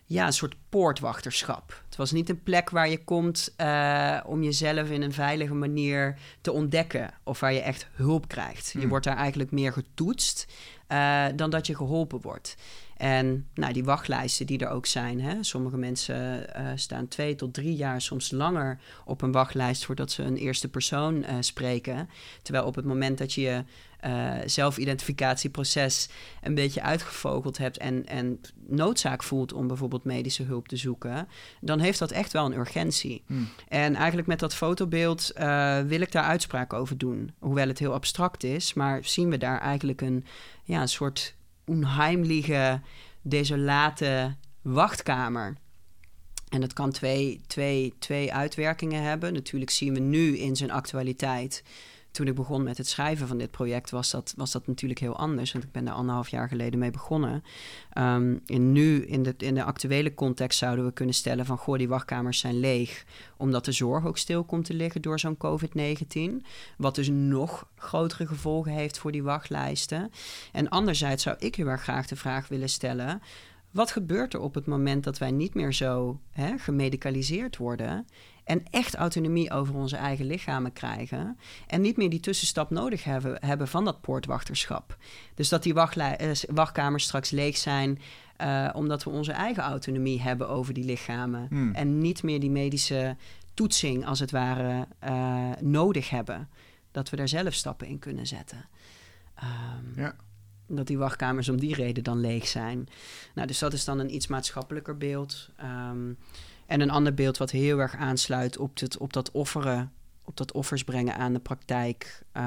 ja, 0.06 0.26
een 0.26 0.34
soort 0.34 0.56
poortwachterschap. 0.70 1.84
Het 1.86 1.96
was 1.96 2.12
niet 2.12 2.30
een 2.30 2.44
plek 2.44 2.70
waar 2.70 2.90
je 2.90 3.04
komt 3.04 3.54
uh, 3.58 4.20
om 4.26 4.44
jezelf 4.44 4.90
in 4.90 5.02
een 5.02 5.14
veilige 5.14 5.54
manier 5.54 6.18
te 6.42 6.52
ontdekken 6.52 7.14
of 7.24 7.40
waar 7.40 7.54
je 7.54 7.62
echt 7.62 7.88
hulp 7.94 8.28
krijgt. 8.28 8.72
Je 8.72 8.80
hmm. 8.80 8.90
wordt 8.90 9.06
daar 9.06 9.18
eigenlijk 9.18 9.52
meer 9.52 9.74
getoetst 9.74 10.48
uh, 10.88 11.26
dan 11.36 11.50
dat 11.50 11.68
je 11.68 11.76
geholpen 11.76 12.22
wordt. 12.22 12.56
En 13.04 13.48
nou, 13.54 13.74
die 13.74 13.84
wachtlijsten 13.84 14.46
die 14.46 14.60
er 14.60 14.70
ook 14.70 14.86
zijn. 14.86 15.22
Hè? 15.22 15.44
Sommige 15.44 15.78
mensen 15.78 16.46
uh, 16.58 16.68
staan 16.76 17.08
twee 17.08 17.36
tot 17.36 17.54
drie 17.54 17.76
jaar, 17.76 18.02
soms 18.02 18.32
langer 18.32 18.80
op 19.06 19.22
een 19.22 19.32
wachtlijst 19.32 19.86
voordat 19.86 20.12
ze 20.12 20.24
een 20.24 20.38
eerste 20.38 20.70
persoon 20.70 21.16
uh, 21.16 21.36
spreken. 21.40 22.10
Terwijl 22.42 22.66
op 22.66 22.76
het 22.76 22.86
moment 22.86 23.18
dat 23.18 23.34
je 23.34 23.42
je 23.42 23.64
uh, 24.06 24.34
zelfidentificatieproces 24.46 26.10
een 26.42 26.56
beetje 26.56 26.82
uitgevogeld 26.82 27.58
hebt 27.58 27.78
en, 27.78 28.06
en 28.06 28.42
noodzaak 28.68 29.24
voelt 29.24 29.54
om 29.54 29.68
bijvoorbeeld 29.68 30.04
medische 30.04 30.44
hulp 30.44 30.68
te 30.68 30.78
zoeken, 30.78 31.28
dan 31.62 31.80
heeft 31.80 32.00
dat 32.00 32.12
echt 32.12 32.34
wel 32.34 32.46
een 32.46 32.58
urgentie. 32.58 33.24
Hmm. 33.28 33.50
En 33.68 33.96
eigenlijk 33.96 34.28
met 34.28 34.40
dat 34.40 34.56
fotobeeld 34.56 35.32
wil 35.88 36.02
ik 36.02 36.12
daar 36.12 36.24
uitspraak 36.24 36.74
over 36.74 36.98
doen. 36.98 37.32
Hoewel 37.40 37.68
het 37.68 37.80
heel 37.80 37.94
abstract 37.94 38.44
is, 38.44 38.74
maar 38.74 39.06
zien 39.06 39.30
we 39.30 39.38
daar 39.38 39.60
eigenlijk 39.60 40.02
een, 40.02 40.26
ja, 40.64 40.82
een 40.82 40.88
soort 40.90 41.36
onheimliche, 41.66 42.82
desolate 43.22 44.36
wachtkamer. 44.62 45.56
En 46.50 46.62
dat 46.62 46.74
kan 46.74 46.92
twee, 46.92 47.42
twee, 47.48 47.94
twee 48.00 48.34
uitwerkingen 48.34 49.04
hebben. 49.04 49.34
Natuurlijk 49.34 49.72
zien 49.72 49.94
we 49.94 50.00
nu 50.00 50.38
in 50.38 50.56
zijn 50.56 50.72
actualiteit 50.72 51.64
toen 52.14 52.28
ik 52.28 52.36
begon 52.36 52.64
met 52.64 52.78
het 52.78 52.88
schrijven 52.88 53.28
van 53.28 53.38
dit 53.38 53.52
project, 53.52 53.90
was 53.90 54.12
dat, 54.12 54.34
was 54.38 54.52
dat 54.52 54.68
natuurlijk 54.68 55.00
heel 55.00 55.18
anders. 55.18 55.52
Want 55.52 55.64
ik 55.64 55.72
ben 55.72 55.86
daar 55.86 55.94
anderhalf 55.94 56.28
jaar 56.28 56.48
geleden 56.48 56.80
mee 56.80 56.92
begonnen. 56.92 57.44
Um, 57.98 58.42
en 58.46 58.72
nu, 58.72 59.06
in 59.06 59.24
de, 59.24 59.34
in 59.38 59.56
de 59.56 59.64
actuele 59.64 60.14
context, 60.14 60.60
zouden 60.60 60.86
we 60.86 60.92
kunnen 60.92 61.16
stellen 61.16 61.46
van... 61.46 61.58
goh, 61.58 61.78
die 61.78 61.88
wachtkamers 61.88 62.40
zijn 62.40 62.60
leeg, 62.60 63.06
omdat 63.38 63.66
de 63.66 63.72
zorg 63.72 64.06
ook 64.06 64.18
stil 64.18 64.44
komt 64.44 64.66
te 64.66 64.74
liggen 64.74 65.02
door 65.02 65.20
zo'n 65.20 65.38
COVID-19. 65.38 66.46
Wat 66.78 66.96
dus 66.96 67.10
nog 67.10 67.68
grotere 67.76 68.28
gevolgen 68.28 68.72
heeft 68.72 68.98
voor 68.98 69.12
die 69.12 69.24
wachtlijsten. 69.24 70.12
En 70.52 70.70
anderzijds 70.70 71.24
zou 71.24 71.36
ik 71.40 71.56
heel 71.56 71.68
erg 71.68 71.82
graag 71.82 72.08
de 72.08 72.16
vraag 72.16 72.48
willen 72.48 72.70
stellen... 72.70 73.22
Wat 73.72 73.92
gebeurt 73.92 74.34
er 74.34 74.40
op 74.40 74.54
het 74.54 74.66
moment 74.66 75.04
dat 75.04 75.18
wij 75.18 75.32
niet 75.32 75.54
meer 75.54 75.74
zo 75.74 76.20
hè, 76.32 76.58
gemedicaliseerd 76.58 77.58
worden 77.58 78.06
en 78.44 78.64
echt 78.70 78.96
autonomie 78.96 79.52
over 79.52 79.76
onze 79.76 79.96
eigen 79.96 80.26
lichamen 80.26 80.74
krijgen. 80.74 81.38
En 81.68 81.82
niet 81.82 81.98
meer 81.98 82.10
die 82.10 82.20
tussenstap 82.20 82.70
nodig 82.70 83.04
hebben, 83.04 83.38
hebben 83.46 83.68
van 83.68 83.86
dat 83.86 84.02
poortwachterschap. 84.02 84.98
Dus 85.36 85.50
dat 85.50 85.64
die 85.64 85.74
eh, 85.74 86.32
wachtkamers 86.54 87.04
straks 87.04 87.30
leeg 87.30 87.58
zijn. 87.58 88.00
Uh, 88.42 88.70
omdat 88.74 89.04
we 89.04 89.10
onze 89.10 89.32
eigen 89.32 89.64
autonomie 89.64 90.22
hebben 90.22 90.50
over 90.50 90.74
die 90.74 90.84
lichamen. 90.84 91.48
Hmm. 91.50 91.74
En 91.74 91.98
niet 91.98 92.24
meer 92.24 92.40
die 92.40 92.50
medische 92.50 93.16
toetsing, 93.54 94.06
als 94.06 94.20
het 94.20 94.32
ware, 94.32 94.88
uh, 95.04 95.50
nodig 95.60 96.10
hebben. 96.10 96.50
Dat 96.92 97.10
we 97.10 97.16
daar 97.16 97.28
zelf 97.28 97.54
stappen 97.54 97.88
in 97.88 98.00
kunnen 98.00 98.28
zetten. 98.28 98.66
Um, 99.44 100.04
ja. 100.04 100.16
Dat 100.68 100.88
die 100.88 100.98
wachtkamers 100.98 101.50
om 101.50 101.60
die 101.60 101.76
reden 101.76 102.04
dan 102.04 102.20
leeg 102.20 102.48
zijn. 102.48 102.88
Nou, 103.36 103.48
dus 103.48 103.60
dat 103.60 103.74
is 103.74 103.86
dan 103.86 104.00
een 104.00 104.14
iets 104.14 104.28
maatschappelijker 104.28 104.98
beeld. 104.98 105.50
Um, 105.90 106.18
en 106.74 106.82
een 106.82 106.90
ander 106.90 107.14
beeld 107.14 107.38
wat 107.38 107.52
heel 107.52 107.80
erg 107.80 107.96
aansluit 107.96 108.58
op, 108.58 108.80
het, 108.80 108.98
op 108.98 109.14
dat 109.14 109.32
offeren, 109.32 109.92
op 110.24 110.38
dat 110.38 110.52
offers 110.52 110.84
brengen 110.84 111.16
aan 111.16 111.34
de 111.34 111.40
praktijk. 111.40 112.24
Uh, 112.38 112.44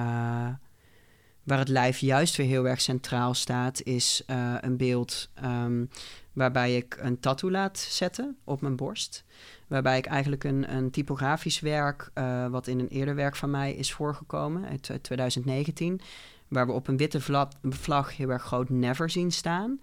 waar 1.42 1.58
het 1.58 1.68
lijf 1.68 1.98
juist 1.98 2.36
weer 2.36 2.46
heel 2.46 2.68
erg 2.68 2.80
centraal 2.80 3.34
staat, 3.34 3.82
is 3.82 4.22
uh, 4.26 4.54
een 4.60 4.76
beeld 4.76 5.30
um, 5.44 5.88
waarbij 6.32 6.76
ik 6.76 6.96
een 7.00 7.20
tattoo 7.20 7.50
laat 7.50 7.78
zetten 7.78 8.36
op 8.44 8.60
mijn 8.60 8.76
borst. 8.76 9.24
Waarbij 9.66 9.98
ik 9.98 10.06
eigenlijk 10.06 10.44
een, 10.44 10.74
een 10.74 10.90
typografisch 10.90 11.60
werk, 11.60 12.10
uh, 12.14 12.46
wat 12.46 12.66
in 12.66 12.78
een 12.78 12.88
eerder 12.88 13.14
werk 13.14 13.36
van 13.36 13.50
mij 13.50 13.74
is 13.74 13.92
voorgekomen, 13.92 14.64
uit 14.68 14.98
2019, 15.02 16.00
waar 16.48 16.66
we 16.66 16.72
op 16.72 16.88
een 16.88 16.96
witte 16.96 17.20
vlag, 17.20 17.48
vlag 17.62 18.16
heel 18.16 18.30
erg 18.30 18.42
groot 18.42 18.68
never 18.68 19.10
zien 19.10 19.32
staan. 19.32 19.80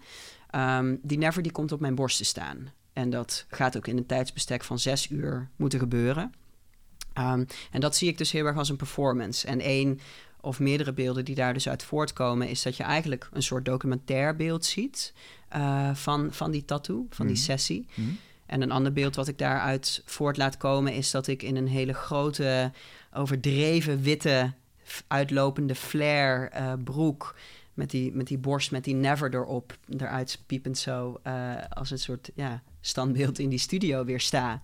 Um, 0.54 0.98
die 1.02 1.18
never 1.18 1.42
die 1.42 1.52
komt 1.52 1.72
op 1.72 1.80
mijn 1.80 1.94
borst 1.94 2.16
te 2.16 2.24
staan. 2.24 2.72
En 2.94 3.10
dat 3.10 3.46
gaat 3.48 3.76
ook 3.76 3.86
in 3.86 3.96
een 3.96 4.06
tijdsbestek 4.06 4.64
van 4.64 4.78
zes 4.78 5.10
uur 5.10 5.48
moeten 5.56 5.78
gebeuren. 5.78 6.34
Um, 7.18 7.46
en 7.70 7.80
dat 7.80 7.96
zie 7.96 8.08
ik 8.08 8.18
dus 8.18 8.32
heel 8.32 8.46
erg 8.46 8.56
als 8.56 8.68
een 8.68 8.76
performance. 8.76 9.46
En 9.46 9.60
één 9.60 10.00
of 10.40 10.60
meerdere 10.60 10.92
beelden 10.92 11.24
die 11.24 11.34
daar 11.34 11.52
dus 11.52 11.68
uit 11.68 11.82
voortkomen, 11.82 12.48
is 12.48 12.62
dat 12.62 12.76
je 12.76 12.82
eigenlijk 12.82 13.28
een 13.32 13.42
soort 13.42 13.64
documentair 13.64 14.36
beeld 14.36 14.64
ziet 14.64 15.12
uh, 15.56 15.94
van, 15.94 16.32
van 16.32 16.50
die 16.50 16.64
tattoo, 16.64 17.06
van 17.10 17.26
die 17.26 17.36
mhm. 17.36 17.44
sessie. 17.44 17.86
Mm 17.94 18.04
-hmm. 18.04 18.18
En 18.46 18.62
een 18.62 18.70
ander 18.70 18.92
beeld 18.92 19.16
wat 19.16 19.28
ik 19.28 19.38
daaruit 19.38 20.02
voort 20.04 20.36
laat 20.36 20.56
komen, 20.56 20.92
is 20.92 21.10
dat 21.10 21.26
ik 21.26 21.42
in 21.42 21.56
een 21.56 21.68
hele 21.68 21.92
grote, 21.92 22.72
overdreven 23.12 24.02
witte, 24.02 24.52
uitlopende 25.06 25.74
flare 25.74 26.50
uh, 26.54 26.72
broek 26.84 27.34
met 27.74 27.90
die, 27.90 28.12
met 28.12 28.26
die 28.26 28.38
borst, 28.38 28.70
met 28.70 28.84
die 28.84 28.94
never 28.94 29.34
erop, 29.34 29.78
eruit 29.98 30.42
piepend 30.46 30.78
zo, 30.78 31.20
uh, 31.26 31.54
als 31.68 31.90
een 31.90 31.98
soort 31.98 32.30
ja, 32.34 32.62
standbeeld 32.86 33.38
in 33.38 33.48
die 33.48 33.58
studio 33.58 34.04
weer 34.04 34.20
sta. 34.20 34.60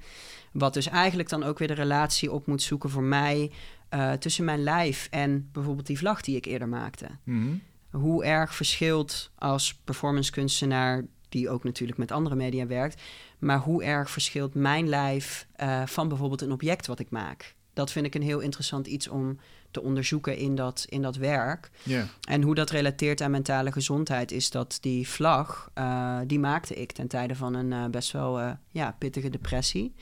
Wat 0.52 0.74
dus 0.74 0.86
eigenlijk 0.86 1.28
dan 1.28 1.42
ook 1.42 1.58
weer 1.58 1.68
de 1.68 1.74
relatie 1.74 2.32
op 2.32 2.46
moet 2.46 2.62
zoeken 2.62 2.90
voor 2.90 3.02
mij 3.02 3.50
uh, 3.94 4.12
tussen 4.12 4.44
mijn 4.44 4.62
lijf 4.62 5.08
en 5.10 5.48
bijvoorbeeld 5.52 5.86
die 5.86 5.98
vlag 5.98 6.20
die 6.20 6.36
ik 6.36 6.44
eerder 6.44 6.68
maakte. 6.68 7.06
Mm 7.24 7.42
-hmm. 7.42 7.62
Hoe 8.00 8.24
erg 8.24 8.54
verschilt 8.54 9.30
als 9.38 9.74
performance 9.74 10.30
kunstenaar, 10.30 11.04
die 11.28 11.50
ook 11.50 11.64
natuurlijk 11.64 11.98
met 11.98 12.12
andere 12.12 12.34
media 12.34 12.66
werkt, 12.66 13.02
maar 13.38 13.58
hoe 13.58 13.84
erg 13.84 14.10
verschilt 14.10 14.54
mijn 14.54 14.88
lijf 14.88 15.46
uh, 15.62 15.86
van 15.86 16.08
bijvoorbeeld 16.08 16.40
een 16.40 16.52
object 16.52 16.86
wat 16.86 16.98
ik 16.98 17.10
maak? 17.10 17.54
Dat 17.72 17.92
vind 17.92 18.06
ik 18.06 18.14
een 18.14 18.22
heel 18.22 18.40
interessant 18.40 18.86
iets 18.86 19.08
om 19.08 19.38
te 19.70 19.82
onderzoeken 19.82 20.36
in 20.36 20.54
dat, 20.54 20.86
in 20.88 21.02
dat 21.02 21.16
werk. 21.16 21.70
Yeah. 21.82 22.04
En 22.28 22.42
hoe 22.42 22.54
dat 22.54 22.70
relateert 22.70 23.20
aan 23.22 23.30
mentale 23.30 23.72
gezondheid 23.72 24.32
is 24.32 24.50
dat 24.50 24.78
die 24.80 25.08
vlag, 25.08 25.70
uh, 25.78 26.18
die 26.26 26.38
maakte 26.38 26.74
ik 26.74 26.92
ten 26.92 27.08
tijde 27.08 27.34
van 27.34 27.54
een 27.54 27.70
uh, 27.70 27.86
best 27.86 28.12
wel 28.12 28.40
uh, 28.40 28.50
ja, 28.70 28.96
pittige 28.98 29.30
depressie. 29.30 29.94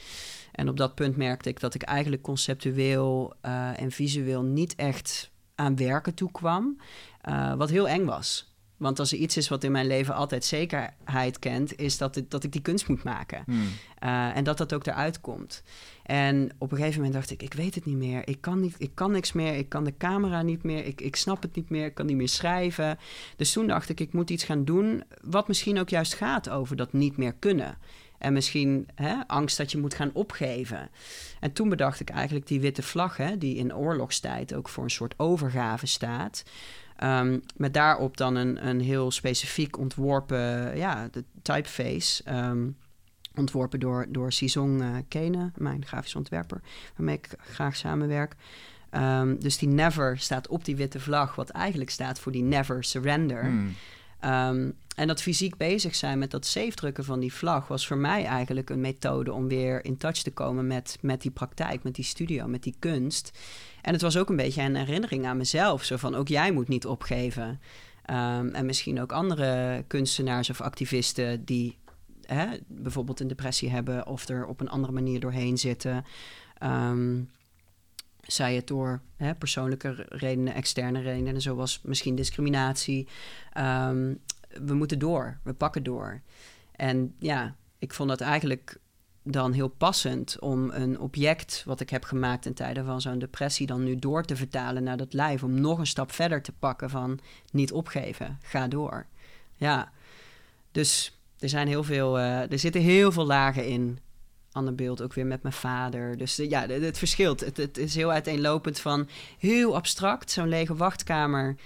En 0.52 0.68
op 0.68 0.76
dat 0.76 0.94
punt 0.94 1.16
merkte 1.16 1.48
ik 1.48 1.60
dat 1.60 1.74
ik 1.74 1.82
eigenlijk 1.82 2.22
conceptueel 2.22 3.34
en 3.76 3.90
visueel 3.90 4.42
niet 4.42 4.74
echt 4.74 5.30
aan 5.54 5.76
werken 5.76 6.14
toe 6.14 6.30
kwam. 6.30 6.80
wat 7.56 7.70
heel 7.70 7.88
eng 7.88 8.04
was. 8.04 8.47
Want 8.78 8.98
als 8.98 9.12
er 9.12 9.18
iets 9.18 9.36
is 9.36 9.48
wat 9.48 9.64
in 9.64 9.72
mijn 9.72 9.86
leven 9.86 10.14
altijd 10.14 10.44
zekerheid 10.44 11.38
kent, 11.38 11.78
is 11.78 11.98
dat, 11.98 12.14
het, 12.14 12.30
dat 12.30 12.44
ik 12.44 12.52
die 12.52 12.62
kunst 12.62 12.88
moet 12.88 13.02
maken. 13.02 13.42
Hmm. 13.46 13.68
Eh, 13.98 14.36
en 14.36 14.44
dat 14.44 14.58
dat 14.58 14.74
ook 14.74 14.86
eruit 14.86 15.20
komt. 15.20 15.62
En 16.02 16.50
op 16.58 16.70
een 16.70 16.76
gegeven 16.76 16.96
moment 16.96 17.14
dacht 17.14 17.30
ik, 17.30 17.42
ik 17.42 17.52
weet 17.52 17.74
het 17.74 17.84
niet 17.84 17.96
meer. 17.96 18.28
Ik 18.28 18.40
kan, 18.40 18.60
niet, 18.60 18.74
ik 18.78 18.90
kan 18.94 19.10
niks 19.10 19.32
meer. 19.32 19.54
Ik 19.54 19.68
kan 19.68 19.84
de 19.84 19.96
camera 19.96 20.42
niet 20.42 20.62
meer. 20.62 20.84
Ik, 20.86 21.00
ik 21.00 21.16
snap 21.16 21.42
het 21.42 21.54
niet 21.54 21.70
meer. 21.70 21.84
Ik 21.84 21.94
kan 21.94 22.06
niet 22.06 22.16
meer 22.16 22.28
schrijven. 22.28 22.98
Dus 23.36 23.52
toen 23.52 23.66
dacht 23.66 23.88
ik, 23.88 24.00
ik 24.00 24.12
moet 24.12 24.30
iets 24.30 24.44
gaan 24.44 24.64
doen 24.64 25.04
wat 25.22 25.48
misschien 25.48 25.78
ook 25.78 25.88
juist 25.88 26.14
gaat 26.14 26.48
over 26.48 26.76
dat 26.76 26.92
niet 26.92 27.16
meer 27.16 27.34
kunnen. 27.38 27.78
En 28.18 28.32
misschien 28.32 28.88
hè, 28.94 29.14
angst 29.26 29.56
dat 29.56 29.72
je 29.72 29.78
moet 29.78 29.94
gaan 29.94 30.10
opgeven. 30.12 30.90
En 31.40 31.52
toen 31.52 31.68
bedacht 31.68 32.00
ik 32.00 32.10
eigenlijk 32.10 32.46
die 32.46 32.60
witte 32.60 32.82
vlag, 32.82 33.16
hè, 33.16 33.38
die 33.38 33.56
in 33.56 33.74
oorlogstijd 33.74 34.54
ook 34.54 34.68
voor 34.68 34.84
een 34.84 34.90
soort 34.90 35.14
overgave 35.16 35.86
staat. 35.86 36.44
Um, 37.04 37.42
met 37.56 37.74
daarop 37.74 38.16
dan 38.16 38.34
een, 38.34 38.66
een 38.68 38.80
heel 38.80 39.10
specifiek 39.10 39.78
ontworpen 39.78 40.76
ja, 40.76 41.08
de 41.10 41.24
typeface. 41.42 42.22
Um, 42.34 42.76
ontworpen 43.34 43.80
door, 43.80 44.06
door 44.08 44.32
Sisong 44.32 44.82
uh, 44.82 44.96
Kene, 45.08 45.50
mijn 45.56 45.84
grafisch 45.86 46.14
ontwerper, 46.14 46.60
waarmee 46.96 47.14
ik 47.14 47.28
graag 47.38 47.76
samenwerk. 47.76 48.34
Um, 48.90 49.40
dus 49.40 49.58
die 49.58 49.68
never 49.68 50.18
staat 50.18 50.48
op 50.48 50.64
die 50.64 50.76
witte 50.76 51.00
vlag, 51.00 51.34
wat 51.34 51.48
eigenlijk 51.48 51.90
staat 51.90 52.20
voor 52.20 52.32
die 52.32 52.42
never 52.42 52.84
surrender. 52.84 53.44
Hmm. 53.44 53.74
Um, 54.24 54.74
en 54.98 55.06
dat 55.06 55.22
fysiek 55.22 55.56
bezig 55.56 55.94
zijn 55.94 56.18
met 56.18 56.30
dat 56.30 56.46
zeefdrukken 56.46 57.04
van 57.04 57.20
die 57.20 57.32
vlag 57.32 57.68
was 57.68 57.86
voor 57.86 57.96
mij 57.96 58.24
eigenlijk 58.24 58.70
een 58.70 58.80
methode 58.80 59.32
om 59.32 59.48
weer 59.48 59.84
in 59.84 59.96
touch 59.96 60.22
te 60.22 60.30
komen 60.30 60.66
met, 60.66 60.98
met 61.00 61.22
die 61.22 61.30
praktijk, 61.30 61.82
met 61.82 61.94
die 61.94 62.04
studio, 62.04 62.46
met 62.46 62.62
die 62.62 62.74
kunst. 62.78 63.38
En 63.82 63.92
het 63.92 64.02
was 64.02 64.16
ook 64.16 64.28
een 64.28 64.36
beetje 64.36 64.62
een 64.62 64.76
herinnering 64.76 65.26
aan 65.26 65.36
mezelf. 65.36 65.84
Zo 65.84 65.96
van 65.96 66.14
ook 66.14 66.28
jij 66.28 66.52
moet 66.52 66.68
niet 66.68 66.86
opgeven. 66.86 67.60
Um, 68.10 68.54
en 68.54 68.66
misschien 68.66 69.00
ook 69.00 69.12
andere 69.12 69.84
kunstenaars 69.86 70.50
of 70.50 70.60
activisten 70.60 71.44
die 71.44 71.76
hè, 72.22 72.46
bijvoorbeeld 72.66 73.20
een 73.20 73.28
depressie 73.28 73.70
hebben 73.70 74.06
of 74.06 74.28
er 74.28 74.46
op 74.46 74.60
een 74.60 74.70
andere 74.70 74.92
manier 74.92 75.20
doorheen 75.20 75.58
zitten. 75.58 76.04
Um, 76.62 77.30
zij 78.22 78.54
het 78.54 78.66
door 78.66 79.00
hè, 79.16 79.34
persoonlijke 79.34 80.06
redenen, 80.08 80.54
externe 80.54 81.00
redenen, 81.00 81.40
zoals 81.40 81.80
misschien 81.82 82.14
discriminatie. 82.14 83.08
Um, 83.58 84.20
we 84.48 84.74
moeten 84.74 84.98
door, 84.98 85.38
we 85.42 85.52
pakken 85.52 85.82
door. 85.82 86.20
En 86.72 87.14
ja, 87.18 87.56
ik 87.78 87.94
vond 87.94 88.08
dat 88.08 88.20
eigenlijk 88.20 88.78
dan 89.22 89.52
heel 89.52 89.68
passend 89.68 90.38
om 90.38 90.70
een 90.70 91.00
object 91.00 91.62
wat 91.66 91.80
ik 91.80 91.90
heb 91.90 92.04
gemaakt 92.04 92.46
in 92.46 92.54
tijden 92.54 92.84
van 92.84 93.00
zo'n 93.00 93.18
depressie 93.18 93.66
dan 93.66 93.84
nu 93.84 93.96
door 93.96 94.24
te 94.24 94.36
vertalen 94.36 94.82
naar 94.82 94.96
dat 94.96 95.12
lijf. 95.12 95.42
Om 95.42 95.60
nog 95.60 95.78
een 95.78 95.86
stap 95.86 96.12
verder 96.12 96.42
te 96.42 96.52
pakken 96.52 96.90
van 96.90 97.18
niet 97.52 97.72
opgeven, 97.72 98.38
ga 98.42 98.68
door. 98.68 99.06
Ja, 99.56 99.92
dus 100.72 101.18
er 101.38 101.48
zijn 101.48 101.68
heel 101.68 101.84
veel, 101.84 102.18
uh, 102.18 102.52
er 102.52 102.58
zitten 102.58 102.80
heel 102.80 103.12
veel 103.12 103.26
lagen 103.26 103.66
in. 103.66 103.98
Ander 104.52 104.74
beeld 104.74 105.02
ook 105.02 105.14
weer 105.14 105.26
met 105.26 105.42
mijn 105.42 105.54
vader. 105.54 106.16
Dus 106.16 106.40
uh, 106.40 106.50
ja, 106.50 106.66
het, 106.66 106.82
het 106.82 106.98
verschilt. 106.98 107.40
Het, 107.40 107.56
het, 107.56 107.78
is 107.78 107.94
heel 107.94 108.10
uiteenlopend 108.10 108.80
van 108.80 109.08
heel 109.38 109.74
abstract, 109.74 110.30
zo'n 110.30 110.48
lege 110.48 110.74
wachtkamer 110.74 111.56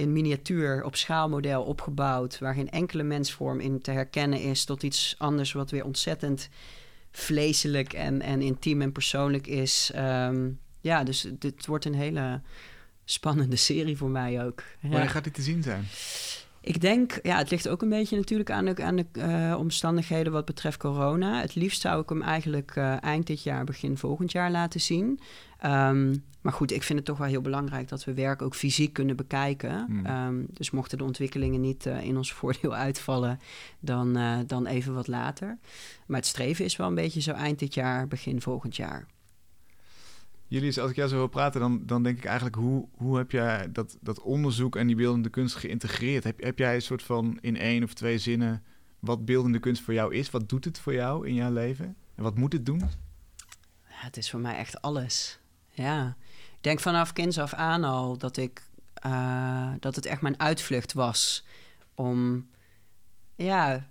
in 0.00 0.12
miniatuur 0.12 0.84
op 0.84 0.96
schaalmodel 0.96 1.62
opgebouwd, 1.62 2.38
waar 2.38 2.54
geen 2.54 2.70
enkele 2.70 3.02
mensvorm 3.02 3.60
in 3.60 3.80
te 3.80 3.90
herkennen 3.90 4.40
is, 4.40 4.64
tot 4.64 4.82
iets 4.82 5.14
anders 5.18 5.52
wat 5.52 5.70
weer 5.70 5.84
ontzettend 5.84 6.48
vleeselijk 7.10 7.92
en, 7.92 8.22
en 8.22 8.42
intiem 8.42 8.82
en 8.82 8.92
persoonlijk 8.92 9.46
is. 9.46 9.92
Um, 9.96 10.58
ja, 10.80 11.04
dus 11.04 11.26
dit 11.38 11.66
wordt 11.66 11.84
een 11.84 11.94
hele 11.94 12.40
spannende 13.04 13.56
serie 13.56 13.96
voor 13.96 14.10
mij 14.10 14.44
ook. 14.44 14.62
Wanneer 14.80 15.10
gaat 15.10 15.24
dit 15.24 15.34
te 15.34 15.42
zien 15.42 15.62
zijn? 15.62 15.86
Ik 16.62 16.80
denk, 16.80 17.18
ja, 17.22 17.36
het 17.36 17.50
ligt 17.50 17.68
ook 17.68 17.82
een 17.82 17.88
beetje 17.88 18.16
natuurlijk 18.16 18.50
aan 18.50 18.64
de, 18.64 18.82
aan 18.82 18.96
de 18.96 19.06
uh, 19.12 19.58
omstandigheden 19.58 20.32
wat 20.32 20.44
betreft 20.44 20.78
corona. 20.78 21.40
Het 21.40 21.54
liefst 21.54 21.80
zou 21.80 22.02
ik 22.02 22.08
hem 22.08 22.22
eigenlijk 22.22 22.76
uh, 22.76 23.02
eind 23.02 23.26
dit 23.26 23.42
jaar, 23.42 23.64
begin 23.64 23.96
volgend 23.96 24.32
jaar 24.32 24.50
laten 24.50 24.80
zien. 24.80 25.20
Um, 25.66 26.24
maar 26.40 26.52
goed, 26.52 26.72
ik 26.72 26.82
vind 26.82 26.98
het 26.98 27.08
toch 27.08 27.18
wel 27.18 27.26
heel 27.26 27.40
belangrijk 27.40 27.88
dat 27.88 28.04
we 28.04 28.14
werk 28.14 28.42
ook 28.42 28.54
fysiek 28.54 28.92
kunnen 28.92 29.16
bekijken. 29.16 29.84
Hmm. 29.86 30.06
Um, 30.06 30.46
dus 30.50 30.70
mochten 30.70 30.98
de 30.98 31.04
ontwikkelingen 31.04 31.60
niet 31.60 31.86
uh, 31.86 32.04
in 32.04 32.16
ons 32.16 32.32
voordeel 32.40 32.74
uitvallen, 32.74 33.40
dan, 33.80 34.18
dan 34.46 34.66
even 34.66 34.94
wat 34.94 35.06
later. 35.06 35.58
Maar 36.06 36.18
het 36.18 36.26
streven 36.26 36.64
is 36.64 36.76
wel 36.76 36.86
een 36.86 36.94
beetje 36.94 37.20
zo 37.20 37.32
eind 37.32 37.58
dit 37.58 37.74
jaar, 37.74 38.08
begin 38.08 38.40
volgend 38.40 38.76
jaar. 38.76 39.06
Jullie, 40.50 40.80
als 40.80 40.90
ik 40.90 40.96
jou 40.96 41.08
zo 41.08 41.16
wil 41.16 41.26
praten, 41.26 41.60
dan, 41.60 41.86
dan 41.86 42.02
denk 42.02 42.18
ik 42.18 42.24
eigenlijk, 42.24 42.56
hoe, 42.56 42.88
hoe 42.92 43.16
heb 43.16 43.30
jij 43.30 43.72
dat, 43.72 43.96
dat 44.00 44.20
onderzoek 44.20 44.76
en 44.76 44.86
die 44.86 44.96
beeldende 44.96 45.28
kunst 45.28 45.54
geïntegreerd? 45.56 46.24
Heb, 46.24 46.42
heb 46.42 46.58
jij 46.58 46.74
een 46.74 46.82
soort 46.82 47.02
van 47.02 47.38
in 47.40 47.56
één 47.56 47.82
of 47.82 47.94
twee 47.94 48.18
zinnen 48.18 48.62
wat 48.98 49.24
beeldende 49.24 49.58
kunst 49.58 49.82
voor 49.82 49.94
jou 49.94 50.14
is? 50.14 50.30
Wat 50.30 50.48
doet 50.48 50.64
het 50.64 50.78
voor 50.78 50.94
jou 50.94 51.28
in 51.28 51.34
jouw 51.34 51.52
leven? 51.52 51.96
En 52.14 52.22
wat 52.22 52.36
moet 52.36 52.52
het 52.52 52.66
doen? 52.66 52.78
Ja, 52.78 52.86
het 53.86 54.16
is 54.16 54.30
voor 54.30 54.40
mij 54.40 54.56
echt 54.56 54.82
alles. 54.82 55.38
Ja, 55.70 56.16
ik 56.56 56.62
denk 56.62 56.80
vanaf 56.80 57.12
kinds 57.12 57.38
af 57.38 57.54
aan 57.54 57.84
al 57.84 58.18
dat 58.18 58.36
ik 58.36 58.62
uh, 59.06 59.72
dat 59.80 59.96
het 59.96 60.06
echt 60.06 60.20
mijn 60.20 60.40
uitvlucht 60.40 60.92
was 60.92 61.44
om 61.94 62.48
ja, 63.36 63.90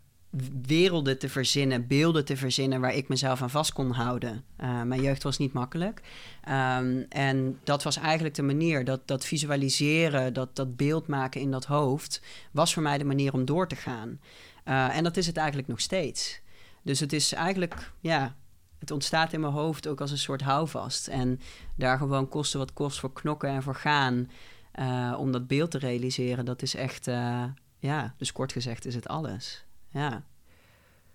werelden 0.66 1.20
te 1.20 1.30
verzinnen, 1.30 1.88
beelden 1.88 2.26
te 2.26 2.38
verzinnen 2.38 2.82
waar 2.82 2.94
ik 2.94 3.08
mezelf 3.08 3.42
aan 3.42 3.50
vast 3.50 3.74
kon 3.74 3.92
houden. 3.92 4.44
Uh, 4.62 4.82
mijn 4.82 5.02
jeugd 5.02 5.24
was 5.24 5.38
niet 5.38 5.54
makkelijk. 5.54 6.02
Um, 6.50 7.06
en 7.10 7.60
dat 7.64 7.84
was 7.84 7.98
eigenlijk 7.98 8.36
de 8.36 8.42
manier, 8.42 8.86
dat, 8.86 9.08
dat 9.08 9.26
visualiseren, 9.26 10.34
dat, 10.34 10.56
dat 10.56 10.76
beeld 10.76 11.08
maken 11.08 11.42
in 11.42 11.52
dat 11.52 11.66
hoofd, 11.66 12.22
was 12.52 12.74
voor 12.74 12.84
mij 12.84 12.98
de 12.98 13.04
manier 13.04 13.34
om 13.34 13.46
door 13.46 13.68
te 13.68 13.76
gaan. 13.76 14.20
Uh, 14.66 14.98
en 14.98 15.04
dat 15.04 15.18
is 15.18 15.28
het 15.28 15.38
eigenlijk 15.38 15.68
nog 15.68 15.80
steeds. 15.80 16.42
Dus 16.84 17.00
het 17.00 17.14
is 17.14 17.34
eigenlijk, 17.34 17.92
ja, 18.00 18.36
het 18.80 18.92
ontstaat 18.92 19.34
in 19.34 19.40
mijn 19.40 19.54
hoofd 19.54 19.88
ook 19.88 20.02
als 20.02 20.12
een 20.12 20.18
soort 20.18 20.42
houvast. 20.42 21.08
En 21.08 21.40
daar 21.76 21.98
gewoon 21.98 22.30
kosten 22.30 22.60
wat 22.60 22.74
kost 22.74 23.00
voor 23.00 23.14
knokken 23.14 23.50
en 23.50 23.64
voor 23.64 23.76
gaan, 23.76 24.30
uh, 24.80 25.16
om 25.18 25.32
dat 25.32 25.48
beeld 25.48 25.72
te 25.72 25.78
realiseren, 25.78 26.46
dat 26.46 26.62
is 26.62 26.76
echt, 26.76 27.06
ja, 27.80 28.14
dus 28.18 28.32
kort 28.32 28.52
gezegd 28.52 28.86
is 28.86 28.96
het 28.96 29.08
alles 29.08 29.68
ja. 29.90 30.24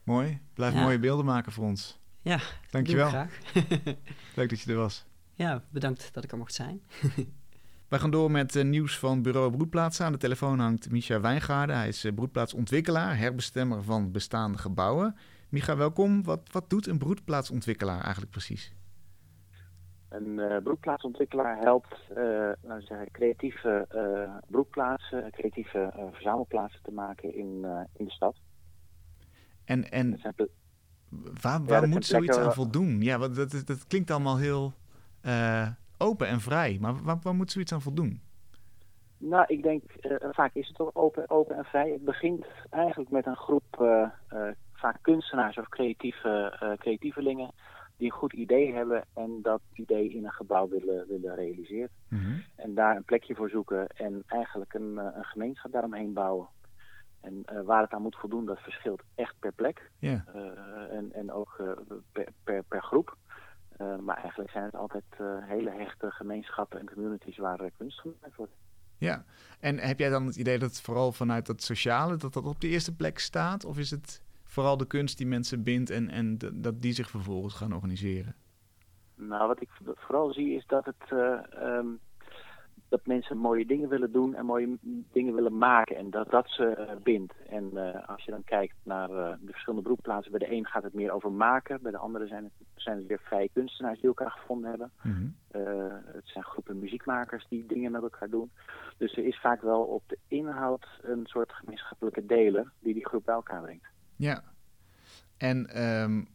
Mooi. 0.03 0.41
Blijf 0.55 0.75
mooie 0.75 0.99
beelden 0.99 1.25
maken 1.25 1.53
voor 1.53 1.65
ons. 1.65 1.99
Ja, 2.23 2.39
dankjewel. 2.71 3.09
graag. 3.09 3.39
Leuk 4.37 4.49
dat 4.49 4.61
je 4.61 4.71
er 4.71 4.77
was. 4.77 5.05
Ja, 5.35 5.63
bedankt 5.71 6.15
dat 6.15 6.25
ik 6.25 6.33
er 6.33 6.39
mocht 6.39 6.55
zijn. 6.55 6.83
Wij 7.89 7.99
gaan 7.99 8.11
door 8.11 8.31
met 8.31 8.55
uh, 8.55 8.65
nieuws 8.65 8.99
van 8.99 9.23
Bureau 9.23 9.51
Broedplaatsen. 9.51 10.07
Aan 10.07 10.13
de 10.13 10.19
telefoon 10.19 10.59
hangt 10.59 10.91
Micha 10.91 11.21
Wijngaarden. 11.21 11.77
Hij 11.77 11.89
is 11.89 12.05
uh, 12.05 12.15
broedplaatsontwikkelaar, 12.15 13.19
herbestemmer 13.19 13.83
van 13.83 14.13
bestaande 14.13 14.59
gebouwen. 14.59 15.17
Micha, 15.49 15.77
welkom. 15.77 16.23
Wat, 16.23 16.41
wat 16.53 16.71
doet 16.71 16.87
een 16.87 16.99
broedplaatsontwikkelaar 16.99 18.01
eigenlijk 18.01 18.31
precies? 18.31 18.75
Een 20.09 20.39
uh, 20.39 20.57
broedplaatsontwikkelaar 20.63 21.59
helpt 21.59 21.99
laten 22.09 22.79
we 22.79 22.83
zeggen, 22.85 23.11
creatieve 23.11 23.87
broedplaatsen, 24.49 25.31
creatieve 25.31 26.11
verzamelplaatsen 26.13 26.83
te 26.83 26.91
maken 26.91 27.35
in, 27.35 27.67
in 27.97 28.05
de 28.05 28.11
stad. 28.11 28.37
En, 29.65 29.91
en 29.91 30.21
waar, 31.41 31.65
waar 31.65 31.89
moet 31.89 32.07
zoiets 32.07 32.39
aan 32.39 32.53
voldoen? 32.53 33.01
Ja, 33.01 33.19
want 33.19 33.37
dat, 33.37 33.63
dat 33.65 33.87
klinkt 33.87 34.11
allemaal 34.11 34.39
heel 34.39 34.73
uh, 35.27 35.69
open 35.99 36.29
en 36.29 36.41
vrij. 36.41 36.79
Maar 36.81 37.03
waar, 37.03 37.19
waar 37.23 37.35
moet 37.35 37.51
zoiets 37.51 37.73
aan 37.73 37.83
voldoen? 37.83 38.21
Nou, 39.19 39.45
ik 39.47 39.63
denk, 39.63 39.83
uh, 40.01 40.17
vaak 40.31 40.55
is 40.55 40.67
het 40.67 40.77
toch 40.77 40.91
open, 40.95 41.31
open 41.31 41.57
en 41.57 41.65
vrij. 41.65 41.91
Het 41.91 42.05
begint 42.05 42.47
eigenlijk 42.71 43.11
met 43.11 43.27
een 43.27 43.37
groep, 43.37 43.79
uh, 43.81 44.09
vaak 44.73 44.99
kunstenaars 45.01 45.59
of 45.59 45.69
creatieve, 45.69 46.57
creatievelingen, 46.79 47.51
die 47.97 48.07
een 48.07 48.19
goed 48.19 48.33
idee 48.33 48.73
hebben 48.73 49.05
en 49.15 49.39
dat 49.43 49.61
idee 49.73 50.11
in 50.11 50.25
een 50.25 50.33
gebouw 50.33 50.69
willen, 50.69 51.07
willen 51.09 51.35
realiseren. 51.35 51.91
Mm 52.09 52.43
En 52.57 52.75
daar 52.75 52.97
een 52.97 53.05
plekje 53.05 53.35
voor 53.35 53.51
zoeken 53.51 53.87
en 53.87 54.23
eigenlijk 54.27 54.75
een, 54.75 54.97
een 54.97 55.25
gemeenschap 55.25 55.73
daaromheen 55.73 56.13
bouwen. 56.13 56.49
En 57.25 57.43
uh, 57.53 57.61
waar 57.65 57.83
het 57.83 57.93
aan 57.93 58.03
moet 58.03 58.17
voldoen, 58.17 58.45
dat 58.45 58.59
verschilt 58.59 59.03
echt 59.15 59.35
per 59.39 59.53
plek. 59.53 59.91
Uh, 60.01 60.13
en, 60.91 61.13
en 61.13 61.33
ook 61.33 61.57
uh, 61.61 61.71
per, 62.13 62.29
per, 62.45 62.63
per, 62.63 62.83
groep. 62.83 63.17
maar 64.01 64.17
eigenlijk 64.17 64.51
zijn 64.51 64.65
het 64.65 64.75
altijd 64.75 65.05
hele 65.41 65.71
hechte 65.71 66.11
gemeenschappen 66.11 66.81
en 66.81 66.91
communities 66.93 67.37
waar 67.37 67.71
kunst 67.79 68.01
gemaakt 68.01 68.37
wordt. 68.37 68.53
Ja, 68.99 69.25
en 69.61 69.79
heb 69.79 69.99
jij 69.99 70.11
dan 70.11 70.27
het 70.27 70.37
idee 70.37 70.59
dat 70.59 70.69
het 70.69 70.81
vooral 70.81 71.13
vanuit 71.13 71.47
dat 71.47 71.63
sociale, 71.63 72.17
dat 72.17 72.33
dat 72.33 72.47
op 72.47 72.61
de 72.61 72.69
eerste 72.69 72.95
plek 72.97 73.19
staat? 73.19 73.65
Of 73.65 73.79
is 73.79 73.91
het 73.91 74.23
vooral 74.45 74.77
de 74.77 74.87
kunst 74.87 75.19
die 75.19 75.27
mensen 75.27 75.63
bindt 75.63 75.91
en, 75.91 76.11
en 76.11 76.39
dat 76.53 76.83
die 76.83 76.93
zich 76.93 77.11
vervolgens 77.11 77.55
gaan 77.55 77.73
organiseren? 77.73 78.35
Nou, 79.15 79.47
wat 79.47 79.63
ik 79.63 79.69
vooral 79.85 80.33
zie 80.33 80.57
is 80.57 80.67
dat 80.67 80.85
het... 80.85 81.11
Um, 81.63 82.01
dat 82.95 83.07
mensen 83.07 83.37
mooie 83.37 83.67
dingen 83.67 83.89
willen 83.89 84.13
doen 84.13 84.35
en 84.35 84.45
mooie 84.45 84.79
dingen 85.13 85.35
willen 85.35 85.59
maken. 85.59 85.97
En 85.97 86.11
dat 86.11 86.31
dat 86.31 86.49
ze 86.49 86.97
bindt. 87.03 87.35
En 87.49 87.65
als 88.07 88.25
je 88.25 88.31
dan 88.31 88.45
kijkt 88.45 88.75
naar 88.83 89.09
de 89.09 89.51
verschillende 89.51 89.85
broekplaatsen, 89.85 90.31
bij 90.31 90.41
de 90.41 90.53
een 90.53 90.67
gaat 90.67 90.83
het 90.83 90.95
meer 90.95 91.11
over 91.11 91.33
maken. 91.33 91.83
Bij 91.83 91.91
de 91.91 91.99
andere 91.99 92.27
zijn 92.27 92.45
het, 92.45 92.53
zijn 92.75 92.97
het 92.97 93.07
weer 93.07 93.21
vrije 93.23 93.49
kunstenaars 93.53 93.99
die 93.99 94.09
elkaar 94.09 94.31
gevonden 94.31 94.71
hebben. 94.71 94.91
Mhm. 95.03 95.27
het 96.13 96.27
zijn 96.29 96.45
groepen 96.45 96.79
muziekmakers 96.79 97.47
die 97.49 97.67
dingen 97.67 97.93
met 97.93 98.03
elkaar 98.03 98.31
doen. 98.31 98.51
Dus 98.97 99.17
er 99.17 99.25
is 99.25 99.41
vaak 99.41 99.63
wel 99.63 99.81
op 99.81 100.03
de 100.07 100.19
inhoud 100.29 100.87
een 101.03 101.27
soort 101.27 101.53
gemeenschappelijke 101.53 102.27
deler 102.27 102.73
die 102.81 102.95
die 102.95 103.07
groep 103.07 103.25
bij 103.25 103.35
elkaar 103.35 103.63
brengt. 103.63 103.87
Ja. 104.17 104.43
En 105.37 105.83
um, 105.83 106.27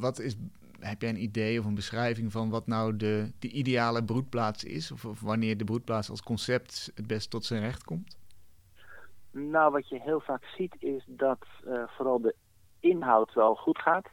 wat 0.00 0.18
is 0.18 0.36
heb 0.80 1.00
jij 1.00 1.10
een 1.10 1.22
idee 1.22 1.58
of 1.58 1.64
een 1.64 1.74
beschrijving 1.74 2.32
van 2.32 2.50
wat 2.50 2.66
nou 2.66 2.96
de, 2.96 3.32
de 3.38 3.48
ideale 3.48 4.04
broedplaats 4.04 4.64
is? 4.64 4.92
Of, 4.92 5.04
of 5.04 5.20
wanneer 5.20 5.56
de 5.56 5.64
broedplaats 5.64 6.10
als 6.10 6.22
concept 6.22 6.92
het 6.94 7.06
best 7.06 7.30
tot 7.30 7.44
zijn 7.44 7.62
recht 7.62 7.84
komt? 7.84 8.16
Nou, 9.30 9.72
wat 9.72 9.88
je 9.88 10.00
heel 10.00 10.20
vaak 10.20 10.44
ziet 10.44 10.76
is 10.78 11.04
dat 11.06 11.46
uh, 11.66 11.82
vooral 11.86 12.20
de 12.20 12.34
inhoud 12.80 13.34
wel 13.34 13.54
goed 13.54 13.78
gaat. 13.78 14.08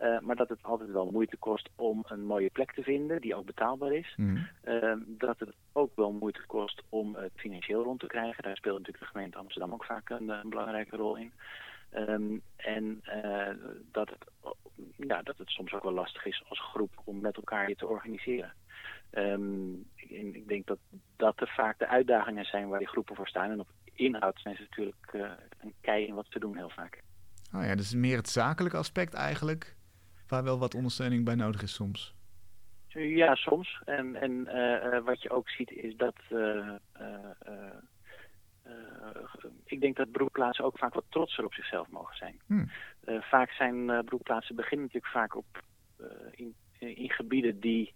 Uh, 0.00 0.18
maar 0.20 0.36
dat 0.36 0.48
het 0.48 0.62
altijd 0.62 0.90
wel 0.90 1.10
moeite 1.10 1.36
kost 1.36 1.68
om 1.76 2.04
een 2.06 2.24
mooie 2.24 2.50
plek 2.50 2.72
te 2.72 2.82
vinden 2.82 3.20
die 3.20 3.34
ook 3.34 3.46
betaalbaar 3.46 3.92
is. 3.92 4.14
Mm. 4.16 4.48
Uh, 4.64 4.92
dat 5.06 5.38
het 5.38 5.54
ook 5.72 5.90
wel 5.94 6.12
moeite 6.12 6.42
kost 6.46 6.82
om 6.88 7.14
het 7.14 7.32
financieel 7.34 7.82
rond 7.82 8.00
te 8.00 8.06
krijgen. 8.06 8.42
Daar 8.42 8.56
speelt 8.56 8.78
natuurlijk 8.78 9.04
de 9.04 9.10
gemeente 9.10 9.38
Amsterdam 9.38 9.72
ook 9.72 9.84
vaak 9.84 10.10
een, 10.10 10.28
een 10.28 10.48
belangrijke 10.48 10.96
rol 10.96 11.16
in. 11.16 11.32
Um, 11.94 12.42
en 12.56 13.02
uh, 13.24 13.48
dat, 13.92 14.08
het, 14.10 14.54
ja, 14.96 15.22
dat 15.22 15.38
het 15.38 15.48
soms 15.48 15.72
ook 15.72 15.82
wel 15.82 15.92
lastig 15.92 16.26
is 16.26 16.44
als 16.48 16.60
groep 16.60 16.90
om 17.04 17.20
met 17.20 17.36
elkaar 17.36 17.68
je 17.68 17.76
te 17.76 17.86
organiseren. 17.86 18.52
Um, 19.12 19.86
ik, 19.94 20.10
ik, 20.34 20.48
denk 20.48 20.66
dat 20.66 20.78
dat 21.16 21.40
er 21.40 21.52
vaak 21.56 21.78
de 21.78 21.86
uitdagingen 21.86 22.44
zijn 22.44 22.68
waar 22.68 22.78
die 22.78 22.88
groepen 22.88 23.16
voor 23.16 23.28
staan. 23.28 23.50
En 23.50 23.60
op 23.60 23.68
inhoud 23.92 24.40
zijn 24.40 24.56
ze 24.56 24.62
natuurlijk 24.62 25.12
uh, 25.12 25.30
een 25.60 25.74
kei 25.80 26.06
in 26.06 26.14
wat 26.14 26.26
ze 26.28 26.38
doen 26.38 26.56
heel 26.56 26.70
vaak. 26.70 27.02
Oh 27.54 27.64
ja, 27.64 27.74
dus 27.74 27.94
meer 27.94 28.16
het 28.16 28.28
zakelijke 28.28 28.76
aspect 28.76 29.14
eigenlijk, 29.14 29.76
waar 30.28 30.44
wel 30.44 30.58
wat 30.58 30.74
ondersteuning 30.74 31.24
bij 31.24 31.34
nodig 31.34 31.62
is 31.62 31.74
soms. 31.74 32.14
Ja, 32.88 33.34
soms. 33.34 33.80
En, 33.84 34.14
en 34.14 34.32
uh, 34.32 35.04
wat 35.04 35.22
je 35.22 35.30
ook 35.30 35.48
ziet 35.48 35.70
is 35.70 35.96
dat 35.96 36.16
ik 39.64 39.80
denk 39.80 39.96
dat 39.96 40.10
broekplaatsen 40.10 40.64
ook 40.64 40.78
vaak 40.78 40.94
wat 40.94 41.04
trotser 41.08 41.44
op 41.44 41.54
zichzelf 41.54 41.88
mogen 41.90 42.16
zijn. 42.16 42.40
Hmm. 42.46 42.70
Uh, 43.04 43.22
vaak 43.22 43.50
zijn 43.50 43.88
uh, 43.88 43.98
broekplaatsen 43.98 44.56
beginnen 44.56 44.86
natuurlijk 44.86 45.12
vaak 45.12 45.36
op, 45.36 45.62
in, 46.30 46.54
in, 46.78 47.10
gebieden 47.10 47.60
die, 47.60 47.94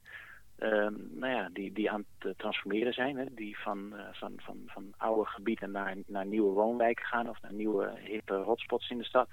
ehm, 0.59 0.95
nou 1.11 1.33
ja, 1.33 1.49
die, 1.53 1.73
die 1.73 1.91
aan 1.91 2.05
het 2.19 2.39
transformeren 2.39 2.93
zijn. 2.93 3.17
Hè? 3.17 3.25
Die 3.35 3.59
van, 3.59 3.95
van, 4.13 4.33
van, 4.37 4.63
van 4.67 4.93
oude 4.97 5.31
gebieden 5.31 5.71
naar, 5.71 5.97
naar 6.07 6.27
nieuwe 6.27 6.53
woonwijken 6.53 7.07
gaan 7.07 7.29
of 7.29 7.43
naar 7.43 7.53
nieuwe 7.53 7.93
hippe 7.99 8.35
hotspots 8.35 8.91
in 8.91 8.99
de 8.99 9.05
stad. 9.05 9.29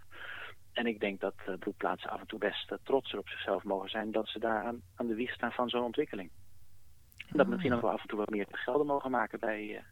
En 0.74 0.86
ik 0.86 1.00
denk 1.00 1.20
dat 1.20 1.36
broekplaatsen 1.60 2.10
af 2.10 2.20
en 2.20 2.28
toe 2.28 2.40
best 2.40 2.78
trotser 2.84 3.20
op 3.20 3.30
zichzelf 3.30 3.64
mogen 3.64 3.90
zijn 3.90 4.12
dat 4.12 4.28
ze 4.28 4.40
daar 4.40 4.64
aan, 4.64 4.82
aan 4.96 5.08
de 5.08 5.16
wieg 5.16 5.34
staan 5.34 5.52
van 5.52 5.70
zo'n 5.70 5.84
ontwikkeling. 5.84 6.30
Dat 7.30 7.46
ah. 7.46 7.52
misschien 7.52 7.74
ook 7.74 7.82
wel 7.82 7.92
af 7.92 8.02
en 8.02 8.08
toe 8.08 8.18
wat 8.18 8.30
meer 8.30 8.48
te 8.48 8.58
gelden 8.58 8.88
mogen 8.88 9.12
maken 9.12 9.40
bij, 9.40 9.84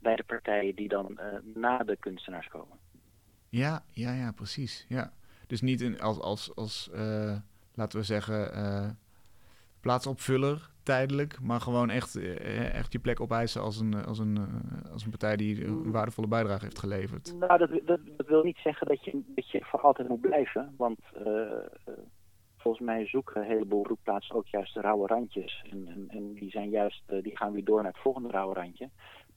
bij 0.00 0.16
de 0.16 0.24
partijen 0.24 0.74
die 0.74 0.88
dan 0.88 1.18
uh, 1.20 1.54
na 1.54 1.78
de 1.78 1.96
kunstenaars 1.96 2.48
komen. 2.48 2.78
Ja, 3.48 3.82
ja, 3.92 4.12
ja, 4.12 4.32
precies. 4.32 4.86
Ja. 4.88 5.12
Dus 5.46 5.60
niet 5.60 5.80
in, 5.80 6.00
als, 6.00 6.20
als, 6.20 6.54
als 6.54 6.90
uh, 6.94 7.36
laten 7.74 7.98
we 7.98 8.04
zeggen, 8.04 8.56
uh, 8.56 8.90
plaatsopvuller 9.80 10.70
tijdelijk, 10.82 11.40
maar 11.40 11.60
gewoon 11.60 11.90
echt, 11.90 12.16
echt 12.72 12.92
je 12.92 12.98
plek 12.98 13.20
opeisen 13.20 13.62
als 13.62 13.80
een, 13.80 14.04
als, 14.04 14.18
een, 14.18 14.38
als 14.92 15.04
een 15.04 15.10
partij 15.10 15.36
die 15.36 15.64
een 15.64 15.90
waardevolle 15.90 16.28
bijdrage 16.28 16.64
heeft 16.64 16.78
geleverd. 16.78 17.34
Nou, 17.38 17.58
dat, 17.58 17.70
dat, 17.86 18.00
dat 18.16 18.26
wil 18.26 18.42
niet 18.42 18.56
zeggen 18.56 18.86
dat 18.86 19.04
je, 19.04 19.22
dat 19.34 19.50
je 19.50 19.64
voor 19.64 19.80
altijd 19.80 20.08
moet 20.08 20.20
blijven, 20.20 20.74
want 20.76 20.98
volgens 22.56 22.84
mij 22.84 23.06
zoeken 23.06 23.40
een 23.40 23.46
heleboel 23.46 23.86
roepplaatsen 23.86 24.34
ook 24.34 24.46
juist 24.46 24.74
de 24.74 24.80
rauwe 24.80 25.06
randjes. 25.06 25.64
En, 25.70 25.88
en, 25.88 26.04
en, 26.08 26.32
die, 26.34 26.50
zijn 26.50 26.68
juist, 26.68 27.02
die 27.22 27.36
gaan 27.36 27.52
weer 27.52 27.64
door 27.64 27.82
naar 27.82 27.92
het 27.92 28.02
volgende 28.02 28.30
rauwe 28.30 28.54
randje. 28.54 28.90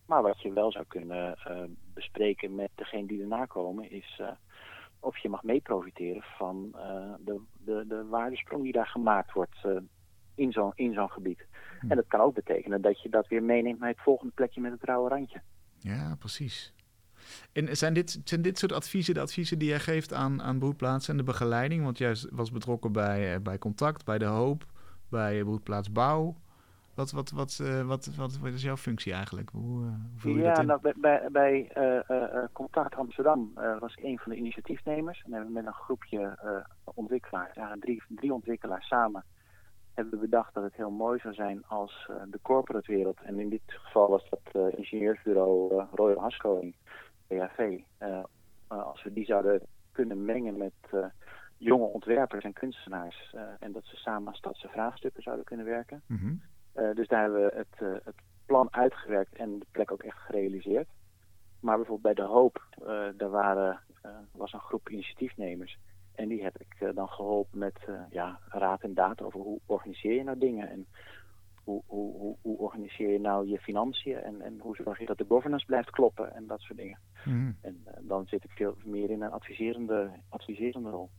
Maar 0.06 0.22
wat 0.22 0.41
je 0.41 0.54
wel 0.54 0.72
zou 0.72 0.86
kunnen 0.88 1.38
uh, 1.47 1.64
bespreken 1.93 2.56
met 2.56 2.70
degene 2.76 3.08
die 3.08 3.22
erna 3.22 3.45
komen, 3.45 3.91
is 3.91 4.18
uh, 4.22 4.28
of 4.99 5.18
je 5.18 5.30
mag 5.30 5.43
meeprofiteren 5.43 6.24
van 6.38 6.72
uh, 6.76 7.14
de, 7.20 7.41
de, 7.66 7.86
de 7.88 8.06
waardesprong 8.06 8.64
die 8.64 8.72
daar 8.72 8.88
gemaakt 8.88 9.34
wordt 9.34 9.56
in 10.36 10.51
zo'n 10.51 10.72
in 10.76 10.93
zo'n 10.93 11.10
gebied. 11.10 11.45
Hm. 11.80 11.89
En 11.91 11.95
dat 11.95 12.08
kan 12.08 12.20
ook 12.20 12.34
betekenen 12.34 12.82
dat 12.82 13.01
je 13.01 13.10
dat 13.10 13.28
weer 13.28 13.43
meeneemt 13.43 13.80
naar 13.80 13.89
het 13.89 14.01
volgende 14.01 14.34
plekje 14.34 14.62
met 14.62 14.72
het 14.72 14.84
rauwe 14.84 15.10
randje. 15.10 15.41
Ja, 15.80 16.16
precies. 16.20 16.74
En 17.51 17.78
zijn 17.78 17.93
dit, 17.93 18.22
zijn 18.24 18.41
dit 18.41 18.58
soort 18.58 18.72
adviezen 18.72 19.14
de 19.14 19.20
adviezen 19.20 19.60
die 19.60 19.70
jij 19.70 19.80
geeft 19.80 20.14
aan, 20.14 20.41
aan 20.41 20.60
broedplaatsen 20.60 21.12
en 21.12 21.18
de 21.18 21.24
begeleiding? 21.24 21.84
Want 21.84 21.97
jij 21.97 22.16
was 22.32 22.51
betrokken 22.51 22.91
bij, 22.91 23.41
bij 23.41 23.58
Contact, 23.58 24.06
bij 24.06 24.18
De 24.18 24.26
Hoop, 24.26 24.66
bij 25.10 25.43
Broedplaats 25.43 25.91
Bouw. 25.91 26.36
Wat, 26.96 27.12
wat, 27.12 27.32
wat, 27.32 27.60
uh, 27.62 27.82
wat, 27.82 28.06
wat, 28.16 28.38
wat, 28.38 28.54
is 28.54 28.62
jouw 28.62 28.78
functie 28.78 29.14
eigenlijk? 29.14 29.50
Hoe, 29.50 29.86
uh, 29.86 30.22
hoe 30.22 30.38
ja, 30.38 30.62
nou, 30.62 30.82
bij, 30.82 30.94
bij, 30.98 31.28
bij 31.32 31.72
uh, 31.78 32.44
Contact 32.52 32.96
Amsterdam 32.96 33.52
was 33.80 33.96
ik 33.96 34.04
een 34.04 34.20
van 34.20 34.32
de 34.32 34.38
initiatiefnemers. 34.38 35.22
En 35.26 35.32
hebben 35.32 35.48
we 35.50 35.56
met 35.56 35.66
een 35.66 35.74
groepje 35.74 36.38
ontwikkelaars, 36.84 37.56
ja, 37.56 37.76
drie, 37.80 38.04
drie 38.08 38.34
ontwikkelaars 38.34 38.88
samen, 38.88 39.24
hebben 39.94 40.14
we 40.14 40.20
bedacht 40.20 40.54
dat 40.54 40.64
het 40.64 40.76
heel 40.76 40.91
mooi 40.91 41.20
zou 41.20 41.34
zijn 41.34 41.66
als 41.68 42.10
de 42.30 42.39
corporate 42.41 42.91
wereld, 42.91 43.22
en 43.22 43.39
in 43.39 43.50
dit 43.50 43.62
geval 43.66 44.10
was 44.10 44.30
dat 44.30 44.74
ingenieursbureau 44.76 45.86
Royal 45.91 46.22
Haskoning, 46.22 46.76
BHV, 47.28 47.80
als 48.68 49.04
we 49.04 49.14
die 49.14 49.26
zouden 49.26 49.62
kunnen 49.91 50.26
mengen 50.26 50.58
met 50.58 50.74
jonge 51.58 51.86
ontwerpers 51.86 52.44
en 52.44 52.54
kunstenaars. 52.54 53.36
en 53.60 53.72
dat 53.72 53.86
ze 53.86 53.96
samen 53.96 54.28
aan 54.28 54.36
stadse 54.36 54.68
vraagstukken 54.68 55.24
zouden 55.24 55.46
kunnen 55.46 55.66
werken. 55.66 56.02
Mm 56.06 56.41
uh, 56.44 56.53
dus 56.74 57.07
daar 57.07 57.21
hebben 57.21 57.41
we 57.41 57.51
het, 57.55 57.82
uh, 57.82 57.93
het, 58.03 58.15
plan 58.45 58.67
uitgewerkt 58.71 59.36
en 59.36 59.59
de 59.59 59.65
plek 59.71 59.91
ook 59.91 60.03
echt 60.03 60.17
gerealiseerd. 60.17 60.88
Maar 61.59 61.76
bijvoorbeeld 61.78 62.15
bij 62.15 62.26
De 62.26 62.32
Hoop, 62.32 62.63
uh, 62.82 63.05
daar 63.17 63.30
waren, 63.30 63.80
was 64.32 64.53
een 64.53 64.59
groep 64.59 64.89
initiatiefnemers. 64.89 65.78
En 66.15 66.28
die 66.28 66.43
heb 66.43 66.57
ik 66.57 66.95
dan 66.95 67.09
geholpen 67.09 67.59
met 67.59 67.80
ja, 68.09 68.39
raad 68.47 68.82
en 68.82 68.93
daad 68.93 69.21
over 69.21 69.39
hoe 69.39 69.59
organiseer 69.65 70.13
je 70.13 70.24
nou 70.24 70.38
dingen. 70.38 70.69
En 70.69 70.88
hoe, 71.63 71.82
hoe, 71.86 72.17
hoe, 72.17 72.36
hoe 72.41 72.57
organiseer 72.57 73.11
je 73.11 73.19
nou 73.19 73.47
je 73.47 73.59
financiën. 73.59 74.17
En, 74.17 74.41
en 74.41 74.59
hoe 74.59 74.76
zorg 74.76 74.99
je 74.99 75.05
dat 75.05 75.17
de 75.17 75.26
governance 75.28 75.65
blijft 75.65 75.89
kloppen 75.89 76.34
en 76.36 76.47
dat 76.47 76.59
soort 76.59 76.78
dingen. 76.78 76.99
Mm. 77.26 77.57
En 77.61 77.84
dan 78.01 78.28
zit 78.28 78.43
ik 78.43 78.51
veel 78.51 78.78
meer 78.84 79.09
in 79.09 79.21
een 79.21 79.32
adviserende, 79.32 80.11
adviserende 80.30 80.89
rol. 80.89 81.09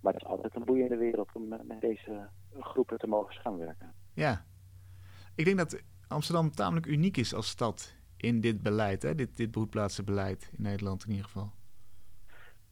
Maar 0.00 0.12
het 0.12 0.22
is 0.22 0.28
altijd 0.28 0.54
een 0.54 0.64
boeiende 0.64 0.96
wereld 0.96 1.30
om 1.34 1.48
met 1.48 1.80
deze 1.80 2.28
groepen 2.60 2.98
te 2.98 3.06
mogen 3.06 3.34
samenwerken. 3.34 3.92
Ja, 4.12 4.44
ik 5.34 5.44
denk 5.44 5.58
dat 5.58 5.82
Amsterdam 6.08 6.50
tamelijk 6.50 6.86
uniek 6.86 7.16
is 7.16 7.34
als 7.34 7.48
stad 7.48 7.94
in 8.16 8.40
dit 8.40 8.62
beleid, 8.62 9.02
hè? 9.02 9.14
Dit, 9.14 9.36
dit 9.36 9.50
broedplaatsenbeleid 9.50 10.50
in 10.56 10.62
Nederland 10.62 11.04
in 11.04 11.10
ieder 11.10 11.24
geval. 11.24 11.52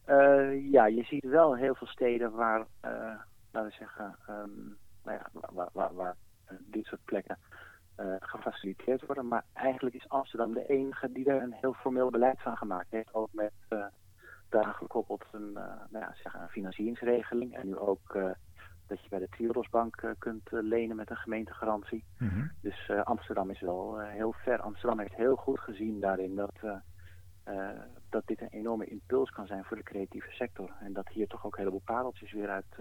Uh, 0.09 0.71
ja, 0.71 0.87
je 0.87 1.03
ziet 1.03 1.25
wel 1.25 1.57
heel 1.57 1.75
veel 1.75 1.87
steden 1.87 2.33
waar, 2.33 2.61
uh, 2.61 3.15
laten 3.51 3.71
we 3.71 3.77
zeggen, 3.79 4.17
um, 4.29 4.77
nou 5.05 5.19
ja, 5.19 5.31
waar, 5.53 5.69
waar, 5.73 5.95
waar 5.95 6.17
uh, 6.51 6.59
dit 6.67 6.85
soort 6.85 7.05
plekken 7.05 7.39
gefaciliteerd 8.21 9.07
worden. 9.07 9.29
Maar 9.29 9.45
eigenlijk 9.53 9.95
is 9.95 10.09
Amsterdam 10.09 10.53
de 10.53 10.67
enige 10.67 11.13
die 11.13 11.25
er 11.25 11.43
een 11.43 11.53
heel 11.53 11.73
formeel 11.73 12.11
beleid 12.11 12.41
van 12.43 12.57
gemaakt 12.57 12.91
heeft. 12.91 13.15
Ook 13.15 13.29
met 13.33 13.53
daaraan 14.49 14.75
gekoppeld 14.75 15.25
een, 15.33 15.53
nou 15.53 15.99
ja, 15.99 16.15
zeg, 16.23 16.35
een 16.35 16.49
financieringsregeling 16.49 17.55
en 17.55 17.67
nu 17.67 17.77
ook 17.77 18.19
dat 18.87 19.03
je 19.03 19.09
bij 19.09 19.19
de 19.19 19.29
Triodosbank 19.29 20.03
uh, 20.03 20.11
kunt 20.19 20.53
uh, 20.53 20.63
lenen 20.63 20.97
met 20.97 21.11
een 21.11 21.17
gemeentegarantie. 21.17 22.05
Mm 22.19 22.51
Dus 22.61 22.89
uh, 22.89 23.03
Amsterdam 23.03 23.51
is 23.51 23.61
wel 23.61 23.99
heel 23.99 24.33
ver. 24.33 24.61
Amsterdam 24.61 24.99
heeft 24.99 25.15
heel 25.15 25.37
goed 25.37 25.61
gezien 25.61 26.01
daarin 26.01 26.35
dat, 26.35 26.61
dat 28.09 28.27
dit 28.27 28.41
een 28.41 28.49
enorme 28.49 28.87
impuls 28.87 29.31
kan 29.31 29.47
zijn 29.47 29.65
voor 29.65 29.77
de 29.77 29.83
creatieve 29.83 30.31
sector. 30.31 30.73
En 30.81 30.93
dat 30.93 31.09
hier 31.09 31.27
toch 31.27 31.47
ook 31.47 31.53
een 31.53 31.59
heleboel 31.59 31.83
pareltjes 31.85 32.33
weer 32.33 32.49
uit 32.49 32.77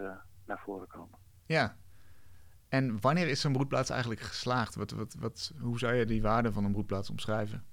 naar 0.46 0.62
voren 0.66 0.88
komen. 0.88 1.20
Ja. 1.46 1.76
En 2.70 3.02
wanneer 3.02 3.28
is 3.28 3.42
zo'n 3.42 3.54
broedplaats 3.54 3.90
eigenlijk 3.90 4.22
geslaagd? 4.22 4.76
Wat, 4.76 4.92
wat, 4.92 5.16
wat, 5.20 5.54
hoe 5.60 5.80
zou 5.80 5.94
je 5.94 6.06
die 6.06 6.22
waarde 6.22 6.52
van 6.52 6.64
een 6.64 6.72
broedplaats 6.72 7.10
omschrijven? 7.10 7.66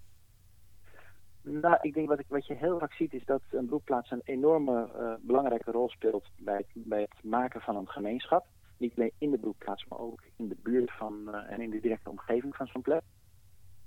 Nou, 1.42 1.76
ik 1.80 1.94
denk 1.94 2.08
wat, 2.08 2.18
ik, 2.18 2.26
wat 2.28 2.46
je 2.46 2.54
heel 2.54 2.78
vaak 2.78 2.92
ziet 2.92 3.12
is 3.12 3.24
dat 3.24 3.42
een 3.50 3.66
broedplaats 3.66 4.10
een 4.10 4.22
enorme 4.24 4.90
uh, 4.96 5.12
belangrijke 5.20 5.70
rol 5.70 5.88
speelt 5.88 6.28
bij 6.36 6.66
het, 6.88 7.24
maken 7.24 7.60
van 7.60 7.76
een 7.76 7.88
gemeenschap. 7.88 8.46
Niet 8.76 8.92
alleen 8.96 9.12
in 9.18 9.30
de 9.30 9.38
broedplaats, 9.38 9.86
maar 9.86 9.98
ook 9.98 10.22
in 10.36 10.48
de 10.48 10.56
buurt 10.62 10.92
van 10.92 11.22
uh, 11.26 11.52
en 11.52 11.60
in 11.60 11.70
de 11.70 11.80
directe 11.80 12.10
omgeving 12.10 12.56
van 12.56 12.66
zo'n 12.66 12.82
plek. 12.82 13.02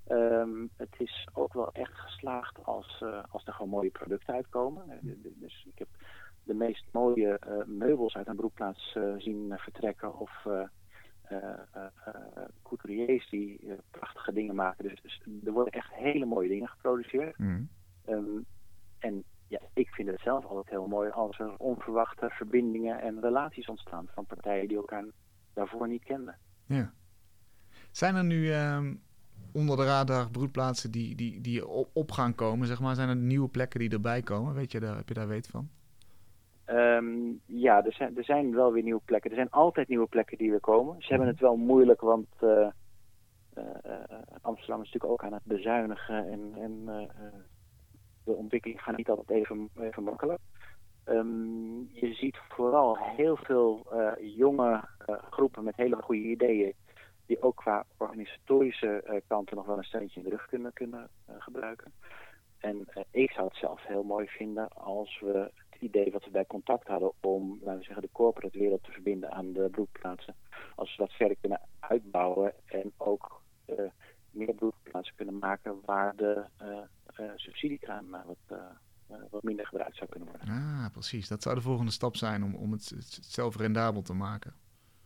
Um, 0.07 0.69
het 0.77 0.95
is 0.97 1.27
ook 1.33 1.53
wel 1.53 1.71
echt 1.71 1.99
geslaagd 1.99 2.65
als, 2.65 3.01
uh, 3.03 3.23
als 3.29 3.45
er 3.45 3.53
gewoon 3.53 3.71
mooie 3.71 3.91
producten 3.91 4.33
uitkomen. 4.33 4.99
Dus 5.23 5.65
ik 5.67 5.79
heb 5.79 5.87
de 6.43 6.53
meest 6.53 6.85
mooie 6.91 7.39
meubels 7.65 8.15
uit 8.15 8.27
een 8.27 8.35
broedplaats 8.35 8.97
zien 9.17 9.53
vertrekken 9.57 10.19
of 10.19 10.45
couturiers 12.63 13.29
die 13.29 13.59
prachtige 13.91 14.33
dingen 14.33 14.55
maken. 14.55 14.83
Dus, 14.83 15.01
dus, 15.01 15.21
er 15.45 15.51
worden 15.51 15.73
echt 15.73 15.93
hele 15.93 16.25
mooie 16.25 16.49
dingen 16.49 16.67
geproduceerd. 16.67 17.37
Mm. 17.37 17.69
en 18.99 19.23
ja, 19.51 19.59
ik 19.73 19.89
vind 19.89 20.09
het 20.09 20.21
zelf 20.21 20.45
altijd 20.45 20.69
heel 20.69 20.87
mooi 20.87 21.09
als 21.09 21.39
er 21.39 21.57
onverwachte 21.57 22.29
verbindingen 22.29 23.01
en 23.01 23.21
relaties 23.21 23.67
ontstaan 23.67 24.07
van 24.13 24.25
partijen 24.25 24.67
die 24.67 24.77
elkaar 24.77 25.05
daarvoor 25.53 25.87
niet 25.87 26.03
kenden. 26.03 26.37
Ja. 26.65 26.93
Zijn 27.91 28.15
er 28.15 28.23
nu 28.23 28.51
ehm, 28.51 28.95
onder 29.53 29.77
de 29.77 29.83
radar 29.83 30.31
broedplaatsen 30.31 30.91
die, 30.91 31.15
die, 31.15 31.41
die 31.41 31.67
op 31.93 32.11
gaan 32.11 32.35
komen? 32.35 32.67
Zeg 32.67 32.79
maar? 32.79 32.95
Zijn 32.95 33.09
er 33.09 33.15
nieuwe 33.15 33.49
plekken 33.49 33.79
die 33.79 33.89
erbij 33.89 34.21
komen? 34.21 34.53
Weet 34.53 34.71
je 34.71 34.79
daar, 34.79 34.95
heb 34.95 35.07
je 35.07 35.13
daar 35.13 35.27
weet 35.27 35.47
van? 35.47 35.69
Ehm, 36.71 37.33
ja, 37.45 37.85
er 37.85 37.93
zijn, 37.93 38.17
er 38.17 38.23
zijn 38.23 38.55
wel 38.55 38.71
weer 38.71 38.83
nieuwe 38.83 39.01
plekken. 39.05 39.29
Er 39.29 39.35
zijn 39.35 39.49
altijd 39.49 39.87
nieuwe 39.87 40.07
plekken 40.07 40.37
die 40.37 40.49
weer 40.49 40.59
komen. 40.59 40.95
Ze 40.99 41.09
hebben 41.09 41.27
het 41.27 41.39
wel 41.39 41.55
moeilijk, 41.55 42.01
want 42.01 42.27
uh, 42.41 42.67
Amsterdam 44.41 44.81
is 44.81 44.91
natuurlijk 44.91 45.11
ook 45.11 45.23
aan 45.23 45.33
het 45.33 45.43
bezuinigen. 45.43 46.27
En, 46.27 46.53
en 46.55 46.85
de 48.23 48.31
ontwikkeling 48.31 48.81
gaat 48.81 48.97
niet 48.97 49.09
altijd 49.09 49.29
even, 49.29 49.69
even 49.79 50.03
makkelijk. 50.03 50.39
Um, 51.05 51.89
je 51.93 52.13
ziet 52.13 52.37
vooral 52.49 52.97
heel 52.97 53.35
veel 53.35 53.87
jonge 54.19 54.83
groepen 55.29 55.63
met 55.63 55.75
hele 55.75 55.95
goede 55.95 56.21
ideeën 56.21 56.73
die 57.25 57.41
ook 57.41 57.55
qua 57.55 57.85
organisatorische 57.97 59.03
uh, 59.05 59.15
kanten 59.27 59.55
nog 59.55 59.65
wel 59.65 59.77
een 59.77 59.83
steentje 59.83 60.19
in 60.19 60.23
de 60.23 60.29
rug 60.29 60.45
kunnen, 60.45 60.73
kunnen 60.73 61.09
gebruiken. 61.37 61.91
En 62.57 62.87
ik 63.11 63.31
zou 63.31 63.47
het 63.47 63.57
zelf 63.57 63.85
heel 63.85 64.03
mooi 64.03 64.27
vinden 64.27 64.67
als 64.67 65.19
we 65.19 65.51
het 65.81 65.95
idee 65.95 66.11
wat 66.11 66.23
we 66.23 66.31
bij 66.31 66.45
contact 66.45 66.87
hadden 66.87 67.11
om, 67.19 67.59
laten 67.61 67.79
we 67.79 67.83
zeggen, 67.83 68.01
de 68.01 68.09
corporate 68.11 68.59
wereld 68.59 68.83
te 68.83 68.91
verbinden 68.91 69.31
aan 69.31 69.53
de 69.53 69.67
broedplaatsen, 69.71 70.35
als 70.75 70.95
we 70.95 71.03
dat 71.03 71.11
verder 71.11 71.37
kunnen 71.41 71.61
uitbouwen 71.79 72.53
en 72.65 72.91
ook 72.97 73.41
meer 74.31 74.53
broedplaatsen 74.53 75.15
kunnen 75.15 75.37
maken 75.37 75.79
waar 75.85 76.15
de 76.15 76.43
subsidiekraan 77.35 78.09
wat, 78.09 78.59
wat 79.29 79.43
minder 79.43 79.65
gebruikt 79.67 79.95
zou 79.95 80.09
kunnen 80.09 80.29
worden. 80.29 80.47
Ah, 80.47 80.85
precies. 80.91 81.27
Dat 81.27 81.41
zou 81.41 81.55
de 81.55 81.61
volgende 81.61 81.91
stap 81.91 82.15
zijn 82.15 82.43
om, 82.43 82.55
om 82.55 82.71
het, 82.71 82.89
het 82.89 83.19
zelf 83.21 83.57
rendabel 83.57 84.01
te 84.01 84.13
maken. 84.13 84.53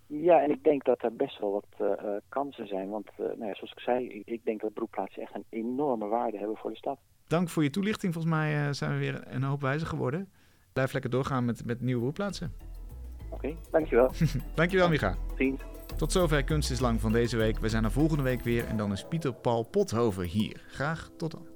Ja, 0.07 0.41
en 0.41 0.51
ik 0.51 0.63
denk 0.63 0.83
dat 0.83 1.03
er 1.03 1.15
best 1.15 1.39
wel 1.39 1.51
wat 1.51 1.67
uh, 1.81 2.15
kansen 2.29 2.67
zijn. 2.67 2.89
Want 2.89 3.09
uh, 3.11 3.17
nou 3.17 3.45
ja, 3.45 3.55
zoals 3.55 3.71
ik 3.71 3.79
zei, 3.79 4.07
ik, 4.07 4.27
ik, 4.27 4.45
denk 4.45 4.61
dat 4.61 4.73
broedplaatsen 4.73 5.21
echt 5.21 5.35
een 5.35 5.45
enorme 5.49 6.07
waarde 6.07 6.37
hebben 6.37 6.57
voor 6.57 6.71
de 6.71 6.77
stad. 6.77 6.99
Dank 7.27 7.49
voor 7.49 7.63
je 7.63 7.69
toelichting. 7.69 8.13
Volgens 8.13 8.33
mij 8.33 8.73
zijn 8.73 8.91
we 8.91 8.97
weer 8.97 9.23
een 9.27 9.43
hoop 9.43 9.61
wijzer 9.61 9.87
geworden. 9.87 10.29
Blijf 10.75 10.93
lekker 10.93 11.11
doorgaan 11.11 11.45
met, 11.45 11.65
met 11.65 11.81
nieuwe 11.81 12.01
broedplaatsen. 12.01 12.53
Oké, 13.25 13.33
okay, 13.35 13.57
dankjewel. 13.71 14.11
dankjewel, 14.55 14.89
Micha. 14.89 15.15
Ziens. 15.37 15.61
Tot 15.97 16.11
zover 16.11 16.43
Kunst 16.43 16.71
is 16.71 16.79
Lang 16.79 17.01
van 17.01 17.11
deze 17.11 17.37
week. 17.37 17.59
We 17.59 17.69
zijn 17.69 17.83
er 17.83 17.91
volgende 17.91 18.23
week 18.23 18.41
weer 18.41 18.65
en 18.65 18.77
dan 18.77 18.91
is 18.91 19.05
Pieter 19.09 19.33
Paul 19.33 19.63
Pothoven 19.63 20.23
hier. 20.23 20.63
Graag 20.67 21.09
tot 21.17 21.31
dan. 21.31 21.54